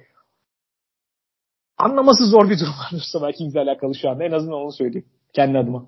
anlaması 1.78 2.26
zor 2.26 2.50
bir 2.50 2.58
durum 2.60 2.72
var 3.22 3.28
Vikings'le 3.28 3.56
alakalı 3.56 3.94
şu 3.94 4.10
anda. 4.10 4.24
En 4.24 4.32
azından 4.32 4.60
onu 4.60 4.72
söyleyeyim. 4.72 5.06
Kendi 5.32 5.58
adıma. 5.58 5.86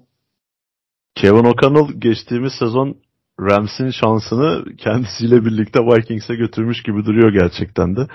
Kevin 1.14 1.44
O'Connell 1.44 2.00
geçtiğimiz 2.00 2.52
sezon 2.58 2.96
Rams'in 3.40 3.90
şansını 3.90 4.76
kendisiyle 4.76 5.44
birlikte 5.44 5.80
Vikings'e 5.80 6.34
götürmüş 6.34 6.82
gibi 6.82 7.04
duruyor 7.04 7.32
gerçekten 7.32 7.96
de. 7.96 8.06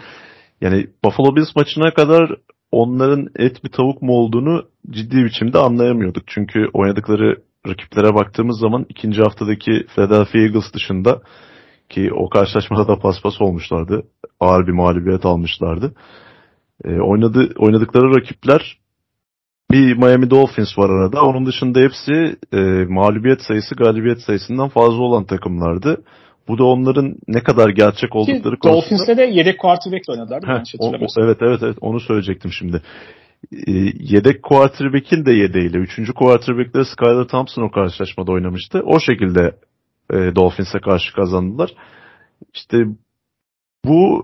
Yani 0.61 0.87
Buffalo 1.05 1.35
Bills 1.35 1.55
maçına 1.55 1.93
kadar 1.93 2.35
onların 2.71 3.27
et 3.35 3.63
bir 3.63 3.69
tavuk 3.69 4.01
mu 4.01 4.11
olduğunu 4.13 4.65
ciddi 4.89 5.25
biçimde 5.25 5.57
anlayamıyorduk. 5.57 6.23
Çünkü 6.27 6.67
oynadıkları 6.73 7.35
rakiplere 7.67 8.15
baktığımız 8.15 8.59
zaman 8.59 8.85
ikinci 8.89 9.21
haftadaki 9.21 9.85
Philadelphia 9.95 10.39
Eagles 10.39 10.73
dışında 10.73 11.21
ki 11.89 12.09
o 12.13 12.29
karşılaşmada 12.29 12.87
da 12.87 12.99
paspas 12.99 13.41
olmuşlardı. 13.41 14.03
Ağır 14.39 14.67
bir 14.67 14.71
mağlubiyet 14.71 15.25
almışlardı. 15.25 15.93
E, 16.85 16.99
oynadı, 16.99 17.53
oynadıkları 17.57 18.15
rakipler 18.15 18.78
bir 19.71 19.95
Miami 19.95 20.29
Dolphins 20.29 20.77
var 20.77 20.89
arada. 20.89 21.21
Onun 21.21 21.45
dışında 21.45 21.79
hepsi 21.79 22.35
e, 22.53 22.85
mağlubiyet 22.89 23.41
sayısı 23.41 23.75
galibiyet 23.75 24.21
sayısından 24.21 24.69
fazla 24.69 25.03
olan 25.03 25.25
takımlardı. 25.25 26.03
Bu 26.47 26.57
da 26.57 26.63
onların 26.63 27.15
ne 27.27 27.43
kadar 27.43 27.69
gerçek 27.69 28.15
oldukları 28.15 28.55
Ki, 28.55 28.59
konusunda... 28.59 28.81
Dolphins'te 28.81 29.17
de 29.17 29.23
yedek 29.23 29.59
quarterback 29.59 30.09
oynadılar. 30.09 30.43
Heh, 30.43 30.63
o, 30.79 30.87
o, 30.87 31.07
evet 31.17 31.37
evet 31.41 31.63
evet 31.63 31.77
onu 31.81 31.99
söyleyecektim 31.99 32.51
şimdi. 32.51 32.81
E, 33.67 33.71
yedek 33.99 34.43
quarterback'in 34.43 35.25
de 35.25 35.31
yedeğiyle. 35.31 35.77
Üçüncü 35.77 36.13
quarterback'le 36.13 36.85
Skyler 36.85 37.23
Thompson 37.23 37.61
o 37.61 37.71
karşılaşmada 37.71 38.31
oynamıştı. 38.31 38.81
O 38.85 38.99
şekilde 38.99 39.55
e, 40.13 40.15
Dolphins'e 40.35 40.79
karşı 40.79 41.13
kazandılar. 41.13 41.73
İşte 42.53 42.77
bu 43.85 44.23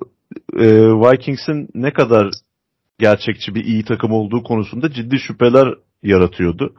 e, 0.59 0.67
Vikings'in 0.77 1.69
ne 1.75 1.93
kadar 1.93 2.29
gerçekçi 2.99 3.55
bir 3.55 3.65
iyi 3.65 3.83
takım 3.83 4.11
olduğu 4.11 4.43
konusunda 4.43 4.91
ciddi 4.91 5.19
şüpheler 5.19 5.67
yaratıyordu. 6.03 6.73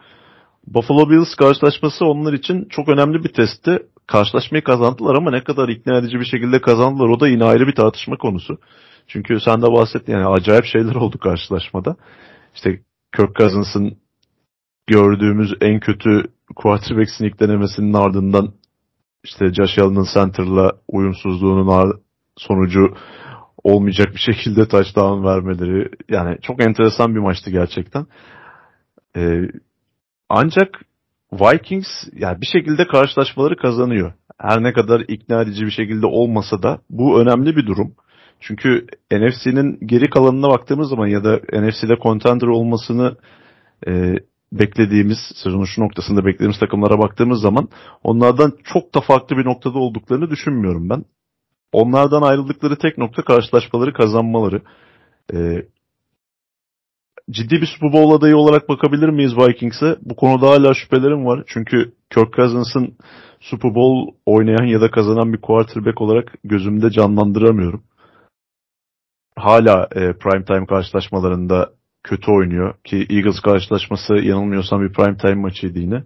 Buffalo 0.66 1.10
Bills 1.10 1.34
karşılaşması 1.34 2.06
onlar 2.06 2.32
için 2.32 2.68
çok 2.70 2.88
önemli 2.88 3.24
bir 3.24 3.32
testti. 3.32 3.78
Karşılaşmayı 4.06 4.64
kazandılar 4.64 5.14
ama 5.14 5.30
ne 5.30 5.44
kadar 5.44 5.68
ikna 5.68 5.98
edici 5.98 6.20
bir 6.20 6.24
şekilde 6.24 6.60
kazandılar 6.60 7.08
o 7.08 7.20
da 7.20 7.28
yine 7.28 7.44
ayrı 7.44 7.66
bir 7.66 7.74
tartışma 7.74 8.16
konusu. 8.16 8.58
Çünkü 9.06 9.40
sen 9.40 9.62
de 9.62 9.72
bahsettin 9.72 10.12
yani 10.12 10.26
acayip 10.26 10.64
şeyler 10.64 10.94
oldu 10.94 11.18
karşılaşmada. 11.18 11.96
İşte 12.54 12.80
Kirk 13.16 13.36
Cousins'ın 13.36 13.96
gördüğümüz 14.86 15.54
en 15.60 15.80
kötü 15.80 16.22
quarterback 16.56 17.10
sneak 17.10 17.40
denemesinin 17.40 17.92
ardından 17.92 18.52
işte 19.24 19.54
Josh 19.54 19.78
Allen'ın 19.78 20.06
center'la 20.14 20.72
uyumsuzluğunun 20.88 22.00
sonucu 22.36 22.94
olmayacak 23.66 24.14
bir 24.14 24.32
şekilde 24.32 24.68
touchdown 24.68 25.24
vermeleri 25.24 25.88
yani 26.08 26.36
çok 26.42 26.66
enteresan 26.66 27.14
bir 27.14 27.20
maçtı 27.20 27.50
gerçekten. 27.50 28.06
Ee, 29.16 29.48
ancak 30.28 30.80
Vikings 31.32 31.88
yani 32.12 32.40
bir 32.40 32.46
şekilde 32.46 32.86
karşılaşmaları 32.86 33.56
kazanıyor. 33.56 34.12
Her 34.38 34.62
ne 34.62 34.72
kadar 34.72 35.00
ikna 35.08 35.42
edici 35.42 35.66
bir 35.66 35.70
şekilde 35.70 36.06
olmasa 36.06 36.62
da 36.62 36.78
bu 36.90 37.20
önemli 37.20 37.56
bir 37.56 37.66
durum. 37.66 37.94
Çünkü 38.40 38.86
NFC'nin 39.12 39.86
geri 39.86 40.10
kalanına 40.10 40.48
baktığımız 40.48 40.88
zaman 40.88 41.06
ya 41.06 41.24
da 41.24 41.36
NFC'de 41.36 41.96
contender 42.02 42.46
olmasını 42.46 43.16
e, 43.86 44.14
beklediğimiz, 44.52 45.18
sezonun 45.34 45.64
şu 45.64 45.80
noktasında 45.82 46.24
beklediğimiz 46.24 46.58
takımlara 46.58 46.98
baktığımız 46.98 47.40
zaman 47.40 47.68
onlardan 48.02 48.52
çok 48.64 48.94
da 48.94 49.00
farklı 49.00 49.36
bir 49.36 49.44
noktada 49.44 49.78
olduklarını 49.78 50.30
düşünmüyorum 50.30 50.90
ben. 50.90 51.04
Onlardan 51.72 52.22
ayrıldıkları 52.22 52.78
tek 52.78 52.98
nokta 52.98 53.22
karşılaşmaları 53.22 53.92
kazanmaları. 53.92 54.62
Ee, 55.34 55.66
ciddi 57.30 57.60
bir 57.60 57.66
Super 57.66 57.92
Bowl 57.92 58.14
adayı 58.14 58.36
olarak 58.36 58.68
bakabilir 58.68 59.08
miyiz 59.08 59.32
Vikings'e? 59.36 59.96
Bu 60.02 60.16
konuda 60.16 60.50
hala 60.50 60.74
şüphelerim 60.74 61.26
var. 61.26 61.44
Çünkü 61.46 61.92
Kirk 62.14 62.32
Cousins'ın 62.32 62.96
Super 63.40 63.74
Bowl 63.74 64.16
oynayan 64.26 64.64
ya 64.64 64.80
da 64.80 64.90
kazanan 64.90 65.32
bir 65.32 65.40
quarterback 65.40 66.00
olarak 66.00 66.34
gözümde 66.44 66.90
canlandıramıyorum. 66.90 67.82
Hala 69.36 69.88
e, 69.94 70.12
prime 70.12 70.44
time 70.44 70.66
karşılaşmalarında 70.66 71.70
kötü 72.02 72.30
oynuyor 72.30 72.74
ki 72.84 73.06
Eagles 73.10 73.40
karşılaşması 73.40 74.14
yanılmıyorsam 74.14 74.82
bir 74.82 74.92
prime 74.92 75.16
time 75.16 75.34
maçıydı 75.34 75.78
yine. 75.78 76.04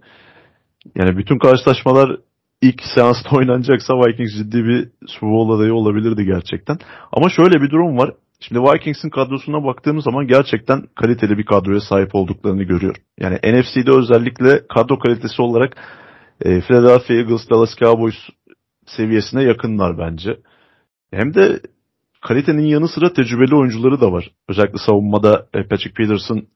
Yani 0.95 1.17
bütün 1.17 1.39
karşılaşmalar 1.39 2.17
ilk 2.61 2.81
seansta 2.95 3.29
oynanacaksa 3.35 3.93
Vikings 3.93 4.37
ciddi 4.37 4.65
bir 4.65 4.89
Super 5.07 5.29
Bowl 5.29 5.51
adayı 5.51 5.73
olabilirdi 5.73 6.25
gerçekten. 6.25 6.77
Ama 7.11 7.29
şöyle 7.29 7.61
bir 7.61 7.69
durum 7.69 7.97
var. 7.97 8.13
Şimdi 8.39 8.61
Vikings'in 8.61 9.09
kadrosuna 9.09 9.63
baktığımız 9.63 10.03
zaman 10.03 10.27
gerçekten 10.27 10.83
kaliteli 10.95 11.37
bir 11.37 11.45
kadroya 11.45 11.79
sahip 11.79 12.15
olduklarını 12.15 12.63
görüyorum. 12.63 13.01
Yani 13.19 13.35
NFC'de 13.35 13.91
özellikle 13.91 14.67
kadro 14.67 14.99
kalitesi 14.99 15.41
olarak 15.41 15.77
e, 16.41 16.61
Philadelphia 16.61 17.13
Eagles, 17.13 17.49
Dallas 17.49 17.75
Cowboys 17.79 18.15
seviyesine 18.85 19.43
yakınlar 19.43 19.97
bence. 19.97 20.39
Hem 21.11 21.33
de 21.33 21.59
kalitenin 22.21 22.65
yanı 22.65 22.87
sıra 22.87 23.13
tecrübeli 23.13 23.55
oyuncuları 23.55 24.01
da 24.01 24.11
var. 24.11 24.31
Özellikle 24.49 24.77
savunmada 24.77 25.47
e, 25.53 25.63
Patrick 25.63 25.93
Peterson 25.93 26.47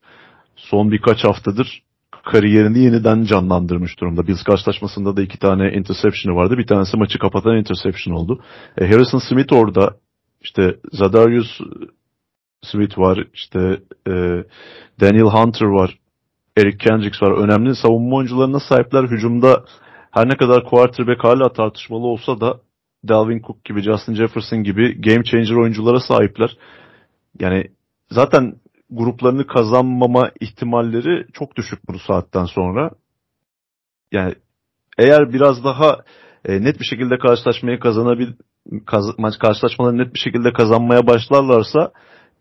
son 0.55 0.91
birkaç 0.91 1.23
haftadır 1.23 1.84
kariyerini 2.25 2.79
yeniden 2.79 3.23
canlandırmış 3.23 3.99
durumda. 3.99 4.27
Bills 4.27 4.43
karşılaşmasında 4.43 5.17
da 5.17 5.21
iki 5.21 5.39
tane 5.39 5.71
interception'ı 5.73 6.35
vardı. 6.35 6.57
Bir 6.57 6.67
tanesi 6.67 6.97
maçı 6.97 7.19
kapatan 7.19 7.57
interception 7.57 8.15
oldu. 8.15 8.43
E, 8.77 8.87
Harrison 8.87 9.19
Smith 9.29 9.53
orada. 9.53 9.95
İşte 10.41 10.75
Zadarius 10.91 11.59
Smith 12.61 12.97
var. 12.97 13.27
İşte 13.33 13.79
e, 14.07 14.11
Daniel 15.01 15.25
Hunter 15.25 15.65
var. 15.65 15.99
Eric 16.57 16.77
Kendricks 16.77 17.21
var. 17.21 17.31
Önemli 17.31 17.75
savunma 17.75 18.15
oyuncularına 18.15 18.59
sahipler. 18.59 19.03
Hücumda 19.03 19.63
her 20.11 20.29
ne 20.29 20.37
kadar 20.37 20.63
quarterback 20.63 21.23
hala 21.23 21.53
tartışmalı 21.53 22.05
olsa 22.05 22.41
da 22.41 22.59
Dalvin 23.07 23.41
Cook 23.41 23.65
gibi, 23.65 23.81
Justin 23.81 24.13
Jefferson 24.13 24.63
gibi 24.63 25.01
game 25.01 25.23
changer 25.23 25.55
oyunculara 25.55 25.99
sahipler. 25.99 26.57
Yani 27.39 27.63
zaten 28.11 28.55
gruplarını 28.97 29.47
kazanmama 29.47 30.31
ihtimalleri 30.39 31.25
çok 31.33 31.55
düşük 31.55 31.79
bu 31.87 31.99
saatten 31.99 32.45
sonra. 32.45 32.89
Yani 34.11 34.35
eğer 34.97 35.33
biraz 35.33 35.63
daha 35.63 35.97
e, 36.45 36.63
net 36.63 36.79
bir 36.79 36.85
şekilde 36.85 37.17
karşılaşmayı 37.17 37.79
kazanabil 37.79 38.27
kaz, 38.85 39.05
maç 39.17 39.33
karşılaşmaları 39.39 39.97
net 39.97 40.13
bir 40.13 40.19
şekilde 40.19 40.53
kazanmaya 40.53 41.07
başlarlarsa 41.07 41.91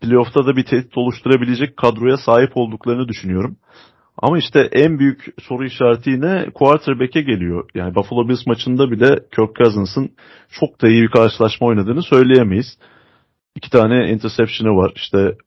playoff'ta 0.01 0.45
da 0.45 0.55
bir 0.55 0.65
tehdit 0.65 0.97
oluşturabilecek 0.97 1.77
kadroya 1.77 2.17
sahip 2.17 2.51
olduklarını 2.57 3.07
düşünüyorum. 3.07 3.57
Ama 4.17 4.37
işte 4.37 4.69
en 4.71 4.99
büyük 4.99 5.25
soru 5.41 5.65
işareti 5.65 6.09
yine 6.09 6.49
quarterback'e 6.53 7.21
geliyor. 7.21 7.69
Yani 7.75 7.95
Buffalo 7.95 8.29
Bills 8.29 8.47
maçında 8.47 8.91
bile 8.91 9.07
Kirk 9.35 9.55
Cousins'ın 9.55 10.09
çok 10.59 10.81
da 10.81 10.87
iyi 10.87 11.01
bir 11.01 11.11
karşılaşma 11.11 11.67
oynadığını 11.67 12.03
söyleyemeyiz. 12.03 12.77
İki 13.55 13.69
tane 13.69 14.11
interception'ı 14.11 14.75
var. 14.75 14.91
İşte 14.95 15.37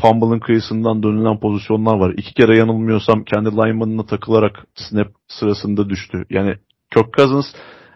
fumble'ın 0.00 0.40
kıyısından 0.40 1.02
dönülen 1.02 1.40
pozisyonlar 1.40 1.96
var. 1.96 2.14
İki 2.16 2.34
kere 2.34 2.58
yanılmıyorsam 2.58 3.24
kendi 3.24 3.50
linemanına 3.50 4.06
takılarak 4.06 4.66
snap 4.74 5.08
sırasında 5.28 5.88
düştü. 5.88 6.24
Yani 6.30 6.56
Kirk 6.94 7.14
Cousins 7.16 7.46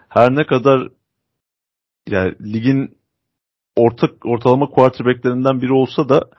her 0.08 0.36
ne 0.36 0.46
kadar 0.46 0.88
yani 2.08 2.34
ligin 2.52 2.96
orta, 3.76 4.08
ortalama 4.24 4.66
quarterbacklerinden 4.66 5.62
biri 5.62 5.72
olsa 5.72 6.08
da 6.08 6.30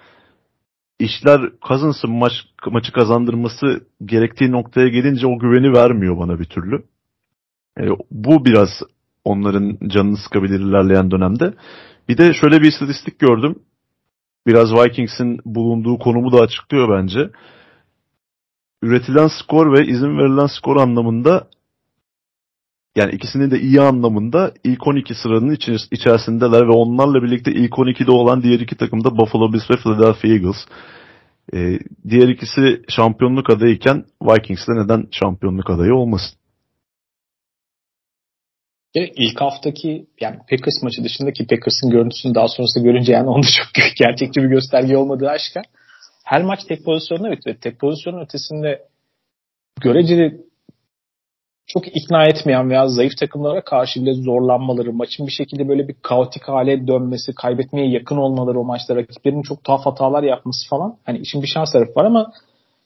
işler 0.99 1.41
Cousins'ın 1.67 2.11
maç, 2.11 2.33
maçı 2.65 2.91
kazandırması 2.91 3.87
gerektiği 4.05 4.51
noktaya 4.51 4.87
gelince 4.87 5.27
o 5.27 5.39
güveni 5.39 5.73
vermiyor 5.73 6.17
bana 6.17 6.39
bir 6.39 6.45
türlü. 6.45 6.83
E, 7.79 7.83
bu 8.11 8.45
biraz 8.45 8.69
onların 9.25 9.77
canını 9.87 10.17
sıkabilir 10.17 10.59
ilerleyen 10.59 11.11
dönemde. 11.11 11.53
Bir 12.09 12.17
de 12.17 12.33
şöyle 12.33 12.61
bir 12.61 12.67
istatistik 12.67 13.19
gördüm 13.19 13.55
biraz 14.47 14.73
Vikings'in 14.73 15.39
bulunduğu 15.45 15.99
konumu 15.99 16.31
da 16.31 16.37
açıklıyor 16.37 16.99
bence. 16.99 17.29
Üretilen 18.81 19.29
skor 19.41 19.73
ve 19.73 19.85
izin 19.85 20.17
verilen 20.17 20.47
skor 20.47 20.77
anlamında 20.77 21.47
yani 22.95 23.11
ikisinin 23.11 23.51
de 23.51 23.59
iyi 23.59 23.81
anlamında 23.81 24.53
ilk 24.63 24.87
12 24.87 25.15
sıranın 25.15 25.57
içerisindeler 25.91 26.67
ve 26.67 26.71
onlarla 26.71 27.23
birlikte 27.23 27.51
ilk 27.51 27.71
12'de 27.71 28.11
olan 28.11 28.43
diğer 28.43 28.59
iki 28.59 28.77
takım 28.77 29.03
da 29.03 29.17
Buffalo 29.17 29.53
Bills 29.53 29.69
ve 29.71 29.75
Philadelphia 29.75 30.27
Eagles. 30.27 30.57
Ee, 31.53 31.79
diğer 32.09 32.27
ikisi 32.27 32.81
şampiyonluk 32.87 33.49
adayıken 33.49 34.05
Vikings 34.21 34.67
de 34.67 34.71
neden 34.83 35.07
şampiyonluk 35.11 35.69
adayı 35.69 35.95
olmasın? 35.95 36.40
İlk 38.95 39.41
haftaki 39.41 40.05
yani 40.21 40.37
Packers 40.37 40.83
maçı 40.83 41.03
dışındaki 41.03 41.47
Packers'ın 41.47 41.89
görüntüsünü 41.89 42.35
daha 42.35 42.47
sonrasında 42.47 42.83
görünce 42.83 43.13
yani 43.13 43.29
onda 43.35 43.47
çok 43.47 43.97
gerçekçi 43.97 44.43
bir 44.43 44.49
gösterge 44.49 44.97
olmadığı 44.97 45.29
aşikar. 45.29 45.65
Her 46.25 46.43
maç 46.43 46.59
tek 46.67 46.85
pozisyonda 46.85 47.31
bitti. 47.31 47.57
Tek 47.61 47.79
pozisyonun 47.79 48.21
ötesinde 48.21 48.87
göreceli 49.81 50.41
çok 51.67 51.87
ikna 51.87 52.25
etmeyen 52.25 52.69
veya 52.69 52.87
zayıf 52.87 53.17
takımlara 53.17 53.63
karşı 53.63 54.01
bile 54.01 54.13
zorlanmaları, 54.13 54.93
maçın 54.93 55.27
bir 55.27 55.31
şekilde 55.31 55.67
böyle 55.67 55.87
bir 55.87 55.95
kaotik 56.01 56.43
hale 56.43 56.87
dönmesi, 56.87 57.35
kaybetmeye 57.35 57.89
yakın 57.89 58.17
olmaları 58.17 58.59
o 58.59 58.63
maçta 58.63 58.95
rakiplerinin 58.95 59.41
çok 59.41 59.63
tuhaf 59.63 59.85
hatalar 59.85 60.23
yapması 60.23 60.69
falan. 60.69 60.97
Hani 61.05 61.17
işin 61.17 61.41
bir 61.41 61.47
şans 61.47 61.71
tarafı 61.71 61.95
var 61.95 62.05
ama 62.05 62.31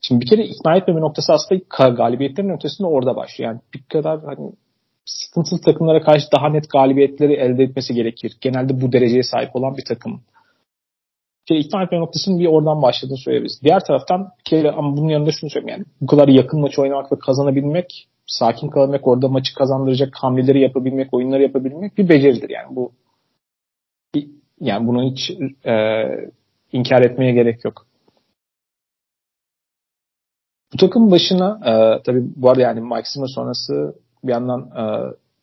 şimdi 0.02 0.22
bir 0.22 0.30
kere 0.30 0.46
ikna 0.46 0.76
etmeme 0.76 1.02
noktası 1.02 1.34
aslında 1.34 1.90
galibiyetlerin 1.90 2.58
ötesinde 2.58 2.88
orada 2.88 3.16
başlıyor. 3.16 3.52
Yani 3.52 3.62
bir 3.74 3.84
kadar 3.84 4.20
hani 4.24 4.52
sıkıntılı 5.06 5.62
takımlara 5.62 6.02
karşı 6.02 6.26
daha 6.32 6.50
net 6.50 6.70
galibiyetleri 6.70 7.34
elde 7.34 7.64
etmesi 7.64 7.94
gerekir. 7.94 8.38
Genelde 8.42 8.82
bu 8.82 8.92
dereceye 8.92 9.24
sahip 9.24 9.56
olan 9.56 9.78
bir 9.78 9.86
takım. 9.86 10.22
Şey, 11.48 11.60
ikna 11.60 11.84
etme 11.84 12.00
noktasının 12.00 12.40
bir 12.40 12.46
oradan 12.46 12.82
başladığını 12.82 13.18
söyleyebiliriz. 13.18 13.62
Diğer 13.64 13.86
taraftan 13.86 14.30
kere 14.46 14.72
ama 14.72 14.98
bunun 14.98 15.10
yanında 15.10 15.32
şunu 15.32 15.50
söyleyeyim 15.50 15.78
yani 15.78 15.86
bu 16.02 16.08
kadar 16.08 16.28
yakın 16.28 16.62
maçı 16.62 16.82
oynamak 16.82 17.12
ve 17.12 17.20
kazanabilmek, 17.20 18.08
sakin 18.28 18.70
kalabilmek, 18.70 19.08
orada 19.08 19.28
maçı 19.28 19.56
kazandıracak 19.56 20.16
hamleleri 20.16 20.62
yapabilmek, 20.62 21.14
oyunları 21.14 21.44
yapabilmek 21.44 21.98
bir 21.98 22.10
beceridir. 22.10 22.50
Yani 22.50 22.76
bu 22.76 22.92
yani 24.60 24.88
bunu 24.88 25.04
hiç 25.04 25.32
e, 25.66 25.74
inkar 26.72 27.02
etmeye 27.02 27.32
gerek 27.32 27.66
yok. 27.66 27.88
Bu 30.74 30.78
takım 30.78 31.12
başına 31.12 31.60
e, 31.66 32.04
tabii 32.04 32.24
bu 32.36 32.50
arada 32.50 32.62
yani 32.62 32.82
Mike 32.82 33.10
Zimmer 33.14 33.28
sonrası 33.28 33.96
bir 34.28 34.32
yandan 34.32 34.60
e, 34.62 34.84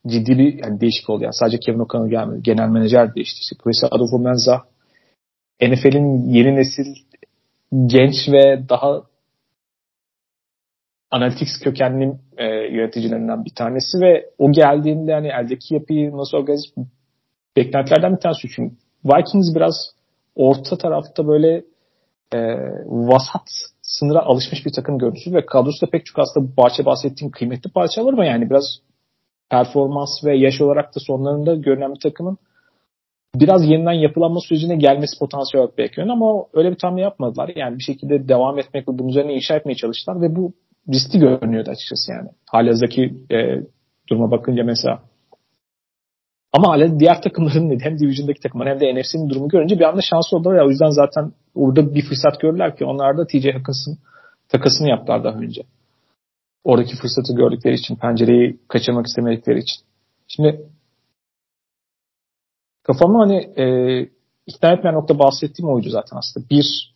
ciddi 0.09 0.39
bir 0.39 0.64
yani 0.64 0.80
değişik 0.80 1.11
oldu. 1.11 1.22
Yani 1.22 1.35
sadece 1.35 1.59
Kevin 1.59 1.78
O'Connell 1.78 2.11
gelmedi. 2.11 2.43
Genel 2.43 2.68
menajer 2.68 3.14
değişti. 3.14 3.39
İşte 3.41 3.57
Chris 3.62 3.85
Adolfo 3.91 4.18
NFL'in 5.62 6.28
yeni 6.28 6.57
nesil 6.57 6.95
genç 7.87 8.28
ve 8.28 8.68
daha 8.68 9.03
analytics 11.11 11.59
kökenli 11.64 12.12
e, 12.37 12.45
yöneticilerinden 12.47 13.45
bir 13.45 13.55
tanesi 13.55 14.01
ve 14.01 14.30
o 14.39 14.53
geldiğinde 14.53 15.12
hani 15.12 15.28
eldeki 15.28 15.74
yapıyı 15.74 16.16
nasıl 16.16 16.39
organize 16.39 16.68
beklentilerden 17.57 18.16
bir 18.16 18.20
tanesi. 18.20 18.49
Çünkü 18.57 18.74
Vikings 19.05 19.55
biraz 19.55 19.74
orta 20.37 20.78
tarafta 20.78 21.28
böyle 21.28 21.64
e, 22.35 22.39
vasat 22.87 23.49
sınıra 23.99 24.20
alışmış 24.20 24.66
bir 24.66 24.72
takım 24.72 24.99
görüntüsü 24.99 25.34
ve 25.34 25.47
kadrosu 25.47 25.86
da 25.86 25.90
pek 25.90 26.07
çok 26.07 26.18
aslında 26.18 26.47
bu 26.49 26.55
parça 26.55 26.84
bahsettiğim 26.84 27.30
kıymetli 27.30 27.70
parçalar 27.70 28.12
ama 28.12 28.24
yani 28.24 28.51
biraz 28.51 28.64
performans 29.51 30.24
ve 30.24 30.36
yaş 30.36 30.61
olarak 30.61 30.97
da 30.97 31.01
sonlarında 31.01 31.55
görünen 31.55 31.95
bir 31.95 32.01
takımın 32.01 32.38
biraz 33.34 33.70
yeniden 33.70 33.93
yapılanma 33.93 34.40
sürecine 34.40 34.76
gelmesi 34.76 35.18
potansiyel 35.18 35.62
olarak 35.62 35.78
bekliyor 35.78 36.09
ama 36.09 36.45
öyle 36.53 36.70
bir 36.70 36.78
tam 36.78 36.99
yapmadılar. 36.99 37.53
Yani 37.57 37.78
bir 37.78 37.82
şekilde 37.82 38.28
devam 38.28 38.59
etmek 38.59 38.88
ve 38.88 38.99
bunun 38.99 39.09
üzerine 39.09 39.34
inşa 39.34 39.57
etmeye 39.57 39.74
çalıştılar 39.74 40.20
ve 40.20 40.36
bu 40.36 40.53
riskli 40.93 41.18
görünüyordu 41.18 41.70
açıkçası 41.70 42.12
yani. 42.12 42.28
Halihazırdaki 42.51 43.14
e, 43.30 43.36
duruma 44.09 44.30
bakınca 44.30 44.64
mesela. 44.64 45.03
Ama 46.53 46.68
hala 46.68 47.00
diğer 47.00 47.22
takımların 47.22 47.80
hem 47.80 47.98
Division'daki 47.98 48.40
takımlar 48.40 48.68
hem 48.68 48.80
de 48.80 48.94
NFC'nin 48.94 49.28
durumu 49.28 49.48
görünce 49.48 49.78
bir 49.78 49.84
anda 49.84 50.00
şans 50.03 50.32
oldular 50.32 50.55
ya. 50.57 50.66
O 50.66 50.70
yüzden 50.70 50.90
zaten 50.90 51.32
orada 51.55 51.94
bir 51.94 52.05
fırsat 52.05 52.40
gördüler 52.40 52.76
ki 52.76 52.84
onlar 52.84 53.18
da 53.18 53.26
TJ 53.26 53.44
Hawkins'ın 53.44 53.98
takasını 54.48 54.88
yaptılar 54.88 55.24
daha 55.24 55.34
önce. 55.34 55.62
Oradaki 56.64 56.96
fırsatı 56.96 57.34
gördükleri 57.34 57.74
için, 57.74 57.96
pencereyi 57.96 58.59
kaçırmak 58.68 59.07
istemedikleri 59.07 59.59
için. 59.59 59.76
Şimdi 60.28 60.61
kafamı 62.82 63.18
hani 63.18 63.36
e, 63.36 63.64
ikna 64.46 64.72
etmeyen 64.72 64.94
nokta 64.94 65.18
bahsettiğim 65.18 65.72
oydu 65.72 65.90
zaten 65.90 66.16
aslında. 66.16 66.46
Bir, 66.50 66.94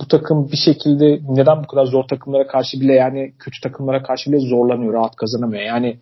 bu 0.00 0.08
takım 0.08 0.48
bir 0.52 0.56
şekilde 0.56 1.20
neden 1.28 1.62
bu 1.62 1.66
kadar 1.66 1.86
zor 1.86 2.04
takımlara 2.04 2.46
karşı 2.46 2.80
bile 2.80 2.92
yani 2.92 3.34
kötü 3.38 3.60
takımlara 3.62 4.02
karşı 4.02 4.32
bile 4.32 4.40
zorlanıyor, 4.40 4.92
rahat 4.92 5.16
kazanamıyor. 5.16 5.62
Yani 5.62 5.98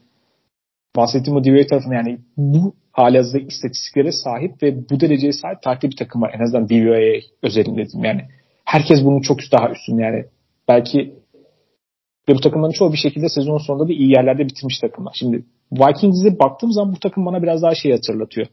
bahsettiğim 0.96 1.36
o 1.36 1.44
DVA 1.44 1.66
tarafında 1.66 1.94
yani 1.94 2.18
bu 2.36 2.74
halihazırda 2.92 3.38
istatistiklere 3.38 4.12
sahip 4.12 4.62
ve 4.62 4.88
bu 4.90 5.00
dereceye 5.00 5.32
sahip 5.32 5.58
farklı 5.64 5.90
bir 5.90 5.96
takım 5.96 6.22
var. 6.22 6.34
En 6.34 6.44
azından 6.44 6.68
DVOA 6.68 7.20
özelinde 7.42 7.86
diyeyim. 7.86 8.04
Yani 8.04 8.22
herkes 8.64 9.04
bunun 9.04 9.20
çok 9.20 9.38
daha 9.52 9.70
üstün 9.70 9.98
yani. 9.98 10.24
Belki 10.68 11.14
ve 12.28 12.34
bu 12.34 12.40
takımların 12.40 12.72
çoğu 12.72 12.92
bir 12.92 12.98
şekilde 12.98 13.28
sezon 13.28 13.58
sonunda 13.58 13.88
da 13.88 13.92
iyi 13.92 14.10
yerlerde 14.10 14.44
bitirmiş 14.44 14.78
takımlar. 14.78 15.12
Şimdi 15.18 15.44
Vikings'e 15.72 16.38
baktığım 16.38 16.72
zaman 16.72 16.94
bu 16.94 16.98
takım 16.98 17.26
bana 17.26 17.42
biraz 17.42 17.62
daha 17.62 17.74
şey 17.74 17.92
hatırlatıyor. 17.92 18.46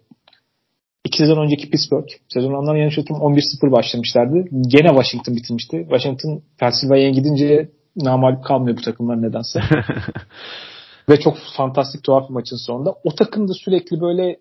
İki 1.06 1.18
sezon 1.18 1.44
önceki 1.44 1.70
Pittsburgh. 1.70 2.08
Sezon 2.34 2.54
ondan 2.54 2.76
yanlış 2.76 2.98
hatırlamıyorum 2.98 3.38
11-0 3.38 3.72
başlamışlardı. 3.72 4.46
Gene 4.68 4.88
Washington 4.88 5.36
bitirmişti. 5.36 5.78
Washington 5.90 6.42
Pennsylvania'ya 6.60 7.10
gidince 7.10 7.70
namalip 7.96 8.44
kalmıyor 8.44 8.78
bu 8.78 8.82
takımlar 8.82 9.22
nedense. 9.22 9.60
Ve 11.10 11.20
çok 11.20 11.38
fantastik 11.58 12.04
tuhaf 12.04 12.30
bir 12.30 12.34
maçın 12.34 12.56
sonunda. 12.56 12.96
O 13.04 13.16
takım 13.16 13.48
da 13.48 13.54
sürekli 13.54 14.02
böyle 14.02 14.38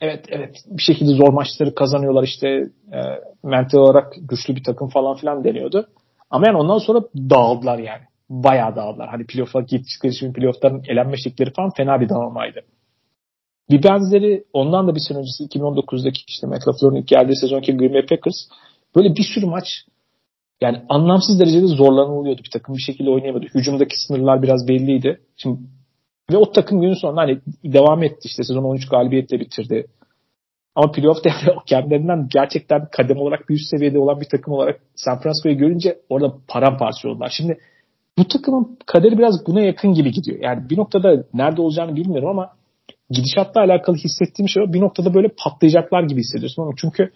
evet 0.00 0.24
evet 0.28 0.56
bir 0.70 0.82
şekilde 0.82 1.10
zor 1.10 1.32
maçları 1.32 1.74
kazanıyorlar 1.74 2.22
işte 2.22 2.48
e, 2.92 3.00
mental 3.42 3.78
olarak 3.78 4.14
güçlü 4.20 4.56
bir 4.56 4.64
takım 4.64 4.88
falan 4.88 5.16
filan 5.16 5.44
deniyordu. 5.44 5.88
Ama 6.30 6.46
yani 6.46 6.56
ondan 6.56 6.78
sonra 6.78 7.00
dağıldılar 7.30 7.78
yani. 7.78 8.02
Bayağı 8.30 8.76
dağıldılar. 8.76 9.08
Hani 9.08 9.26
playoff'a 9.26 9.60
gittikleri 9.60 10.12
için 10.12 10.32
playoff'ların 10.32 10.82
elenme 10.88 11.16
şekilleri 11.16 11.52
falan 11.52 11.70
fena 11.76 12.00
bir 12.00 12.08
dağılmaydı. 12.08 12.60
Bir 13.70 13.82
benzeri 13.82 14.44
ondan 14.52 14.88
da 14.88 14.94
bir 14.94 15.00
sene 15.08 15.18
öncesi 15.18 15.44
2019'daki 15.44 16.20
işte 16.28 16.46
LaFleur'un 16.46 16.96
ilk 16.96 17.08
geldiği 17.08 17.36
sezonki 17.36 17.76
Green 17.76 17.94
Bay 17.94 18.06
Packers 18.06 18.48
böyle 18.96 19.16
bir 19.16 19.24
sürü 19.34 19.46
maç 19.46 19.66
yani 20.60 20.82
anlamsız 20.88 21.40
derecede 21.40 21.66
zorlanılıyordu. 21.66 22.42
Bir 22.44 22.50
takım 22.50 22.74
bir 22.74 22.80
şekilde 22.80 23.10
oynayamadı. 23.10 23.46
Hücumdaki 23.54 23.94
sınırlar 24.06 24.42
biraz 24.42 24.68
belliydi. 24.68 25.20
Şimdi 25.36 25.58
ve 26.30 26.36
o 26.36 26.52
takım 26.52 26.80
günün 26.80 26.94
sonunda 26.94 27.20
hani 27.20 27.40
devam 27.64 28.02
etti 28.02 28.20
işte 28.24 28.42
sezon 28.42 28.64
13 28.64 28.88
galibiyetle 28.88 29.40
bitirdi. 29.40 29.86
Ama 30.74 30.92
playoff'ta 30.92 31.28
yani 31.46 31.58
kendilerinden 31.66 32.28
gerçekten 32.32 32.88
kadem 32.92 33.16
olarak 33.16 33.48
bir 33.48 33.54
üst 33.54 33.70
seviyede 33.70 33.98
olan 33.98 34.20
bir 34.20 34.28
takım 34.28 34.54
olarak 34.54 34.80
San 34.94 35.20
Francisco'yu 35.20 35.56
görünce 35.56 35.98
orada 36.08 36.34
paramparça 36.48 37.08
oldular. 37.08 37.32
Şimdi 37.36 37.58
bu 38.18 38.28
takımın 38.28 38.78
kaderi 38.86 39.18
biraz 39.18 39.46
buna 39.46 39.60
yakın 39.60 39.92
gibi 39.92 40.12
gidiyor. 40.12 40.38
Yani 40.42 40.70
bir 40.70 40.76
noktada 40.78 41.24
nerede 41.34 41.60
olacağını 41.62 41.96
bilmiyorum 41.96 42.28
ama 42.28 42.50
gidişatla 43.10 43.60
alakalı 43.60 43.96
hissettiğim 43.96 44.48
şey 44.48 44.62
o. 44.62 44.72
Bir 44.72 44.80
noktada 44.80 45.14
böyle 45.14 45.28
patlayacaklar 45.28 46.02
gibi 46.02 46.20
hissediyorsun 46.20 46.62
ama 46.62 46.72
çünkü 46.76 47.12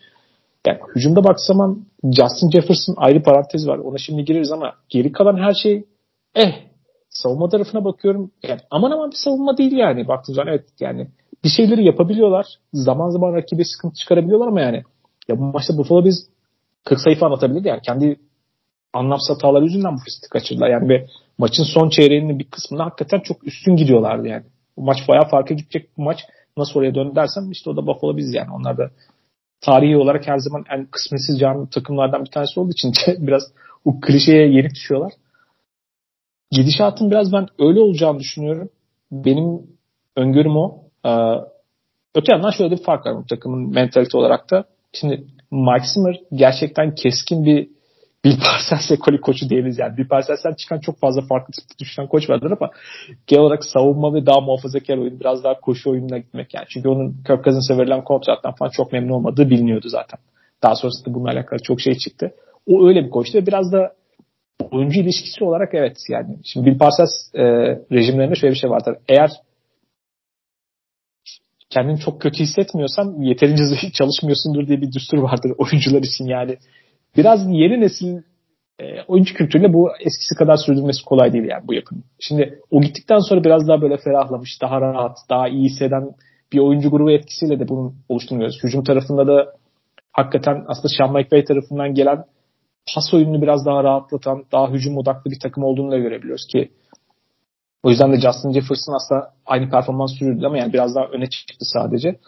yani 0.67 0.79
hücumda 0.95 1.25
baksam 1.25 1.85
Justin 2.05 2.51
Jefferson 2.51 2.95
ayrı 2.97 3.23
parantez 3.23 3.69
var. 3.69 3.79
Ona 3.79 3.99
şimdi 3.99 4.25
gireriz 4.25 4.53
ama 4.53 4.73
geri 4.89 5.13
kalan 5.13 5.37
her 5.37 5.53
şey 5.63 5.85
eh 6.35 6.70
savunma 7.11 7.49
tarafına 7.49 7.85
bakıyorum. 7.85 8.31
Yani 8.43 8.61
aman 8.71 8.91
aman 8.91 9.11
bir 9.11 9.17
savunma 9.17 9.57
değil 9.57 9.73
yani. 9.73 10.09
Baktığım 10.09 10.35
zaman 10.35 10.53
evet 10.53 10.65
yani 10.81 11.09
bir 11.45 11.49
şeyleri 11.49 11.85
yapabiliyorlar. 11.85 12.47
Zaman 12.73 13.11
zaman 13.11 13.35
rakibe 13.35 13.65
sıkıntı 13.65 13.95
çıkarabiliyorlar 13.95 14.49
ama 14.49 14.61
yani 14.61 14.83
ya 15.29 15.39
bu 15.39 15.45
maçta 15.45 15.79
Buffalo 15.79 16.05
biz 16.05 16.29
40 16.85 17.01
sayfa 17.01 17.27
anlatabilirdi 17.27 17.69
yani. 17.69 17.81
Kendi 17.87 18.17
anlamsız 18.93 19.37
hataları 19.37 19.65
yüzünden 19.65 19.95
bu 19.95 19.99
fırsatı 19.99 20.29
kaçırdılar. 20.31 20.69
Yani 20.69 20.89
ve 20.89 21.07
maçın 21.39 21.65
son 21.65 21.89
çeyreğinin 21.89 22.39
bir 22.39 22.45
kısmında 22.45 22.85
hakikaten 22.85 23.21
çok 23.21 23.47
üstün 23.47 23.77
gidiyorlardı 23.77 24.29
yani. 24.29 24.45
Bu 24.77 24.83
maç 24.83 24.99
bayağı 25.09 25.29
farka 25.29 25.55
gidecek 25.55 25.89
bu 25.97 26.03
maç. 26.03 26.19
Nasıl 26.57 26.81
oraya 26.81 26.95
döndü 26.95 27.17
dersen 27.17 27.51
işte 27.51 27.71
o 27.71 27.77
da 27.77 27.87
Buffalo 27.87 28.17
biz 28.17 28.35
yani. 28.35 28.49
Onlar 28.53 28.79
da 28.79 28.91
tarihi 29.61 29.97
olarak 29.97 30.27
her 30.27 30.39
zaman 30.39 30.65
en 30.71 30.87
kısmetsiz 30.87 31.39
canlı 31.41 31.71
takımlardan 31.71 32.25
bir 32.25 32.31
tanesi 32.31 32.61
olduğu 32.61 32.73
için 32.73 32.93
biraz 33.27 33.43
o 33.85 34.01
klişeye 34.01 34.49
yenik 34.49 34.75
düşüyorlar 34.75 35.13
gidişatın 36.51 37.11
biraz 37.11 37.33
ben 37.33 37.47
öyle 37.59 37.81
olacağını 37.81 38.19
düşünüyorum. 38.19 38.71
Benim 39.13 39.63
öngörüm 40.17 40.57
o. 40.57 40.79
Ee, 41.05 41.11
öte 42.15 42.33
yandan 42.33 42.51
şöyle 42.51 42.77
bir 42.77 42.83
fark 42.83 43.07
var 43.07 43.17
bu 43.17 43.27
takımın 43.27 43.75
mentalite 43.75 44.19
olarak 44.19 44.51
da. 44.51 44.65
Şimdi 44.93 45.25
Mike 45.51 45.87
Zimmer 45.95 46.21
gerçekten 46.33 46.95
keskin 46.95 47.45
bir 47.45 47.69
Bill 48.25 48.37
Parcells 48.41 48.91
ekoli 48.91 49.21
koçu 49.21 49.51
değiliz 49.51 49.79
yani. 49.79 49.97
Bill 49.97 50.09
Parcells'ten 50.09 50.55
çıkan 50.55 50.79
çok 50.79 50.99
fazla 50.99 51.23
farklı 51.23 51.53
tipte 51.53 51.79
düşünen 51.79 52.09
koç 52.09 52.31
vardır 52.31 52.51
ama 52.61 52.71
genel 53.27 53.45
olarak 53.45 53.65
savunma 53.65 54.15
ve 54.15 54.27
daha 54.27 54.41
muhafazakar 54.41 54.99
oyun 54.99 55.21
biraz 55.21 55.45
daha 55.45 55.61
koşu 55.61 55.91
oyununa 55.91 56.19
gitmek 56.19 56.55
yani. 56.55 56.67
Çünkü 56.69 56.89
onun 56.89 57.13
Kirk 57.27 57.45
Cousins'a 57.45 57.79
verilen 57.79 58.05
kontrattan 58.05 58.55
falan 58.55 58.71
çok 58.71 58.93
memnun 58.93 59.13
olmadığı 59.13 59.51
biliniyordu 59.51 59.89
zaten. 59.89 60.19
Daha 60.63 60.75
sonrasında 60.75 61.15
bununla 61.15 61.31
alakalı 61.31 61.61
çok 61.63 61.81
şey 61.81 61.95
çıktı. 61.95 62.35
O 62.67 62.89
öyle 62.89 63.05
bir 63.05 63.11
koçtu 63.11 63.39
ve 63.39 63.47
biraz 63.47 63.73
da 63.73 63.93
oyuncu 64.61 65.01
ilişkisi 65.01 65.45
olarak 65.45 65.75
evet 65.75 65.97
yani. 66.09 66.37
Şimdi 66.45 66.67
Bill 66.67 66.79
Parcells 66.79 67.35
e, 67.35 67.43
rejimlerinde 67.93 68.35
şöyle 68.35 68.55
bir 68.55 68.59
şey 68.59 68.71
var. 68.71 68.83
Eğer 69.09 69.31
kendini 71.71 72.01
çok 72.01 72.21
kötü 72.21 72.39
hissetmiyorsan 72.39 73.23
yeterince 73.23 73.63
çalışmıyorsundur 73.93 74.67
diye 74.67 74.81
bir 74.81 74.93
düstur 74.93 75.19
vardır 75.19 75.53
oyuncular 75.59 76.03
için 76.03 76.25
yani. 76.25 76.57
Biraz 77.17 77.47
yeni 77.47 77.81
nesil 77.81 78.23
e, 78.79 78.85
oyuncu 79.09 79.35
kültürüyle 79.35 79.73
bu 79.73 79.91
eskisi 80.01 80.35
kadar 80.35 80.57
sürdürmesi 80.57 81.05
kolay 81.05 81.33
değil 81.33 81.45
yani 81.45 81.69
bu 81.69 81.75
yapının. 81.75 82.05
Şimdi 82.21 82.59
o 82.71 82.81
gittikten 82.81 83.19
sonra 83.19 83.45
biraz 83.45 83.69
daha 83.69 83.83
böyle 83.83 83.97
ferahlamış, 83.97 84.51
daha 84.63 84.81
rahat, 84.81 85.17
daha 85.31 85.49
iyi 85.49 85.65
hisseden 85.65 86.11
bir 86.53 86.59
oyuncu 86.59 86.91
grubu 86.91 87.11
etkisiyle 87.11 87.61
de 87.61 87.69
bunun 87.69 87.95
oluştuğunu 88.09 88.39
görüyoruz. 88.39 88.63
Hücum 88.63 88.85
tarafında 88.85 89.27
da 89.27 89.53
hakikaten 90.13 90.65
aslında 90.69 90.89
Sean 90.99 91.13
McVay 91.13 91.45
tarafından 91.45 91.95
gelen 91.95 92.25
pas 92.95 93.15
oyununu 93.15 93.43
biraz 93.43 93.67
daha 93.67 93.85
rahatlatan, 93.85 94.45
daha 94.53 94.71
hücum 94.71 94.99
odaklı 94.99 95.31
bir 95.31 95.41
takım 95.41 95.65
olduğunu 95.65 95.91
da 95.91 95.99
görebiliyoruz 95.99 96.47
ki 96.47 96.71
o 97.83 97.91
yüzden 97.91 98.13
de 98.13 98.21
Justin 98.21 98.53
Jefferson 98.53 98.93
aslında 98.93 99.33
aynı 99.47 99.71
performans 99.71 100.19
sürdürdü 100.19 100.47
ama 100.47 100.59
yani 100.59 100.73
biraz 100.73 100.95
daha 100.95 101.05
öne 101.05 101.27
çıktı 101.27 101.57
sadece. 101.61 102.19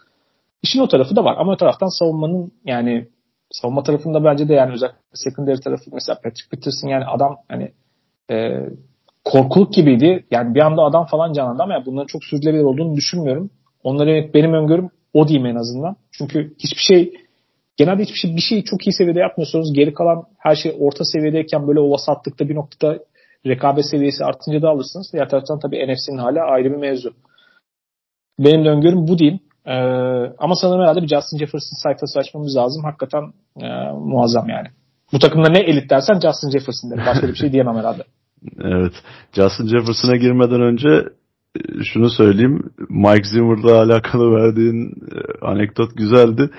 İşin 0.63 0.81
o 0.81 0.89
tarafı 0.89 1.17
da 1.17 1.25
var 1.25 1.37
ama 1.39 1.53
o 1.53 1.57
taraftan 1.57 1.99
savunmanın 1.99 2.53
yani 2.65 3.09
savunma 3.51 3.83
tarafında 3.83 4.25
bence 4.25 4.49
de 4.49 4.55
yani 4.55 4.73
özellikle 4.73 4.99
secondary 5.15 5.61
tarafı 5.61 5.85
mesela 5.93 6.17
Patrick 6.17 6.51
Peterson 6.51 6.89
yani 6.89 7.05
adam 7.05 7.37
hani 7.49 7.73
e, 8.31 8.59
korkuluk 9.25 9.73
gibiydi. 9.73 10.27
Yani 10.31 10.55
bir 10.55 10.61
anda 10.61 10.83
adam 10.83 11.07
falan 11.07 11.33
canlandı 11.33 11.63
ama 11.63 11.73
yani 11.73 11.87
bunların 11.87 12.07
çok 12.07 12.25
sürdürülebilir 12.25 12.65
olduğunu 12.65 12.97
düşünmüyorum. 12.97 13.51
Onları 13.85 14.31
benim 14.35 14.55
öngörüm 14.55 14.91
o 15.15 15.29
diyeyim 15.29 15.47
en 15.47 15.57
azından. 15.57 15.97
Çünkü 16.13 16.55
hiçbir 16.59 16.83
şey 16.83 17.15
genelde 17.77 18.03
hiçbir 18.03 18.15
şey 18.15 18.37
bir 18.37 18.41
şeyi 18.41 18.65
çok 18.65 18.87
iyi 18.87 18.93
seviyede 18.93 19.19
yapmıyorsanız 19.19 19.73
geri 19.73 19.95
kalan 19.95 20.23
her 20.39 20.55
şey 20.55 20.77
orta 20.79 21.05
seviyedeyken 21.05 21.69
böyle 21.69 21.81
o 21.81 21.91
vasatlıkta 21.91 22.49
bir 22.49 22.55
noktada 22.55 22.99
rekabet 23.47 23.91
seviyesi 23.91 24.25
artınca 24.25 24.63
da 24.63 24.69
alırsınız. 24.69 25.11
Diğer 25.13 25.29
taraftan 25.29 25.59
tabii 25.59 25.87
NFC'nin 25.87 26.19
hala 26.19 26.45
ayrı 26.45 26.73
bir 26.73 26.77
mevzu. 26.77 27.13
Benim 28.39 28.65
de 28.65 28.69
öngörüm 28.69 29.09
bu 29.09 29.19
diyeyim. 29.19 29.41
Ee, 29.67 29.73
ama 30.39 30.55
sanırım 30.55 30.81
herhalde 30.83 31.03
bir 31.03 31.09
Justin 31.09 31.39
Jefferson 31.39 31.83
sayfası 31.83 32.19
açmamız 32.19 32.57
lazım. 32.57 32.85
Hakikaten 32.85 33.23
e, 33.61 33.93
muazzam 33.93 34.49
yani. 34.49 34.69
Bu 35.13 35.19
takımda 35.19 35.49
ne 35.49 35.59
elit 35.59 35.91
dersen 35.91 36.15
Justin 36.15 36.51
Jefferson 36.51 36.91
derim. 36.91 37.05
Başka 37.07 37.29
bir 37.29 37.35
şey 37.35 37.53
diyemem 37.53 37.77
herhalde. 37.77 38.03
Evet. 38.61 38.93
Justin 39.33 39.67
Jefferson'a 39.67 40.17
girmeden 40.17 40.61
önce 40.61 40.89
e, 41.57 41.85
şunu 41.85 42.11
söyleyeyim. 42.11 42.71
Mike 42.89 43.29
Zimmer'la 43.29 43.83
alakalı 43.83 44.37
verdiğin 44.37 44.91
e, 44.91 45.47
anekdot 45.47 45.97
güzeldi. 45.97 46.51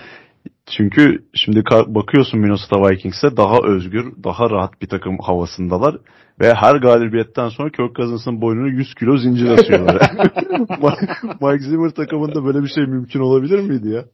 Çünkü 0.70 1.24
şimdi 1.34 1.64
bakıyorsun 1.88 2.40
Minnesota 2.40 2.90
Vikings'e 2.90 3.38
daha 3.38 3.58
özgür, 3.64 4.14
daha 4.24 4.50
rahat 4.50 4.82
bir 4.82 4.88
takım 4.88 5.18
havasındalar. 5.18 5.98
Ve 6.40 6.54
her 6.54 6.76
galibiyetten 6.76 7.50
sonra 7.50 7.70
Kirk 7.70 7.96
Cousins'ın 7.96 8.42
boynunu 8.42 8.70
100 8.70 8.96
kilo 8.96 9.18
zincir 9.18 9.50
asıyorlar. 9.50 10.12
Mike 11.42 11.64
Zimmer 11.64 11.90
takımında 11.90 12.46
böyle 12.46 12.64
bir 12.64 12.68
şey 12.68 12.86
mümkün 12.86 13.20
olabilir 13.20 13.60
miydi 13.60 13.90
ya? 13.90 14.06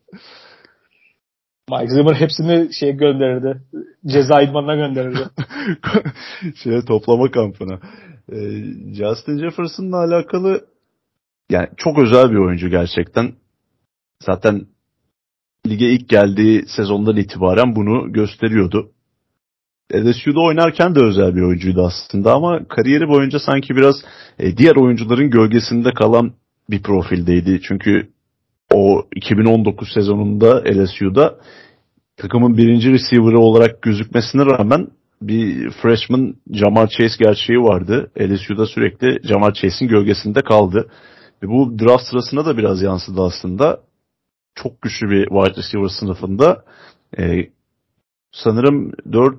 Mike 1.71 1.93
Zimmer 1.93 2.15
hepsini 2.15 2.73
şey 2.73 2.91
gönderirdi. 2.91 3.61
Ceza 4.05 4.41
idmanına 4.41 4.75
gönderirdi. 4.75 5.19
şeye 6.63 6.81
toplama 6.85 7.31
kampına. 7.31 7.79
Ee, 8.31 8.37
Justin 8.93 9.39
Jefferson'la 9.39 9.97
alakalı 9.97 10.65
yani 11.49 11.67
çok 11.77 11.99
özel 11.99 12.31
bir 12.31 12.37
oyuncu 12.37 12.69
gerçekten. 12.69 13.33
Zaten 14.25 14.65
lige 15.69 15.85
ilk 15.85 16.09
geldiği 16.09 16.65
sezondan 16.67 17.17
itibaren 17.17 17.75
bunu 17.75 18.13
gösteriyordu. 18.13 18.91
LSU'da 19.93 20.39
oynarken 20.39 20.95
de 20.95 20.99
özel 21.03 21.35
bir 21.35 21.41
oyuncuydu 21.41 21.85
aslında 21.85 22.33
ama 22.33 22.67
kariyeri 22.67 23.07
boyunca 23.07 23.39
sanki 23.39 23.75
biraz 23.75 23.95
e, 24.39 24.57
diğer 24.57 24.75
oyuncuların 24.75 25.29
gölgesinde 25.29 25.91
kalan 25.93 26.33
bir 26.69 26.83
profildeydi. 26.83 27.61
Çünkü 27.63 28.09
o 28.73 29.05
2019 29.15 29.93
sezonunda 29.93 30.63
LSU'da 30.63 31.35
takımın 32.17 32.57
birinci 32.57 32.91
receiver'ı 32.91 33.39
olarak 33.39 33.81
gözükmesine 33.81 34.45
rağmen 34.45 34.87
bir 35.21 35.69
freshman 35.69 36.35
Jamar 36.53 36.87
Chase 36.87 37.23
gerçeği 37.23 37.59
vardı. 37.59 38.11
LSU'da 38.19 38.65
sürekli 38.65 39.27
Jamar 39.27 39.53
Chase'in 39.53 39.89
gölgesinde 39.89 40.41
kaldı. 40.41 40.89
Ve 41.43 41.47
bu 41.47 41.79
draft 41.79 42.03
sırasında 42.03 42.45
da 42.45 42.57
biraz 42.57 42.81
yansıdı 42.81 43.21
aslında. 43.21 43.79
Çok 44.63 44.81
güçlü 44.81 45.09
bir 45.09 45.25
wide 45.25 45.61
receiver 45.61 45.89
sınıfında. 45.99 46.63
Ee, 47.19 47.49
sanırım 48.31 48.91
4 49.11 49.35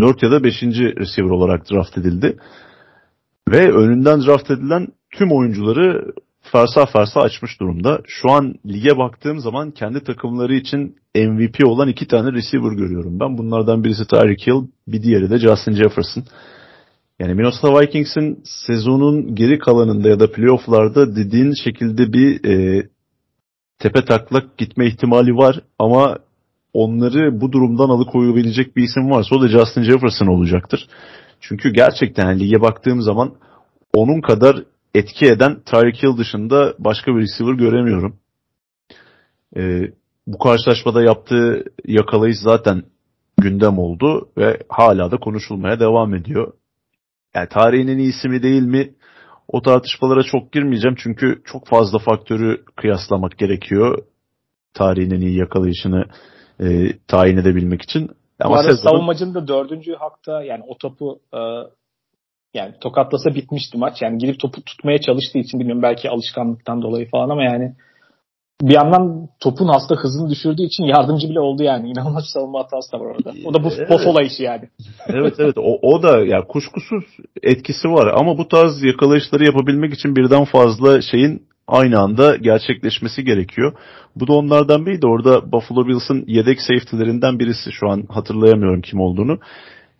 4 0.00 0.22
ya 0.22 0.30
da 0.30 0.44
5. 0.44 0.62
receiver 0.62 1.30
olarak 1.30 1.70
draft 1.70 1.98
edildi. 1.98 2.36
Ve 3.48 3.72
önünden 3.72 4.20
draft 4.20 4.50
edilen 4.50 4.88
tüm 5.10 5.32
oyuncuları 5.32 6.12
fersa 6.42 6.86
fersa 6.86 7.20
açmış 7.20 7.60
durumda. 7.60 8.00
Şu 8.06 8.30
an 8.30 8.54
lige 8.66 8.98
baktığım 8.98 9.40
zaman 9.40 9.70
kendi 9.70 10.04
takımları 10.04 10.54
için 10.54 10.96
MVP 11.16 11.64
olan 11.64 11.88
iki 11.88 12.06
tane 12.06 12.32
receiver 12.32 12.72
görüyorum 12.72 13.20
ben. 13.20 13.38
Bunlardan 13.38 13.84
birisi 13.84 14.06
Tyreek 14.06 14.46
Hill, 14.46 14.66
bir 14.88 15.02
diğeri 15.02 15.30
de 15.30 15.38
Justin 15.38 15.72
Jefferson. 15.72 16.24
Yani 17.18 17.34
Minnesota 17.34 17.80
Vikings'in 17.80 18.42
sezonun 18.44 19.34
geri 19.34 19.58
kalanında 19.58 20.08
ya 20.08 20.20
da 20.20 20.32
playofflarda 20.32 21.16
dediğin 21.16 21.54
şekilde 21.64 22.12
bir 22.12 22.44
e, 22.44 22.88
tepe 23.80 24.04
taklak 24.04 24.58
gitme 24.58 24.86
ihtimali 24.86 25.36
var 25.36 25.60
ama 25.78 26.18
onları 26.72 27.40
bu 27.40 27.52
durumdan 27.52 27.88
alıkoyabilecek 27.88 28.76
bir 28.76 28.82
isim 28.82 29.10
varsa 29.10 29.36
o 29.36 29.42
da 29.42 29.48
Justin 29.48 29.82
Jefferson 29.82 30.26
olacaktır. 30.26 30.88
Çünkü 31.40 31.72
gerçekten 31.72 32.26
yani 32.26 32.40
lige 32.40 32.60
baktığım 32.60 33.02
zaman 33.02 33.34
onun 33.94 34.20
kadar 34.20 34.64
etki 34.94 35.26
eden 35.26 35.60
Tyreek 35.60 36.02
Hill 36.02 36.18
dışında 36.18 36.74
başka 36.78 37.16
bir 37.16 37.20
receiver 37.20 37.54
göremiyorum. 37.54 38.16
Ee, 39.56 39.82
bu 40.26 40.38
karşılaşmada 40.38 41.02
yaptığı 41.02 41.64
yakalayış 41.86 42.38
zaten 42.38 42.82
gündem 43.38 43.78
oldu 43.78 44.28
ve 44.38 44.58
hala 44.68 45.10
da 45.10 45.16
konuşulmaya 45.16 45.80
devam 45.80 46.14
ediyor. 46.14 46.52
Yani 47.34 47.48
tarihin 47.48 47.98
iyisi 47.98 48.28
mi 48.28 48.42
değil 48.42 48.62
mi 48.62 48.94
o 49.52 49.62
tartışmalara 49.62 50.22
çok 50.22 50.52
girmeyeceğim 50.52 50.96
çünkü 50.98 51.42
çok 51.44 51.66
fazla 51.66 51.98
faktörü 51.98 52.64
kıyaslamak 52.76 53.38
gerekiyor 53.38 53.98
tarihin 54.74 55.10
en 55.10 55.20
iyi 55.20 55.38
yakalayışını 55.38 56.04
e, 56.60 56.92
tayin 57.08 57.36
edebilmek 57.36 57.82
için. 57.82 58.10
Ama 58.40 58.54
Bu 58.54 58.58
arada 58.58 58.70
sezonun... 58.76 58.92
savunmacının 58.92 59.34
da 59.34 59.48
dördüncü 59.48 59.94
hakta 59.94 60.42
yani 60.42 60.62
o 60.68 60.78
topu 60.78 61.20
e, 61.34 61.38
yani 62.54 62.74
tokatlasa 62.80 63.34
bitmişti 63.34 63.78
maç. 63.78 64.02
Yani 64.02 64.18
gidip 64.18 64.40
topu 64.40 64.62
tutmaya 64.62 65.00
çalıştığı 65.00 65.38
için 65.38 65.60
bilmiyorum 65.60 65.82
belki 65.82 66.10
alışkanlıktan 66.10 66.82
dolayı 66.82 67.10
falan 67.10 67.28
ama 67.28 67.44
yani 67.44 67.74
bir 68.62 68.74
yandan 68.74 69.28
topun 69.40 69.68
hasta 69.68 69.94
hızını 69.94 70.30
düşürdüğü 70.30 70.62
için 70.62 70.84
yardımcı 70.84 71.28
bile 71.28 71.40
oldu 71.40 71.62
yani. 71.62 71.90
İnanılmaz 71.90 72.22
bir 72.22 72.28
savunma 72.28 72.58
hatası 72.58 72.92
da 72.92 73.00
var 73.00 73.04
orada. 73.04 73.32
O 73.44 73.54
da 73.54 73.64
bu 73.64 73.68
evet. 73.68 73.90
Bofola 73.90 74.22
işi 74.22 74.42
yani. 74.42 74.68
evet 75.08 75.34
evet 75.38 75.58
o, 75.58 75.78
o 75.82 76.02
da 76.02 76.18
yani 76.18 76.44
kuşkusuz 76.48 77.04
etkisi 77.42 77.88
var 77.88 78.14
ama 78.16 78.38
bu 78.38 78.48
tarz 78.48 78.82
yakalayışları 78.82 79.44
yapabilmek 79.44 79.94
için 79.94 80.16
birden 80.16 80.44
fazla 80.44 81.02
şeyin 81.02 81.42
aynı 81.68 81.98
anda 81.98 82.36
gerçekleşmesi 82.36 83.24
gerekiyor. 83.24 83.72
Bu 84.16 84.26
da 84.26 84.32
onlardan 84.32 84.86
biriydi. 84.86 85.06
Orada 85.06 85.52
Buffalo 85.52 85.86
Bills'ın 85.86 86.24
yedek 86.26 86.60
safety'lerinden 86.60 87.38
birisi. 87.38 87.72
Şu 87.72 87.88
an 87.88 88.04
hatırlayamıyorum 88.08 88.80
kim 88.80 89.00
olduğunu. 89.00 89.38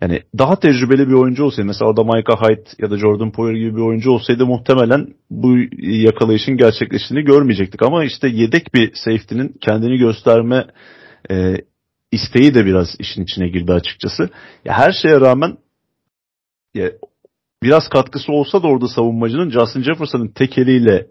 Yani 0.01 0.22
daha 0.38 0.61
tecrübeli 0.61 1.09
bir 1.09 1.12
oyuncu 1.12 1.44
olsaydı 1.44 1.66
mesela 1.66 1.88
orada 1.90 2.05
Micah 2.05 2.42
Hyde 2.42 2.64
ya 2.78 2.90
da 2.90 2.98
Jordan 2.98 3.32
Poyer 3.32 3.55
gibi 3.55 3.76
bir 3.76 3.82
oyuncu 3.82 4.11
olsaydı 4.11 4.46
muhtemelen 4.46 5.14
bu 5.30 5.57
yakalayışın 5.78 6.57
gerçekleştiğini 6.57 7.24
görmeyecektik. 7.24 7.82
Ama 7.82 8.05
işte 8.05 8.28
yedek 8.28 8.74
bir 8.74 8.92
safety'nin 8.94 9.55
kendini 9.61 9.98
gösterme 9.98 10.66
e, 11.30 11.55
isteği 12.12 12.55
de 12.55 12.66
biraz 12.66 12.96
işin 12.98 13.22
içine 13.22 13.48
girdi 13.48 13.72
açıkçası. 13.72 14.30
Ya 14.64 14.78
her 14.78 14.92
şeye 15.03 15.20
rağmen 15.20 15.57
ya, 16.74 16.92
biraz 17.62 17.88
katkısı 17.88 18.32
olsa 18.32 18.62
da 18.62 18.68
orada 18.68 18.88
savunmacının 18.88 19.51
Justin 19.51 19.82
Jefferson'ın 19.82 20.28
tek 20.28 20.59
eliyle 20.59 21.07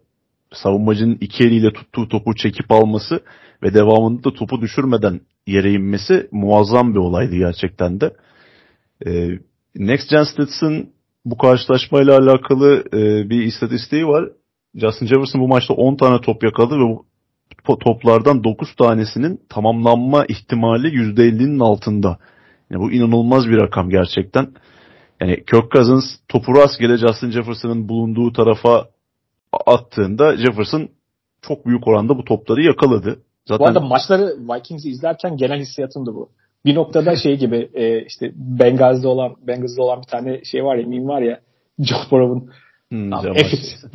savunmacının 0.54 1.18
iki 1.22 1.44
eliyle 1.44 1.74
tuttuğu 1.74 2.08
topu 2.08 2.36
çekip 2.36 2.72
alması 2.72 3.20
ve 3.64 3.74
devamında 3.74 4.24
da 4.24 4.34
topu 4.34 4.62
düşürmeden 4.62 5.22
yere 5.48 5.72
inmesi 5.72 6.28
muazzam 6.32 6.94
bir 6.94 7.00
olaydı 7.00 7.36
gerçekten 7.36 8.02
de. 8.02 8.12
Ee, 9.08 9.30
Next 9.76 10.10
Gen 10.10 10.24
Stats'ın 10.24 10.94
bu 11.26 11.38
karşılaşmayla 11.38 12.18
alakalı 12.18 12.84
e, 12.94 13.30
bir 13.30 13.44
istatistiği 13.44 14.08
var. 14.08 14.30
Justin 14.76 15.06
Jefferson 15.06 15.42
bu 15.42 15.48
maçta 15.48 15.74
10 15.74 15.96
tane 15.96 16.22
top 16.22 16.44
yakaladı 16.44 16.76
ve 16.76 16.98
bu 17.68 17.80
toplardan 17.80 18.44
9 18.44 18.76
tanesinin 18.76 19.42
tamamlanma 19.50 20.26
ihtimali 20.26 20.88
%50'nin 20.88 21.60
altında. 21.60 22.20
Yani 22.70 22.82
bu 22.82 22.92
inanılmaz 22.92 23.48
bir 23.48 23.58
rakam 23.58 23.90
gerçekten. 23.90 24.48
Yani 25.22 25.36
Kirk 25.36 25.72
Cousins 25.72 26.04
topu 26.28 26.56
rastgele 26.56 26.98
Justin 26.98 27.32
Jefferson'ın 27.32 27.90
bulunduğu 27.90 28.34
tarafa 28.34 28.88
attığında 29.66 30.38
Jefferson 30.38 30.90
çok 31.42 31.66
büyük 31.66 31.88
oranda 31.88 32.18
bu 32.18 32.24
topları 32.24 32.62
yakaladı. 32.64 33.20
Zaten... 33.46 33.60
Bu 33.60 33.68
arada 33.68 33.80
maçları 33.80 34.38
Vikings'i 34.40 34.90
izlerken 34.90 35.38
genel 35.38 35.60
hissiyatımdı 35.60 36.14
bu. 36.14 36.30
Bir 36.66 36.76
noktada 36.76 37.16
şey 37.16 37.38
gibi 37.38 37.70
e, 37.74 38.06
işte 38.06 38.32
Benghazi'de 38.36 39.08
olan 39.08 39.36
Benghazi'de 39.48 39.82
olan 39.82 40.02
bir 40.02 40.08
tane 40.08 40.44
şey 40.44 40.64
var 40.64 40.76
ya 40.76 40.88
meme 40.88 41.08
var 41.08 41.22
ya 41.22 41.40
Joe 41.80 42.00
Burrow'un 42.12 42.50
Hmm, 42.92 43.12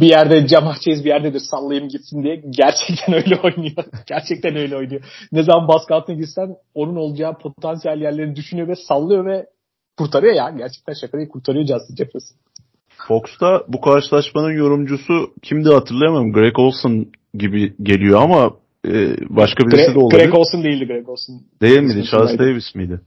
bir 0.00 0.06
yerde 0.06 0.48
Jamar 0.48 0.74
Chase 0.74 1.04
bir 1.04 1.08
yerdedir 1.08 1.40
sallayayım 1.50 1.88
gitsin 1.88 2.22
diye 2.22 2.36
gerçekten 2.36 3.14
öyle 3.14 3.40
oynuyor. 3.44 3.84
gerçekten 4.06 4.56
öyle 4.56 4.76
oynuyor. 4.76 5.04
Ne 5.32 5.42
zaman 5.42 5.68
baskı 5.68 5.94
altına 5.94 6.16
gitsen 6.16 6.56
onun 6.74 6.96
olacağı 6.96 7.38
potansiyel 7.38 8.00
yerlerini 8.00 8.36
düşünüyor 8.36 8.68
ve 8.68 8.74
sallıyor 8.88 9.26
ve 9.26 9.46
kurtarıyor 9.96 10.34
ya. 10.34 10.50
Gerçekten 10.50 10.94
şaka 11.00 11.18
değil 11.18 11.28
kurtarıyor 11.28 11.66
Justin 11.66 11.96
Jefferson. 11.96 12.36
Fox'ta 12.88 13.62
bu 13.68 13.80
karşılaşmanın 13.80 14.52
yorumcusu 14.52 15.34
kimdi 15.42 15.68
hatırlayamam. 15.68 16.32
Greg 16.32 16.58
Olson 16.58 17.06
gibi 17.34 17.74
geliyor 17.82 18.22
ama 18.22 18.52
e, 18.84 19.16
başka 19.28 19.66
birisi 19.66 19.90
Gre- 19.90 19.94
de 19.94 19.98
olabilir. 19.98 20.20
Greg 20.20 20.34
Olson 20.34 20.64
değildi 20.64 20.86
Greg 20.86 21.08
Olson. 21.08 21.40
Değil 21.60 21.80
miydi? 21.80 22.04
Charles 22.10 22.38
Davis 22.38 22.74
miydi? 22.74 23.00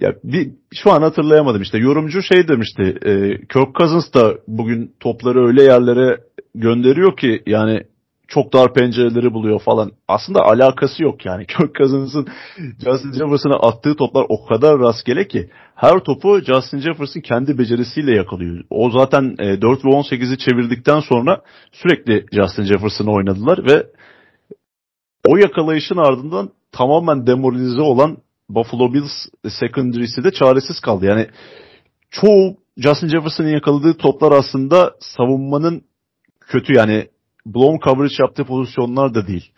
Ya 0.00 0.14
bir 0.24 0.50
şu 0.74 0.92
an 0.92 1.02
hatırlayamadım 1.02 1.62
işte. 1.62 1.78
Yorumcu 1.78 2.22
şey 2.22 2.48
demişti. 2.48 2.82
E, 2.82 3.12
Kirk 3.38 3.74
Cousins 3.78 4.14
da 4.14 4.34
bugün 4.48 4.92
topları 5.00 5.46
öyle 5.46 5.62
yerlere 5.62 6.18
gönderiyor 6.54 7.16
ki 7.16 7.42
yani 7.46 7.82
çok 8.30 8.52
dar 8.52 8.74
pencereleri 8.74 9.32
buluyor 9.32 9.60
falan. 9.60 9.92
Aslında 10.08 10.40
alakası 10.40 11.02
yok 11.02 11.26
yani. 11.26 11.46
Kirk 11.58 11.74
Cousins'ın 11.74 12.26
Justin 12.56 13.12
Jefferson'a 13.12 13.56
attığı 13.56 13.96
toplar 13.96 14.26
o 14.28 14.46
kadar 14.46 14.78
rastgele 14.78 15.28
ki 15.28 15.50
her 15.74 15.98
topu 15.98 16.40
Justin 16.40 16.78
Jefferson 16.78 17.20
kendi 17.20 17.58
becerisiyle 17.58 18.16
yakalıyor. 18.16 18.64
O 18.70 18.90
zaten 18.90 19.38
4 19.38 19.40
e, 19.40 19.68
ve 19.68 19.90
18'i 19.90 20.38
çevirdikten 20.38 21.00
sonra 21.00 21.42
sürekli 21.72 22.26
Justin 22.32 22.64
Jefferson'ı 22.64 23.12
oynadılar 23.12 23.66
ve 23.66 23.86
o 25.28 25.36
yakalayışın 25.36 25.96
ardından 25.96 26.50
tamamen 26.72 27.26
demoralize 27.26 27.80
olan 27.80 28.18
Buffalo 28.48 28.94
Bills 28.94 29.12
secondary'si 29.48 30.24
de 30.24 30.30
çaresiz 30.30 30.80
kaldı. 30.80 31.06
Yani 31.06 31.26
çoğu 32.10 32.56
Justin 32.76 33.08
Jefferson'ın 33.08 33.48
yakaladığı 33.48 33.96
toplar 33.96 34.32
aslında 34.32 34.94
savunmanın 35.00 35.82
kötü 36.40 36.72
yani 36.72 37.08
blown 37.46 37.78
coverage 37.84 38.14
yaptığı 38.18 38.44
pozisyonlar 38.44 39.14
da 39.14 39.26
değil. 39.26 39.52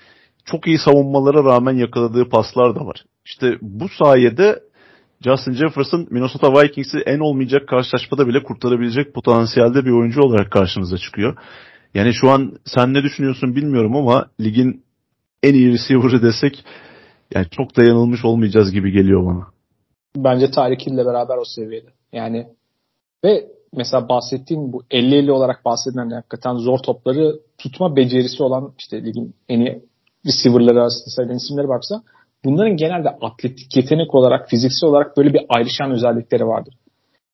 Çok 0.45 0.67
iyi 0.67 0.79
savunmalara 0.79 1.45
rağmen 1.45 1.73
yakaladığı 1.73 2.29
paslar 2.29 2.75
da 2.77 2.87
var. 2.87 3.05
İşte 3.25 3.59
bu 3.63 3.89
sayede 3.89 4.63
Justin 5.25 5.53
Jefferson 5.53 6.07
Minnesota 6.11 6.53
Vikings'i 6.53 6.99
en 6.99 7.19
olmayacak 7.19 7.69
karşılaşmada 7.69 8.29
bile 8.29 8.43
kurtarabilecek 8.43 9.15
potansiyelde 9.15 9.85
bir 9.85 9.91
oyuncu 9.91 10.21
olarak 10.21 10.51
karşımıza 10.51 10.99
çıkıyor. 10.99 11.37
Yani 11.95 12.15
şu 12.15 12.31
an 12.31 12.53
sen 12.65 12.95
ne 12.95 13.03
düşünüyorsun 13.03 13.57
bilmiyorum 13.57 13.97
ama 13.97 14.27
ligin 14.41 14.85
en 15.43 15.55
iyi 15.55 15.73
receiver'ı 15.73 16.23
desek 16.23 16.65
yani 17.35 17.47
çok 17.51 17.77
dayanılmış 17.77 18.25
olmayacağız 18.25 18.73
gibi 18.73 18.93
geliyor 18.93 19.27
bana. 19.27 19.47
Bence 20.17 20.51
Tyreek 20.51 20.87
Hill'le 20.87 21.07
beraber 21.07 21.37
o 21.37 21.45
seviyede. 21.45 21.91
Yani 22.13 22.47
ve 23.25 23.47
mesela 23.75 24.09
bahsettiğim 24.09 24.73
bu 24.73 24.83
50-50 24.91 25.31
olarak 25.31 25.65
bahsedilen 25.65 26.11
hakikaten 26.11 26.55
zor 26.55 26.79
topları 26.79 27.41
tutma 27.59 27.97
becerisi 27.97 28.43
olan 28.43 28.73
işte 28.79 29.05
ligin 29.05 29.35
en 29.49 29.61
iyi 29.61 29.83
receiver'ları 30.27 30.81
arasında 30.81 31.11
sayılan 31.11 31.37
isimlere 31.37 31.69
baksa 31.69 32.03
bunların 32.45 32.77
genelde 32.77 33.09
atletik 33.09 33.77
yetenek 33.77 34.15
olarak, 34.15 34.49
fiziksel 34.51 34.91
olarak 34.91 35.17
böyle 35.17 35.35
bir 35.35 35.41
ayrışan 35.49 35.91
özellikleri 35.91 36.47
vardır. 36.47 36.75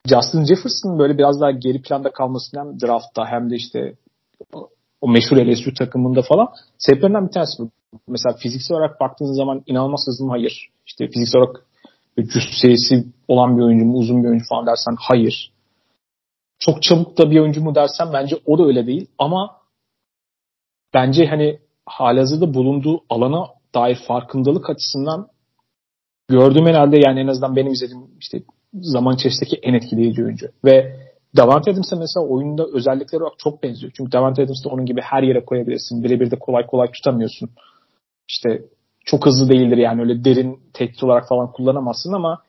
Justin 0.07 0.45
Jefferson'ın 0.45 0.99
böyle 0.99 1.19
biraz 1.19 1.41
daha 1.41 1.51
geri 1.51 1.83
planda 1.83 2.13
kalmasından 2.13 2.81
draftta 2.81 3.27
hem 3.27 3.51
de 3.51 3.57
işte 3.57 3.95
o 5.01 5.09
meşhur 5.09 5.37
LSU 5.37 5.75
takımında 5.75 6.23
falan 6.23 6.49
sebeplerinden 6.79 7.27
bir 7.27 7.33
tanesi 7.33 7.63
bu. 7.63 7.71
Mesela 8.09 8.37
fiziksel 8.37 8.77
olarak 8.77 9.01
baktığınız 9.01 9.37
zaman 9.37 9.63
inanılmaz 9.67 10.01
hızlı 10.07 10.25
mı? 10.25 10.31
Hayır. 10.31 10.69
İşte 10.87 11.09
fiziksel 11.09 11.41
olarak 11.43 11.67
cüssesi 12.17 13.05
olan 13.29 13.59
bir 13.59 13.63
oyuncu 13.63 13.85
mu, 13.85 13.99
uzun 13.99 14.23
bir 14.23 14.29
oyuncu 14.29 14.45
falan 14.49 14.67
dersen 14.67 14.97
hayır. 14.99 15.53
Çok 16.59 16.83
çabuk 16.83 17.19
da 17.19 17.31
bir 17.31 17.41
oyuncu 17.41 17.63
mu 17.63 17.75
dersen 17.75 18.13
bence 18.13 18.37
o 18.47 18.59
da 18.59 18.65
öyle 18.65 18.87
değil. 18.87 19.07
Ama 19.19 19.57
bence 20.95 21.27
hani 21.27 21.59
halihazırda 21.87 22.55
bulunduğu 22.55 23.01
alana 23.11 23.47
dair 23.75 23.99
farkındalık 24.09 24.71
açısından 24.71 25.29
gördüğüm 26.29 26.67
herhalde 26.67 26.99
yani 27.07 27.21
en 27.21 27.27
azından 27.27 27.57
benim 27.57 27.73
izlediğim 27.73 28.03
işte 28.21 28.43
zaman 28.75 29.15
içerisindeki 29.15 29.57
en 29.63 29.75
etkileyici 29.75 30.25
oyuncu. 30.25 30.49
Ve 30.65 31.08
Davante 31.37 31.70
Adams'a 31.70 31.97
mesela 31.97 32.26
oyunda 32.26 32.66
özellikleri 32.72 33.22
olarak 33.22 33.39
çok 33.39 33.62
benziyor. 33.62 33.93
Çünkü 33.97 34.12
Davante 34.12 34.43
Adams'ı 34.43 34.68
onun 34.68 34.87
gibi 34.87 35.01
her 35.01 35.22
yere 35.22 35.45
koyabilirsin. 35.45 36.05
Birebir 36.05 36.31
de 36.31 36.39
kolay 36.39 36.66
kolay 36.66 36.91
tutamıyorsun. 36.93 37.51
İşte 38.29 38.62
çok 39.05 39.26
hızlı 39.26 39.49
değildir 39.49 39.76
yani 39.76 40.01
öyle 40.01 40.24
derin 40.24 40.61
tehdit 40.72 41.05
olarak 41.05 41.29
falan 41.29 41.53
kullanamazsın 41.53 42.12
ama 42.12 42.43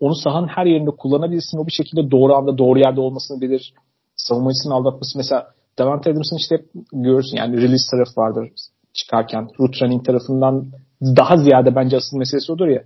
onu 0.00 0.14
sahanın 0.14 0.48
her 0.48 0.66
yerinde 0.66 0.90
kullanabilirsin. 0.90 1.58
O 1.58 1.66
bir 1.66 1.72
şekilde 1.72 2.10
doğru 2.10 2.34
anda 2.34 2.58
doğru 2.58 2.78
yerde 2.78 3.00
olmasını 3.00 3.40
bilir. 3.40 3.74
Savunmacısını 4.16 4.74
aldatması. 4.74 5.18
Mesela 5.18 5.48
Davante 5.78 6.10
Adams'ın 6.10 6.36
işte 6.36 6.64
görürsün 6.92 7.36
yani 7.36 7.56
release 7.56 7.90
tarafı 7.90 8.20
vardır 8.20 8.50
çıkarken. 8.94 9.48
Root 9.60 9.82
running 9.82 10.06
tarafından 10.06 10.66
daha 11.02 11.36
ziyade 11.36 11.74
bence 11.74 11.96
asıl 11.96 12.18
meselesi 12.18 12.52
odur 12.52 12.68
ya. 12.68 12.82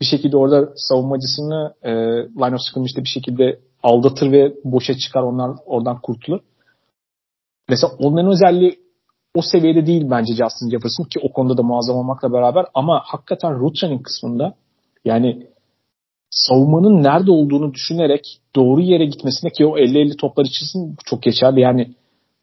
Bir 0.00 0.06
şekilde 0.06 0.36
orada 0.36 0.72
savunmacısını 0.76 1.74
e, 1.82 1.90
line 2.40 2.54
of 2.54 2.60
scrimmage'de 2.60 3.00
bir 3.00 3.08
şekilde 3.08 3.58
aldatır 3.86 4.32
ve 4.32 4.54
boşa 4.64 4.94
çıkar 4.94 5.22
onlar 5.22 5.50
oradan 5.66 6.00
kurtulur. 6.00 6.40
Mesela 7.68 7.92
onların 7.98 8.32
özelliği 8.32 8.78
o 9.34 9.42
seviyede 9.42 9.86
değil 9.86 10.10
bence 10.10 10.32
Justin 10.32 10.70
Jefferson 10.70 11.04
ki 11.04 11.20
o 11.22 11.32
konuda 11.32 11.56
da 11.56 11.62
muazzam 11.62 11.96
olmakla 11.96 12.32
beraber 12.32 12.66
ama 12.74 13.02
hakikaten 13.04 13.60
route 13.60 14.02
kısmında 14.02 14.54
yani 15.04 15.46
savunmanın 16.30 17.02
nerede 17.02 17.30
olduğunu 17.30 17.74
düşünerek 17.74 18.40
doğru 18.56 18.80
yere 18.80 19.04
gitmesine 19.04 19.50
ki 19.50 19.66
o 19.66 19.78
50-50 19.78 20.16
toplar 20.16 20.44
için 20.44 20.96
çok 21.04 21.22
geçerli. 21.22 21.60
Yani 21.60 21.94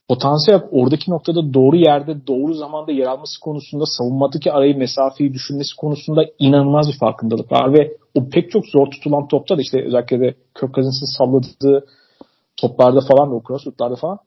potansiyel 0.08 0.62
oradaki 0.72 1.12
noktada 1.12 1.54
doğru 1.54 1.76
yerde 1.76 2.28
doğru 2.28 2.54
zamanda 2.54 2.92
yer 2.92 3.06
alması 3.06 3.40
konusunda 3.40 3.86
savunmadaki 3.86 4.52
arayı 4.52 4.78
mesafeyi 4.78 5.34
düşünmesi 5.34 5.76
konusunda 5.76 6.26
inanılmaz 6.40 6.88
bir 6.88 6.98
farkındalık 7.00 7.52
var 7.52 7.74
ve 7.74 7.98
o 8.16 8.30
pek 8.30 8.52
çok 8.52 8.64
zor 8.66 8.88
tutulan 8.92 9.28
topta 9.28 9.58
da 9.58 9.62
işte 9.62 9.86
özellikle 9.86 10.20
de 10.20 10.36
Kirk 10.60 10.74
Cousins'in 10.74 11.18
salladığı 11.18 11.86
toplarda 12.58 13.02
falan 13.02 13.32
da 13.32 13.36
o 13.36 13.44
crossrootlarda 13.48 13.96
falan 13.96 14.20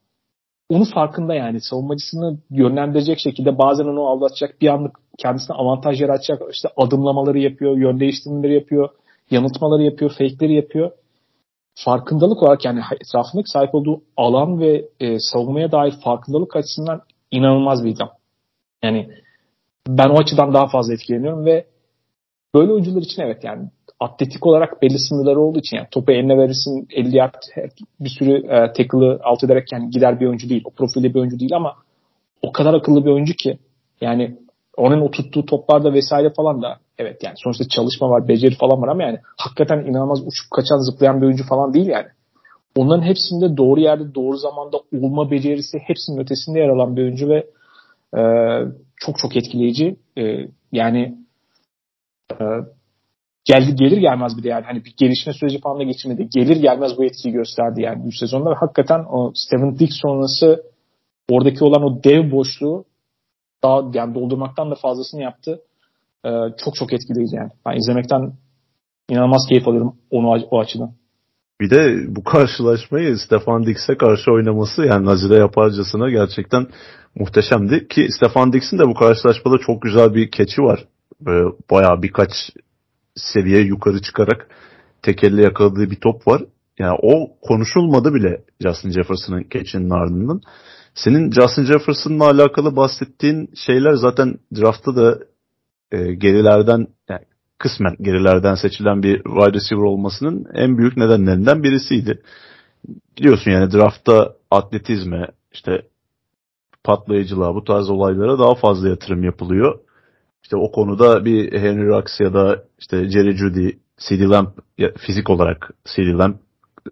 onun 0.71 0.85
farkında 0.85 1.35
yani 1.35 1.61
savunmacısını 1.61 2.39
yönlendirecek 2.51 3.19
şekilde 3.19 3.59
bazen 3.59 3.85
onu 3.85 4.07
aldatacak 4.07 4.61
bir 4.61 4.69
anlık 4.69 4.97
kendisine 5.19 5.57
avantaj 5.57 6.01
yaratacak 6.01 6.43
işte 6.53 6.69
adımlamaları 6.77 7.39
yapıyor, 7.39 7.77
yön 7.77 8.01
değiştirmeleri 8.01 8.55
yapıyor, 8.55 8.89
yanıltmaları 9.31 9.83
yapıyor, 9.83 10.11
fake'leri 10.11 10.55
yapıyor. 10.55 10.91
Farkındalık 11.85 12.43
olarak 12.43 12.65
yani 12.65 12.81
etrafındaki 13.01 13.51
sahip 13.51 13.75
olduğu 13.75 14.03
alan 14.17 14.61
ve 14.61 14.89
e, 15.01 15.19
savunmaya 15.19 15.73
dair 15.73 15.95
farkındalık 16.05 16.57
açısından 16.57 17.01
inanılmaz 17.31 17.85
bir 17.85 17.95
adam. 17.95 18.11
Yani 18.83 19.09
ben 19.89 20.09
o 20.09 20.19
açıdan 20.19 20.55
daha 20.55 20.67
fazla 20.67 20.95
etkileniyorum 20.95 21.45
ve 21.45 21.67
böyle 22.55 22.73
oyuncular 22.73 23.03
için 23.03 23.23
evet 23.23 23.45
yani 23.45 23.71
atletik 24.01 24.47
olarak 24.47 24.83
belli 24.83 24.99
sınırları 24.99 25.41
olduğu 25.41 25.59
için 25.59 25.77
yani 25.77 25.89
topu 25.91 26.13
eline 26.13 26.39
verirsin 26.39 26.89
50 26.91 27.17
yard 27.17 27.35
bir 28.01 28.11
sürü 28.19 28.37
e, 28.37 28.73
tackle'ı 28.73 29.21
alt 29.23 29.45
ederek 29.45 29.73
yani 29.73 29.91
gider 29.91 30.21
bir 30.21 30.27
oyuncu 30.27 30.49
değil. 30.49 30.63
O 30.65 30.71
profilde 30.71 31.15
bir 31.15 31.21
oyuncu 31.21 31.41
değil 31.41 31.57
ama 31.57 31.77
o 32.43 32.53
kadar 32.53 32.75
akıllı 32.75 33.05
bir 33.05 33.11
oyuncu 33.11 33.35
ki 33.35 33.59
yani 34.01 34.37
onun 34.77 35.01
o 35.01 35.11
toplarda 35.47 35.93
vesaire 35.93 36.33
falan 36.37 36.63
da 36.63 36.79
evet 36.99 37.23
yani 37.23 37.35
sonuçta 37.37 37.69
çalışma 37.69 38.11
var, 38.11 38.29
beceri 38.29 38.55
falan 38.55 38.83
var 38.83 38.89
ama 38.89 39.03
yani 39.03 39.19
hakikaten 39.37 39.79
inanılmaz 39.79 40.21
uçup 40.21 40.51
kaçan 40.57 40.79
zıplayan 40.79 41.21
bir 41.21 41.27
oyuncu 41.27 41.45
falan 41.47 41.75
değil 41.75 41.87
yani. 41.87 42.07
Onların 42.77 43.03
hepsinde 43.03 43.57
doğru 43.57 43.81
yerde 43.81 44.15
doğru 44.15 44.37
zamanda 44.37 44.77
olma 45.03 45.31
becerisi 45.31 45.79
hepsinin 45.79 46.19
ötesinde 46.19 46.59
yer 46.59 46.69
alan 46.69 46.97
bir 46.97 47.03
oyuncu 47.03 47.29
ve 47.29 47.47
e, 48.19 48.23
çok 48.97 49.19
çok 49.19 49.37
etkileyici. 49.37 49.97
E, 50.19 50.23
yani 50.73 51.19
e, 52.33 52.45
geldi 53.45 53.75
gelir 53.75 53.99
gelmez 53.99 54.39
bir 54.39 54.43
de 54.43 54.49
yani 54.49 54.65
hani 54.65 54.85
bir 54.85 54.95
gelişme 54.97 55.33
süreci 55.33 55.61
falan 55.61 55.79
da 55.79 55.83
geçirmedi. 55.83 56.29
Gelir 56.35 56.57
gelmez 56.57 56.99
bu 56.99 57.05
etkiyi 57.05 57.33
gösterdi 57.33 57.83
yani 57.83 58.05
bu 58.05 58.13
sezonda 58.13 58.51
ve 58.51 58.55
hakikaten 58.55 59.05
o 59.11 59.33
Steven 59.35 59.79
Dick 59.79 59.93
sonrası 59.93 60.63
oradaki 61.31 61.65
olan 61.65 61.83
o 61.83 62.05
dev 62.05 62.31
boşluğu 62.31 62.85
daha 63.63 63.83
yani 63.95 64.15
doldurmaktan 64.15 64.71
da 64.71 64.75
fazlasını 64.75 65.23
yaptı. 65.23 65.61
Ee, 66.27 66.55
çok 66.65 66.75
çok 66.75 66.93
etkileyici 66.93 67.37
yani. 67.37 67.51
Ben 67.67 67.77
izlemekten 67.77 68.33
inanılmaz 69.11 69.47
keyif 69.49 69.69
alıyorum 69.69 69.97
onu 70.11 70.29
o 70.51 70.61
açıdan. 70.61 70.93
Bir 71.61 71.71
de 71.71 71.97
bu 72.17 72.25
karşılaşmayı 72.25 73.19
Stefan 73.19 73.67
Dix'e 73.67 73.97
karşı 73.97 74.33
oynaması 74.33 74.83
yani 74.83 75.07
Nazire 75.07 75.35
yaparcasına 75.35 76.11
gerçekten 76.11 76.67
muhteşemdi. 77.15 77.89
Ki 77.89 78.09
Stefan 78.17 78.53
Dix'in 78.53 78.79
de 78.79 78.83
bu 78.85 78.95
karşılaşmada 78.95 79.59
çok 79.59 79.83
güzel 79.83 80.15
bir 80.15 80.31
keçi 80.31 80.63
var. 80.63 80.85
Bayağı 81.71 82.03
birkaç 82.03 82.31
seviye 83.15 83.61
yukarı 83.61 84.03
çıkarak 84.03 84.49
tek 85.03 85.25
elle 85.25 85.43
yakaladığı 85.43 85.91
bir 85.91 86.01
top 86.01 86.29
var. 86.29 86.43
Yani 86.79 86.99
o 87.03 87.37
konuşulmadı 87.43 88.15
bile 88.15 88.45
Justin 88.61 88.91
Jefferson'ın 88.91 89.43
keçinin 89.43 89.91
ardından. 89.91 90.41
Senin 90.95 91.31
Justin 91.31 91.65
Jefferson'la 91.65 92.25
alakalı 92.25 92.77
bahsettiğin 92.77 93.51
şeyler 93.67 93.93
zaten 93.93 94.39
draftta 94.57 94.97
da 94.97 95.19
e, 95.93 96.15
gerilerden 96.15 96.87
yani 97.09 97.25
kısmen 97.59 97.97
gerilerden 98.01 98.55
seçilen 98.55 99.03
bir 99.03 99.23
wide 99.23 99.53
receiver 99.53 99.83
olmasının 99.83 100.47
en 100.55 100.79
büyük 100.79 100.97
nedenlerinden 100.97 101.63
birisiydi. 101.63 102.23
Biliyorsun 103.19 103.51
yani 103.51 103.73
draftta 103.73 104.35
atletizme, 104.51 105.27
işte 105.53 105.83
patlayıcılığa, 106.85 107.55
bu 107.55 107.65
tarz 107.65 107.91
olaylara 107.91 108.39
daha 108.39 108.55
fazla 108.55 108.89
yatırım 108.89 109.25
yapılıyor. 109.25 109.79
İşte 110.43 110.57
o 110.57 110.71
konuda 110.73 111.25
bir 111.25 111.53
Henry 111.53 111.87
Rux 111.87 112.21
ya 112.21 112.35
da 112.35 112.65
işte 112.79 113.11
Jerry 113.11 113.37
Judy, 113.37 113.71
CD 113.99 114.31
Lamb 114.31 114.49
fizik 114.99 115.31
olarak 115.31 115.71
CD 115.85 116.19
Lamb 116.19 116.35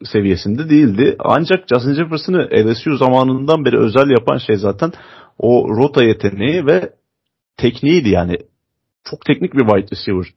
seviyesinde 0.04 0.68
değildi. 0.70 1.16
Ancak 1.18 1.68
Justin 1.68 1.94
Jefferson'ı 1.94 2.48
LSU 2.52 2.96
zamanından 2.96 3.64
beri 3.64 3.78
özel 3.78 4.10
yapan 4.10 4.38
şey 4.38 4.56
zaten 4.56 4.92
o 5.38 5.68
rota 5.68 6.04
yeteneği 6.04 6.66
ve 6.66 6.92
tekniğiydi 7.56 8.08
yani. 8.08 8.38
Çok 9.04 9.24
teknik 9.24 9.54
bir 9.54 9.66
wide 9.66 9.96
receiver 9.96 10.34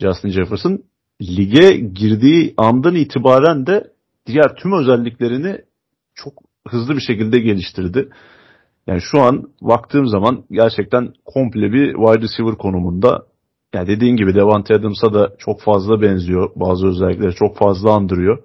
Justin 0.00 0.28
Jefferson. 0.28 0.82
Lige 1.22 1.76
girdiği 1.76 2.54
andan 2.56 2.94
itibaren 2.94 3.66
de 3.66 3.90
diğer 4.26 4.56
tüm 4.56 4.72
özelliklerini 4.72 5.58
çok 6.14 6.32
hızlı 6.68 6.96
bir 6.96 7.00
şekilde 7.00 7.38
geliştirdi. 7.38 8.08
Yani 8.86 9.00
şu 9.00 9.20
an 9.20 9.50
baktığım 9.62 10.06
zaman 10.06 10.44
gerçekten 10.50 11.12
komple 11.24 11.72
bir 11.72 11.94
wide 11.94 12.22
receiver 12.22 12.54
konumunda. 12.54 13.26
Yani 13.74 13.88
dediğin 13.88 14.16
gibi 14.16 14.34
Devante 14.34 14.74
Adams'a 14.74 15.14
da 15.14 15.34
çok 15.38 15.60
fazla 15.60 16.02
benziyor. 16.02 16.50
Bazı 16.56 16.86
özellikleri 16.86 17.34
çok 17.34 17.56
fazla 17.56 17.92
andırıyor. 17.92 18.42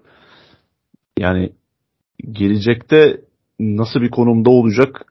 Yani 1.20 1.54
gelecekte 2.32 3.22
nasıl 3.60 4.02
bir 4.02 4.10
konumda 4.10 4.50
olacak 4.50 5.06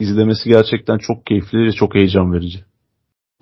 izlemesi 0.00 0.48
gerçekten 0.48 0.98
çok 0.98 1.26
keyifli 1.26 1.58
ve 1.58 1.72
çok 1.72 1.94
heyecan 1.94 2.32
verici. 2.32 2.64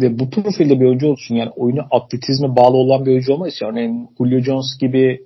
Ve 0.00 0.18
bu 0.18 0.30
profilde 0.30 0.80
bir 0.80 0.86
oyuncu 0.86 1.08
olsun 1.08 1.34
yani 1.34 1.50
oyunu 1.50 1.80
atletizme 1.90 2.56
bağlı 2.56 2.76
olan 2.76 3.06
bir 3.06 3.10
oyuncu 3.10 3.32
olmaz 3.32 3.62
örneğin 3.62 4.08
Julio 4.18 4.40
Jones 4.40 4.78
gibi 4.80 5.20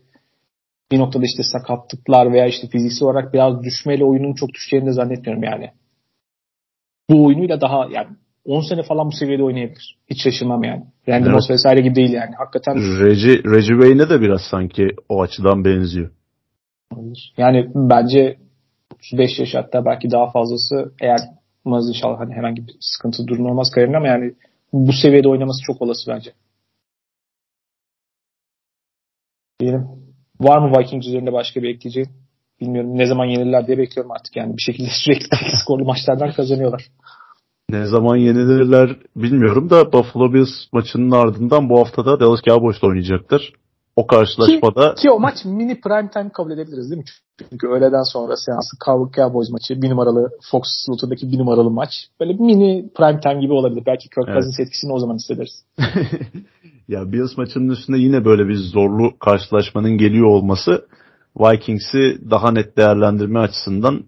bir 0.90 0.98
noktada 0.98 1.24
işte 1.24 1.42
sakatlıklar 1.42 2.32
veya 2.32 2.46
işte 2.46 2.68
fiziksel 2.68 3.08
olarak 3.08 3.34
biraz 3.34 3.62
düşmeyle 3.62 4.04
oyunun 4.04 4.34
çok 4.34 4.54
düşeceğini 4.54 4.86
de 4.86 4.92
zannetmiyorum 4.92 5.42
yani 5.42 5.70
bu 7.10 7.26
oyunuyla 7.26 7.60
daha 7.60 7.86
yani 7.90 8.08
10 8.44 8.60
sene 8.60 8.82
falan 8.82 9.06
bu 9.06 9.12
seviyede 9.12 9.42
oynayabilir. 9.42 9.98
Hiç 10.10 10.22
şaşırmam 10.22 10.64
yani. 10.64 10.84
Randy 11.08 11.24
evet. 11.24 11.34
Moss 11.34 11.50
vesaire 11.50 11.80
gibi 11.80 11.94
değil 11.94 12.12
yani. 12.12 12.34
Hakikaten 12.38 12.74
Reggie, 12.76 13.42
Reggie 13.44 13.80
Wayne'e 13.80 14.10
de 14.10 14.20
biraz 14.20 14.40
sanki 14.50 14.88
o 15.08 15.22
açıdan 15.22 15.64
benziyor. 15.64 16.10
Yani 17.36 17.70
bence 17.74 18.36
35 18.94 19.38
yaş 19.38 19.54
hatta 19.54 19.84
belki 19.84 20.10
daha 20.10 20.30
fazlası 20.30 20.92
eğer 21.00 21.20
umarız 21.64 21.88
inşallah 21.88 22.20
hani 22.20 22.34
herhangi 22.34 22.66
bir 22.66 22.74
sıkıntı 22.80 23.26
durum 23.26 23.46
olmaz 23.46 23.70
kariyerinde 23.70 23.96
ama 23.96 24.06
yani 24.06 24.34
bu 24.72 24.92
seviyede 24.92 25.28
oynaması 25.28 25.62
çok 25.66 25.82
olası 25.82 26.10
bence. 26.10 26.32
Diyelim. 29.60 29.88
Var 30.40 30.58
mı 30.58 30.78
Vikings 30.78 31.06
üzerinde 31.06 31.32
başka 31.32 31.62
bir 31.62 31.68
ekleyeceğin? 31.68 32.10
Bilmiyorum 32.60 32.98
ne 32.98 33.06
zaman 33.06 33.24
yenirler 33.24 33.66
diye 33.66 33.78
bekliyorum 33.78 34.12
artık 34.12 34.36
yani. 34.36 34.56
Bir 34.56 34.62
şekilde 34.62 34.88
sürekli 35.04 35.26
skorlu 35.64 35.84
maçlardan 35.84 36.32
kazanıyorlar. 36.32 36.86
Ne 37.70 37.86
zaman 37.86 38.16
yenilirler 38.16 38.96
bilmiyorum 39.16 39.70
da 39.70 39.92
Buffalo 39.92 40.34
Bills 40.34 40.72
maçının 40.72 41.10
ardından 41.10 41.68
bu 41.70 41.78
haftada 41.78 42.20
Dallas 42.20 42.42
Cowboys'la 42.42 42.88
oynayacaklar. 42.88 43.52
O 43.97 44.07
karşılaşmada... 44.07 44.95
Ki, 44.95 45.03
ki 45.03 45.11
o 45.11 45.20
maç 45.20 45.45
mini 45.45 45.80
prime 45.80 46.11
time 46.11 46.30
kabul 46.30 46.51
edebiliriz 46.51 46.91
değil 46.91 46.99
mi? 46.99 47.05
Çünkü 47.51 47.66
öğleden 47.66 48.03
sonra 48.03 48.36
seansı 48.36 48.76
Cowboys 48.84 49.51
maçı 49.51 49.82
bir 49.82 49.91
numaralı 49.91 50.30
Fox 50.51 50.62
slotundaki 50.66 51.32
bir 51.32 51.38
numaralı 51.38 51.70
maç. 51.70 51.91
Böyle 52.20 52.32
mini 52.32 52.91
prime 52.95 53.20
time 53.20 53.41
gibi 53.41 53.53
olabilir. 53.53 53.82
Belki 53.86 54.09
Kirk 54.09 54.28
evet. 54.28 54.34
Cousins 54.34 54.61
etkisini 54.61 54.93
o 54.93 54.99
zaman 54.99 55.14
hissederiz. 55.14 55.64
ya 56.88 57.12
Bills 57.12 57.36
maçının 57.36 57.68
üstünde 57.68 57.99
yine 57.99 58.24
böyle 58.24 58.49
bir 58.49 58.57
zorlu 58.57 59.18
karşılaşmanın 59.18 59.99
geliyor 59.99 60.26
olması 60.26 60.86
Vikings'i 61.41 62.30
daha 62.30 62.51
net 62.51 62.76
değerlendirme 62.76 63.41
açısından 63.41 64.05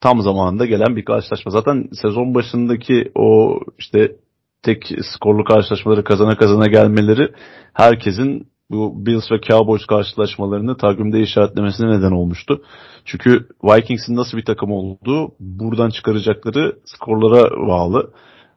tam 0.00 0.20
zamanında 0.20 0.66
gelen 0.66 0.96
bir 0.96 1.04
karşılaşma. 1.04 1.52
Zaten 1.52 1.88
sezon 2.02 2.34
başındaki 2.34 3.12
o 3.14 3.60
işte 3.78 4.16
tek 4.62 4.90
skorlu 5.14 5.44
karşılaşmaları 5.44 6.04
kazana 6.04 6.36
kazana 6.36 6.66
gelmeleri 6.66 7.32
herkesin 7.72 8.48
bu 8.70 9.06
Bills 9.06 9.32
ve 9.32 9.40
Cowboys 9.40 9.86
karşılaşmalarını 9.86 10.76
takvimde 10.76 11.20
işaretlemesine 11.20 11.98
neden 11.98 12.12
olmuştu. 12.12 12.62
Çünkü 13.04 13.48
Vikings'in 13.64 14.16
nasıl 14.16 14.38
bir 14.38 14.44
takım 14.44 14.72
olduğu 14.72 15.34
buradan 15.40 15.90
çıkaracakları 15.90 16.78
skorlara 16.84 17.68
bağlı. 17.68 18.12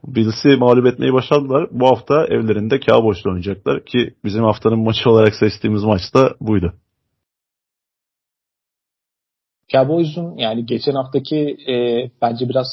Bills'i 0.07 0.47
mağlup 0.57 0.85
etmeyi 0.85 1.13
başardılar. 1.13 1.67
Bu 1.71 1.87
hafta 1.87 2.25
evlerinde 2.25 2.79
Cowboys'la 2.79 3.29
oynayacaklar 3.29 3.85
ki 3.85 4.13
bizim 4.23 4.43
haftanın 4.43 4.79
maçı 4.79 5.09
olarak 5.09 5.35
seçtiğimiz 5.35 5.83
maç 5.83 6.01
da 6.13 6.35
buydu. 6.41 6.73
Cowboys'un 9.71 10.37
yani 10.37 10.65
geçen 10.65 10.93
haftaki 10.93 11.57
e, 11.67 11.75
bence 12.21 12.49
biraz 12.49 12.67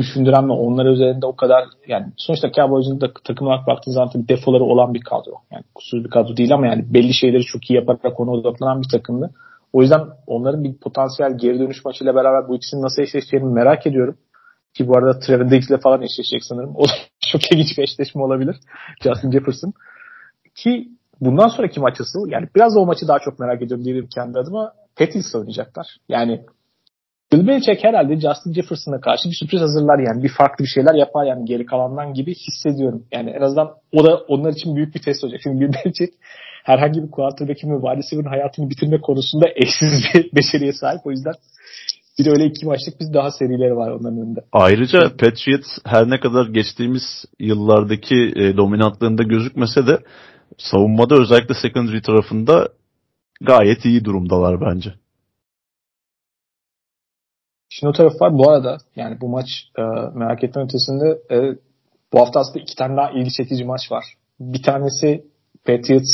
düşündüren 0.00 0.48
ve 0.48 0.52
onlar 0.52 0.86
üzerinde 0.86 1.26
o 1.26 1.36
kadar 1.36 1.64
yani 1.88 2.06
sonuçta 2.16 2.52
Cowboys'un 2.52 3.00
da 3.00 3.12
takım 3.24 3.46
olarak 3.46 3.66
baktığınız 3.66 3.94
zaman 3.94 4.10
tabii 4.10 4.28
defoları 4.28 4.64
olan 4.64 4.94
bir 4.94 5.00
kadro. 5.00 5.32
Yani 5.52 5.64
kusursuz 5.74 6.04
bir 6.04 6.10
kadro 6.10 6.36
değil 6.36 6.54
ama 6.54 6.66
yani 6.66 6.94
belli 6.94 7.14
şeyleri 7.14 7.42
çok 7.42 7.70
iyi 7.70 7.74
yaparak 7.74 8.20
ona 8.20 8.30
odaklanan 8.30 8.82
bir 8.82 8.88
takımdı. 8.88 9.30
O 9.72 9.82
yüzden 9.82 10.00
onların 10.26 10.64
bir 10.64 10.74
potansiyel 10.74 11.38
geri 11.38 11.58
dönüş 11.58 11.84
maçıyla 11.84 12.14
beraber 12.14 12.48
bu 12.48 12.56
ikisinin 12.56 12.82
nasıl 12.82 13.02
eşleşeceğini 13.02 13.52
merak 13.52 13.86
ediyorum. 13.86 14.16
Ki 14.74 14.88
bu 14.88 14.96
arada 14.96 15.18
Trevor 15.18 15.50
Diggs 15.50 15.70
ile 15.70 15.78
falan 15.78 16.02
eşleşecek 16.02 16.44
sanırım. 16.44 16.72
O 16.76 16.84
çok 17.32 17.52
ilginç 17.52 17.78
bir 17.78 17.82
eşleşme 17.82 18.22
olabilir. 18.22 18.56
Justin 19.02 19.30
Jefferson. 19.30 19.72
Ki 20.54 20.88
bundan 21.20 21.48
sonraki 21.48 21.80
maç 21.80 22.00
asıl 22.00 22.30
yani 22.30 22.48
biraz 22.56 22.74
da 22.74 22.80
o 22.80 22.86
maçı 22.86 23.08
daha 23.08 23.18
çok 23.18 23.38
merak 23.38 23.62
ediyorum 23.62 23.84
diyelim 23.84 24.08
kendi 24.14 24.38
adıma. 24.38 24.72
Patriots'la 24.96 25.38
oynayacaklar. 25.38 25.86
Yani 26.08 26.44
Bill 27.32 27.46
Belichick 27.46 27.84
herhalde 27.84 28.14
Justin 28.14 28.52
Jefferson'a 28.52 29.00
karşı 29.00 29.28
bir 29.28 29.34
sürpriz 29.34 29.60
hazırlar 29.60 29.98
yani. 29.98 30.22
Bir 30.22 30.28
farklı 30.28 30.64
bir 30.64 30.68
şeyler 30.68 30.94
yapar 30.94 31.26
yani 31.26 31.44
geri 31.44 31.66
kalandan 31.66 32.14
gibi 32.14 32.34
hissediyorum. 32.34 33.04
Yani 33.12 33.30
en 33.30 33.40
azından 33.40 33.70
o 33.92 34.04
da 34.04 34.16
onlar 34.16 34.52
için 34.52 34.76
büyük 34.76 34.94
bir 34.94 35.02
test 35.02 35.24
olacak. 35.24 35.40
Çünkü 35.42 35.60
Bill 35.60 35.72
Belichick 35.72 36.14
herhangi 36.64 37.02
bir 37.02 37.10
quarterback'in 37.10 37.70
ve 37.70 37.80
wide 37.80 37.96
receiver'ın 37.96 38.28
hayatını 38.28 38.70
bitirme 38.70 39.00
konusunda 39.00 39.46
eşsiz 39.56 40.04
bir 40.14 40.30
beceriye 40.36 40.72
sahip. 40.72 41.00
O 41.04 41.10
yüzden 41.10 41.34
bir 42.18 42.24
de 42.24 42.30
öyle 42.30 42.44
iki 42.46 42.66
maçlık 42.66 43.00
biz 43.00 43.14
daha 43.14 43.30
serileri 43.30 43.76
var 43.76 43.90
onların 43.90 44.18
önünde. 44.18 44.40
Ayrıca 44.52 45.00
Patriots 45.00 45.68
her 45.86 46.10
ne 46.10 46.20
kadar 46.20 46.46
geçtiğimiz 46.46 47.24
yıllardaki 47.38 48.32
e, 48.36 48.56
dominantlığında 48.56 49.22
gözükmese 49.22 49.86
de 49.86 49.98
savunmada 50.58 51.14
özellikle 51.14 51.54
secondary 51.54 52.00
tarafında 52.00 52.68
gayet 53.40 53.84
iyi 53.84 54.04
durumdalar 54.04 54.60
bence. 54.60 54.94
Şimdi 57.72 57.90
o 57.90 57.92
taraf 57.92 58.20
var. 58.20 58.38
Bu 58.38 58.50
arada 58.50 58.78
yani 58.96 59.20
bu 59.20 59.28
maç 59.28 59.46
e, 59.78 59.82
merak 60.14 60.44
etme 60.44 60.62
ötesinde 60.62 61.18
e, 61.30 61.56
bu 62.12 62.20
hafta 62.20 62.40
aslında 62.40 62.58
iki 62.58 62.76
tane 62.76 62.96
daha 62.96 63.10
ilgi 63.10 63.30
çekici 63.30 63.64
maç 63.64 63.92
var. 63.92 64.04
Bir 64.40 64.62
tanesi 64.62 65.24
Patriots 65.66 66.10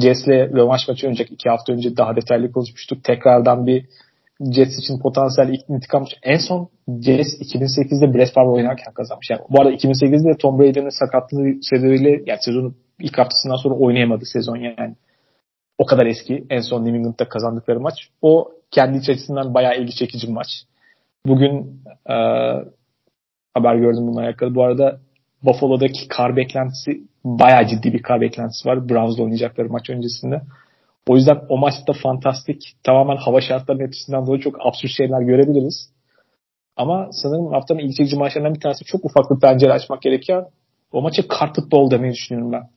Jets'le 0.00 0.28
rövanş 0.28 0.88
maçı 0.88 1.06
önceki 1.06 1.34
iki 1.34 1.48
hafta 1.48 1.72
önce 1.72 1.96
daha 1.96 2.16
detaylı 2.16 2.52
konuşmuştuk. 2.52 3.04
Tekrardan 3.04 3.66
bir 3.66 3.86
Jets 4.40 4.78
için 4.78 4.98
potansiyel 4.98 5.60
intikam 5.68 6.04
en 6.22 6.38
son 6.38 6.68
Jets 6.88 7.28
2008'de 7.40 8.14
Brett 8.14 8.32
Favre 8.32 8.50
oynarken 8.50 8.94
kazanmış. 8.94 9.30
Yani 9.30 9.40
bu 9.50 9.60
arada 9.60 9.72
2008'de 9.72 10.36
Tom 10.38 10.58
Brady'nin 10.58 10.98
sakatlığı 11.00 11.62
sebebiyle 11.62 12.10
yani 12.26 12.38
sezonun 12.40 12.76
ilk 13.00 13.18
haftasından 13.18 13.56
sonra 13.56 13.74
oynayamadı 13.74 14.24
sezon 14.24 14.56
yani. 14.56 14.96
O 15.78 15.86
kadar 15.86 16.06
eski. 16.06 16.44
En 16.50 16.60
son 16.60 16.84
New 16.84 16.98
England'da 16.98 17.28
kazandıkları 17.28 17.80
maç. 17.80 17.94
O 18.22 18.52
kendi 18.70 18.98
açısından 18.98 19.54
bayağı 19.54 19.76
ilgi 19.76 19.94
çekici 19.94 20.28
bir 20.28 20.32
maç. 20.32 20.46
Bugün 21.26 21.82
e, 22.10 22.14
haber 23.54 23.76
gördüm 23.76 24.06
bununla 24.06 24.20
alakalı. 24.20 24.54
Bu 24.54 24.62
arada 24.62 25.00
Buffalo'daki 25.42 26.08
kar 26.08 26.36
beklentisi 26.36 27.02
bayağı 27.24 27.66
ciddi 27.66 27.92
bir 27.92 28.02
kar 28.02 28.20
beklentisi 28.20 28.68
var. 28.68 28.88
Browns'la 28.88 29.22
oynayacakları 29.22 29.68
maç 29.68 29.90
öncesinde. 29.90 30.42
O 31.08 31.16
yüzden 31.16 31.40
o 31.48 31.58
maçta 31.58 31.92
fantastik, 32.02 32.72
tamamen 32.82 33.16
hava 33.16 33.40
şartlarının 33.40 33.84
etkisinden 33.84 34.26
dolayı 34.26 34.42
çok 34.42 34.66
absürt 34.66 34.90
şeyler 34.90 35.20
görebiliriz. 35.20 35.90
Ama 36.76 37.08
sanırım 37.12 37.52
haftanın 37.52 37.78
ilk 37.78 37.96
çekici 37.96 38.16
maçlarından 38.16 38.54
bir 38.54 38.60
tanesi 38.60 38.84
çok 38.84 39.04
ufak 39.04 39.30
bir 39.30 39.40
pencere 39.40 39.72
açmak 39.72 40.02
gerekiyor. 40.02 40.46
O 40.92 41.02
maça 41.02 41.28
kar 41.28 41.54
futbol 41.54 41.90
demeyi 41.90 42.12
düşünüyorum 42.12 42.52
ben. 42.52 42.68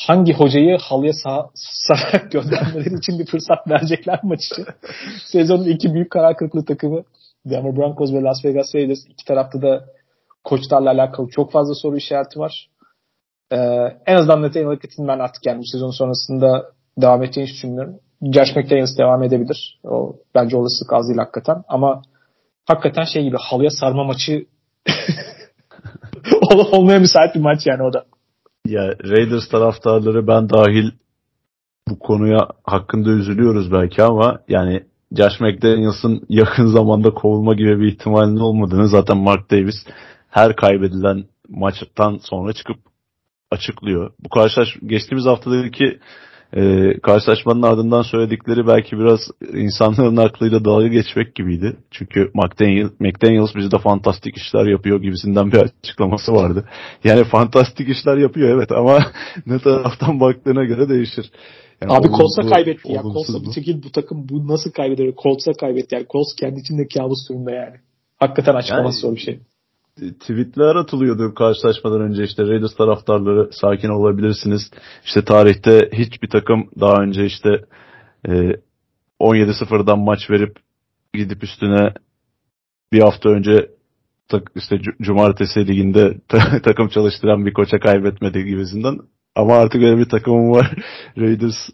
Hangi 0.00 0.32
hocayı 0.32 0.78
halıya 0.78 1.12
sağ, 1.12 1.50
sarak 1.54 2.32
göndermeleri 2.32 2.94
için 2.94 3.18
bir 3.18 3.26
fırsat 3.26 3.68
verecekler 3.68 4.20
maç 4.22 4.40
için. 4.44 4.64
Sezonun 5.24 5.68
iki 5.68 5.94
büyük 5.94 6.10
karar 6.10 6.36
kırıklığı 6.36 6.64
takımı 6.64 7.02
Denver 7.46 7.76
Broncos 7.76 8.12
ve 8.12 8.22
Las 8.22 8.44
Vegas 8.44 8.74
Raiders. 8.74 9.04
iki 9.08 9.24
tarafta 9.24 9.62
da 9.62 9.84
koçlarla 10.44 10.90
alakalı 10.90 11.28
çok 11.28 11.52
fazla 11.52 11.74
soru 11.74 11.96
işareti 11.96 12.38
var. 12.38 12.68
Ee, 13.52 13.56
en 14.06 14.16
azından 14.16 14.42
Nathaniel 14.42 14.68
Hackett'in 14.68 15.08
ben 15.08 15.18
artık 15.18 15.46
yani 15.46 15.58
bu 15.58 15.64
sezon 15.64 15.90
sonrasında 15.90 16.66
devam 16.98 17.22
edeceğini 17.22 17.50
düşünmüyorum. 17.50 17.98
Josh 18.22 18.56
McDaniels 18.56 18.98
devam 18.98 19.22
edebilir. 19.22 19.80
O, 19.84 20.16
bence 20.34 20.56
olasılık 20.56 20.92
az 20.92 21.08
değil 21.08 21.18
hakikaten. 21.18 21.62
Ama 21.68 22.02
hakikaten 22.66 23.04
şey 23.04 23.22
gibi 23.22 23.36
halıya 23.40 23.70
sarma 23.70 24.04
maçı 24.04 24.46
olmaya 26.72 26.98
müsait 26.98 27.34
bir 27.34 27.40
maç 27.40 27.66
yani 27.66 27.82
o 27.82 27.92
da. 27.92 28.04
Ya 28.66 28.82
Raiders 28.82 29.48
taraftarları 29.48 30.26
ben 30.26 30.48
dahil 30.48 30.90
bu 31.88 31.98
konuya 31.98 32.48
hakkında 32.64 33.10
üzülüyoruz 33.10 33.72
belki 33.72 34.02
ama 34.02 34.40
yani 34.48 34.82
Josh 35.16 35.40
McDaniels'ın 35.40 36.22
yakın 36.28 36.66
zamanda 36.66 37.10
kovulma 37.10 37.54
gibi 37.54 37.80
bir 37.80 37.92
ihtimalinin 37.92 38.40
olmadığını 38.40 38.88
zaten 38.88 39.18
Mark 39.18 39.50
Davis 39.50 39.86
her 40.30 40.56
kaybedilen 40.56 41.24
maçtan 41.48 42.18
sonra 42.22 42.52
çıkıp 42.52 42.76
açıklıyor. 43.50 44.10
Bu 44.20 44.28
karşılaş 44.28 44.68
geçtiğimiz 44.86 45.26
haftadaki 45.26 45.98
e, 46.56 46.92
karşılaşmanın 47.02 47.62
ardından 47.62 48.02
söyledikleri 48.02 48.66
belki 48.66 48.98
biraz 48.98 49.20
insanların 49.52 50.16
aklıyla 50.16 50.64
dalga 50.64 50.86
geçmek 50.86 51.34
gibiydi. 51.34 51.76
Çünkü 51.90 52.30
McDaniel, 52.34 52.88
McDaniels 53.00 53.54
bizde 53.54 53.78
fantastik 53.78 54.36
işler 54.36 54.66
yapıyor 54.66 55.02
gibisinden 55.02 55.52
bir 55.52 55.58
açıklaması 55.58 56.32
vardı. 56.32 56.68
Yani 57.04 57.24
fantastik 57.24 57.88
işler 57.88 58.16
yapıyor 58.16 58.48
evet 58.56 58.72
ama 58.72 58.98
ne 59.46 59.58
taraftan 59.58 60.20
baktığına 60.20 60.64
göre 60.64 60.88
değişir. 60.88 61.30
Yani 61.82 61.92
Abi 61.92 62.08
Colts'a 62.08 62.42
kaybetti 62.42 62.92
ya. 62.92 63.02
Colts'a 63.02 63.42
bir 63.42 63.52
şekilde 63.52 63.82
bu 63.82 63.92
takım 63.92 64.28
bu 64.28 64.48
nasıl 64.48 64.70
kaybeder? 64.70 65.12
Colts'a 65.22 65.52
kaybetti 65.52 65.94
yani. 65.94 66.06
Colts 66.10 66.34
kendi 66.34 66.60
içinde 66.60 66.88
kabus 66.88 67.28
durumda 67.28 67.50
yani. 67.50 67.76
Hakikaten 68.18 68.54
açıklaması 68.54 69.06
yani, 69.06 69.10
zor 69.10 69.16
bir 69.16 69.20
şey. 69.20 69.40
Tweetler 70.20 70.76
atılıyordu 70.76 71.34
karşılaşmadan 71.34 72.00
önce 72.00 72.24
işte 72.24 72.42
Raiders 72.42 72.76
taraftarları 72.76 73.50
sakin 73.52 73.88
olabilirsiniz. 73.88 74.70
İşte 75.04 75.24
tarihte 75.24 75.90
hiçbir 75.92 76.28
takım 76.28 76.70
daha 76.80 77.02
önce 77.02 77.24
işte 77.24 77.48
e, 78.28 78.32
17-0'dan 79.20 79.98
maç 79.98 80.30
verip 80.30 80.56
gidip 81.14 81.44
üstüne 81.44 81.94
bir 82.92 83.00
hafta 83.00 83.28
önce 83.28 83.70
tak, 84.28 84.52
işte 84.56 84.80
cumartesi 85.02 85.68
liginde 85.68 86.14
takım 86.62 86.88
çalıştıran 86.88 87.46
bir 87.46 87.52
koça 87.52 87.78
kaybetmedi 87.78 88.44
gibisinden. 88.44 88.98
Ama 89.34 89.54
artık 89.54 89.82
öyle 89.82 89.98
bir 89.98 90.08
takımım 90.08 90.50
var. 90.50 90.74
Raiders 91.18 91.68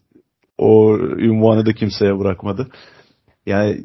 o 0.58 0.98
ünvanı 0.98 1.66
da 1.66 1.72
kimseye 1.72 2.18
bırakmadı. 2.18 2.68
Yani 3.46 3.80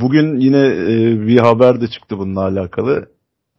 bugün 0.00 0.40
yine 0.40 0.66
e, 0.66 1.20
bir 1.26 1.38
haber 1.38 1.80
de 1.80 1.88
çıktı 1.88 2.18
bununla 2.18 2.40
alakalı. 2.40 3.08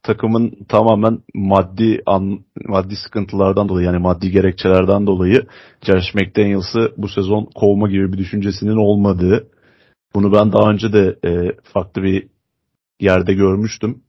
Takımın 0.03 0.51
tamamen 0.69 1.19
maddi 1.33 2.01
an, 2.05 2.39
maddi 2.65 2.95
sıkıntılardan 2.95 3.69
dolayı 3.69 3.85
yani 3.85 3.97
maddi 3.97 4.31
gerekçelerden 4.31 5.07
dolayı 5.07 5.47
Josh 5.81 6.15
McDaniels'ı 6.15 6.93
bu 6.97 7.07
sezon 7.07 7.49
kovma 7.55 7.89
gibi 7.89 8.13
bir 8.13 8.17
düşüncesinin 8.17 8.75
olmadığı. 8.75 9.47
Bunu 10.15 10.33
ben 10.33 10.51
daha 10.51 10.71
önce 10.71 10.93
de 10.93 11.15
e, 11.25 11.51
farklı 11.73 12.03
bir 12.03 12.27
yerde 12.99 13.33
görmüştüm. 13.33 14.01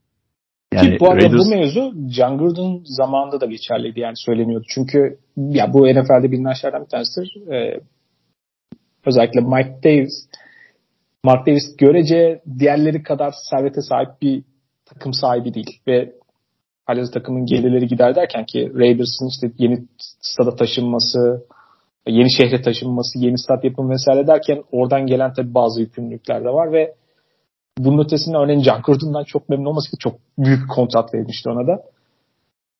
Yani 0.75 0.89
Ki 0.89 0.97
bu 0.99 1.09
arada 1.09 1.25
Raiders... 1.25 1.45
bu 1.45 1.49
mevzu 1.49 1.93
John 2.09 2.37
Gruden 2.37 2.81
zamanında 2.83 3.41
da 3.41 3.45
geçerliydi 3.45 3.99
yani 3.99 4.15
söyleniyordu. 4.15 4.65
Çünkü 4.69 5.17
ya 5.37 5.73
bu 5.73 5.79
NFL'de 5.79 6.31
bilinen 6.31 6.53
şeylerden 6.53 6.85
bir 6.85 6.89
tanesidir. 6.89 7.51
Ee, 7.51 7.79
özellikle 9.05 9.41
Mike 9.41 9.79
Davis 9.83 10.29
Mark 11.23 11.47
Davis 11.47 11.77
görece 11.77 12.41
diğerleri 12.59 13.03
kadar 13.03 13.33
servete 13.51 13.81
sahip 13.81 14.21
bir 14.21 14.43
takım 14.85 15.13
sahibi 15.13 15.53
değil 15.53 15.79
ve 15.87 16.11
halihazırda 16.85 17.19
takımın 17.19 17.45
gelirleri 17.45 17.87
gider 17.87 18.15
derken 18.15 18.45
ki 18.45 18.71
Raiders'ın 18.75 19.27
işte 19.27 19.51
yeni 19.57 19.77
stada 20.21 20.55
taşınması, 20.55 21.45
yeni 22.07 22.31
şehre 22.31 22.61
taşınması, 22.61 23.19
yeni 23.19 23.37
stat 23.37 23.63
yapımı 23.63 23.89
vesaire 23.89 24.27
derken 24.27 24.63
oradan 24.71 25.05
gelen 25.05 25.33
tabii 25.33 25.53
bazı 25.53 25.81
yükümlülükler 25.81 26.43
de 26.43 26.49
var 26.49 26.71
ve 26.71 26.93
bunun 27.77 28.03
ötesinde 28.03 28.37
örneğin 28.37 28.61
Can 28.61 28.81
Kurtun'dan 28.81 29.23
çok 29.23 29.49
memnun 29.49 29.65
olması 29.65 29.91
ki 29.91 29.97
çok 29.99 30.15
büyük 30.37 30.69
kontrat 30.69 31.13
verilmişti 31.13 31.49
ona 31.49 31.67
da. 31.67 31.83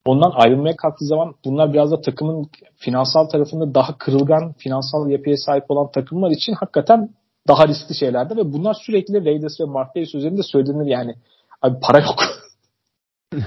Ondan 0.06 0.32
ayrılmaya 0.36 0.76
kalktığı 0.76 1.06
zaman 1.06 1.36
bunlar 1.46 1.74
biraz 1.74 1.92
da 1.92 2.02
takımın 2.02 2.50
finansal 2.76 3.26
tarafında 3.26 3.76
daha 3.76 3.98
kırılgan 3.98 4.54
finansal 4.58 5.10
yapıya 5.10 5.38
sahip 5.38 5.64
olan 5.70 5.92
takımlar 5.92 6.32
için 6.32 6.54
hakikaten 6.54 7.10
daha 7.48 7.68
riskli 7.68 7.96
şeylerdi 7.96 8.38
ve 8.38 8.54
bunlar 8.54 8.74
sürekli 8.86 9.26
Raiders 9.26 9.62
ve 9.62 9.66
Mark 9.66 9.96
Davis 9.96 10.16
üzerinde 10.16 10.44
söylenir 10.44 10.86
yani. 10.86 11.16
Abi 11.62 11.80
para 11.82 12.00
yok. 12.00 12.24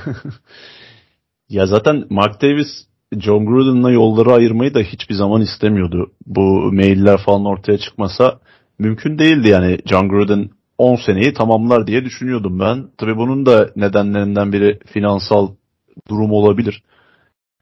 ya 1.49 1.67
zaten 1.67 2.05
Mark 2.11 2.43
Davis 2.43 2.87
John 3.13 3.47
Gruden'la 3.47 3.91
yolları 3.91 4.33
ayırmayı 4.33 4.75
da 4.75 4.81
hiçbir 4.81 5.15
zaman 5.15 5.41
istemiyordu. 5.41 6.13
Bu 6.27 6.73
mailler 6.73 7.19
falan 7.19 7.45
ortaya 7.45 7.79
çıkmasa 7.79 8.41
mümkün 8.79 9.19
değildi 9.19 9.49
yani 9.49 9.79
John 9.87 10.09
Gruden 10.09 10.51
10 10.79 10.97
seneyi 11.07 11.35
tamamlar 11.35 11.87
diye 11.87 12.05
düşünüyordum 12.05 12.61
ben. 12.61 12.89
Tabii 12.99 13.17
bunun 13.17 13.47
da 13.47 13.71
nedenlerinden 13.77 14.53
biri 14.53 14.79
finansal 14.87 15.49
durum 16.09 16.33
olabilir. 16.33 16.83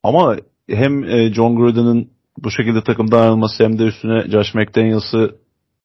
Ama 0.03 0.37
hem 0.71 1.05
e, 1.05 1.35
John 1.35 1.57
Gruden'ın 1.57 2.11
bu 2.39 2.51
şekilde 2.51 2.83
takımdan 2.83 3.23
ayrılması 3.23 3.64
hem 3.64 3.79
de 3.79 3.85
üstüne 3.85 4.31
Josh 4.31 4.55
McDaniels'ı 4.55 5.37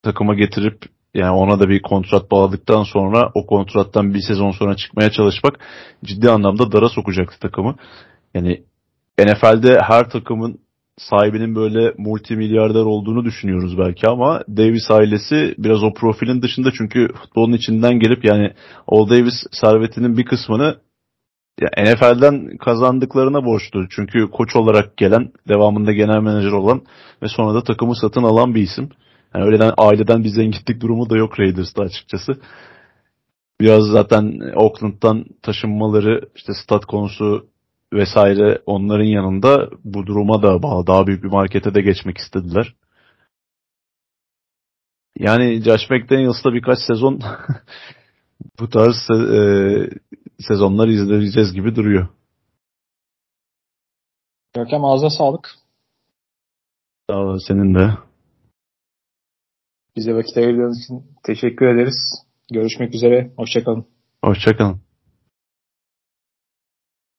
takıma 0.04 0.34
getirip 0.34 0.84
yani 1.14 1.32
ona 1.32 1.60
da 1.60 1.70
bir 1.70 1.82
kontrat 1.82 2.32
bağladıktan 2.32 2.84
sonra 2.84 3.32
o 3.36 3.46
kontrattan 3.46 4.14
bir 4.14 4.22
sezon 4.22 4.52
sonra 4.52 4.76
çıkmaya 4.76 5.12
çalışmak 5.12 5.60
ciddi 6.06 6.30
anlamda 6.30 6.72
dara 6.72 6.90
sokacaktı 6.90 7.40
takımı. 7.40 7.76
Yani 8.34 8.64
NFL'de 9.20 9.80
her 9.82 10.10
takımın 10.10 10.60
sahibinin 10.98 11.56
böyle 11.56 11.94
multimilyarder 11.98 12.82
olduğunu 12.82 13.26
düşünüyoruz 13.26 13.78
belki 13.78 14.08
ama 14.08 14.44
Davis 14.50 14.92
ailesi 14.92 15.56
biraz 15.58 15.84
o 15.84 15.94
profilin 15.94 16.42
dışında 16.42 16.72
çünkü 16.78 17.08
futbolun 17.22 17.54
içinden 17.54 18.00
gelip 18.00 18.26
yani 18.26 18.54
All 18.88 19.10
Davis 19.10 19.34
servetinin 19.52 20.18
bir 20.18 20.26
kısmını 20.26 20.78
ya 21.62 21.70
NFL'den 21.84 22.58
kazandıklarına 22.58 23.46
borçlu. 23.46 23.90
Çünkü 23.90 24.30
koç 24.32 24.56
olarak 24.56 24.98
gelen, 24.98 25.32
devamında 25.48 25.92
genel 25.92 26.22
menajer 26.22 26.52
olan 26.52 26.82
ve 27.24 27.28
sonra 27.28 27.54
da 27.54 27.64
takımı 27.64 27.96
satın 27.96 28.24
alan 28.24 28.56
bir 28.56 28.62
isim. 28.62 28.90
Yani 29.36 29.46
öyleden 29.46 29.74
aileden 29.78 30.24
bir 30.24 30.30
zenginlik 30.30 30.82
durumu 30.82 31.10
da 31.10 31.18
yok 31.18 31.40
Raiders'ta 31.40 31.84
açıkçası. 31.84 32.34
Biraz 33.62 33.84
zaten 33.84 34.40
Oakland'dan 34.56 35.26
taşınmaları, 35.42 36.22
işte 36.36 36.54
stat 36.64 36.86
konusu 36.86 37.48
vesaire 37.94 38.62
onların 38.66 39.06
yanında 39.06 39.70
bu 39.84 40.08
duruma 40.08 40.44
da 40.44 40.64
bağlı. 40.64 40.88
Daha 40.88 41.08
büyük 41.08 41.24
bir 41.24 41.30
markete 41.30 41.76
de 41.76 41.82
geçmek 41.82 42.18
istediler. 42.18 42.76
Yani 45.18 45.62
Josh 45.62 45.90
McDaniels'la 45.90 46.54
birkaç 46.54 46.80
sezon 46.80 47.22
bu 48.60 48.70
tarz 48.70 49.10
e, 49.12 49.90
sezonlar 50.40 50.88
izleyeceğiz 50.88 51.54
gibi 51.54 51.76
duruyor. 51.76 52.08
Görkem 54.54 54.86
ağzına 54.86 55.10
sağlık. 55.10 55.50
Sağ 57.10 57.18
ol, 57.18 57.40
senin 57.48 57.76
de. 57.76 57.98
Bize 59.96 60.16
vakit 60.16 60.38
ayırdığınız 60.38 60.84
için 60.84 61.04
teşekkür 61.24 61.66
ederiz. 61.68 61.96
Görüşmek 62.52 62.96
üzere. 62.96 63.34
Hoşçakalın. 63.38 63.86
Hoşçakalın. 64.24 64.91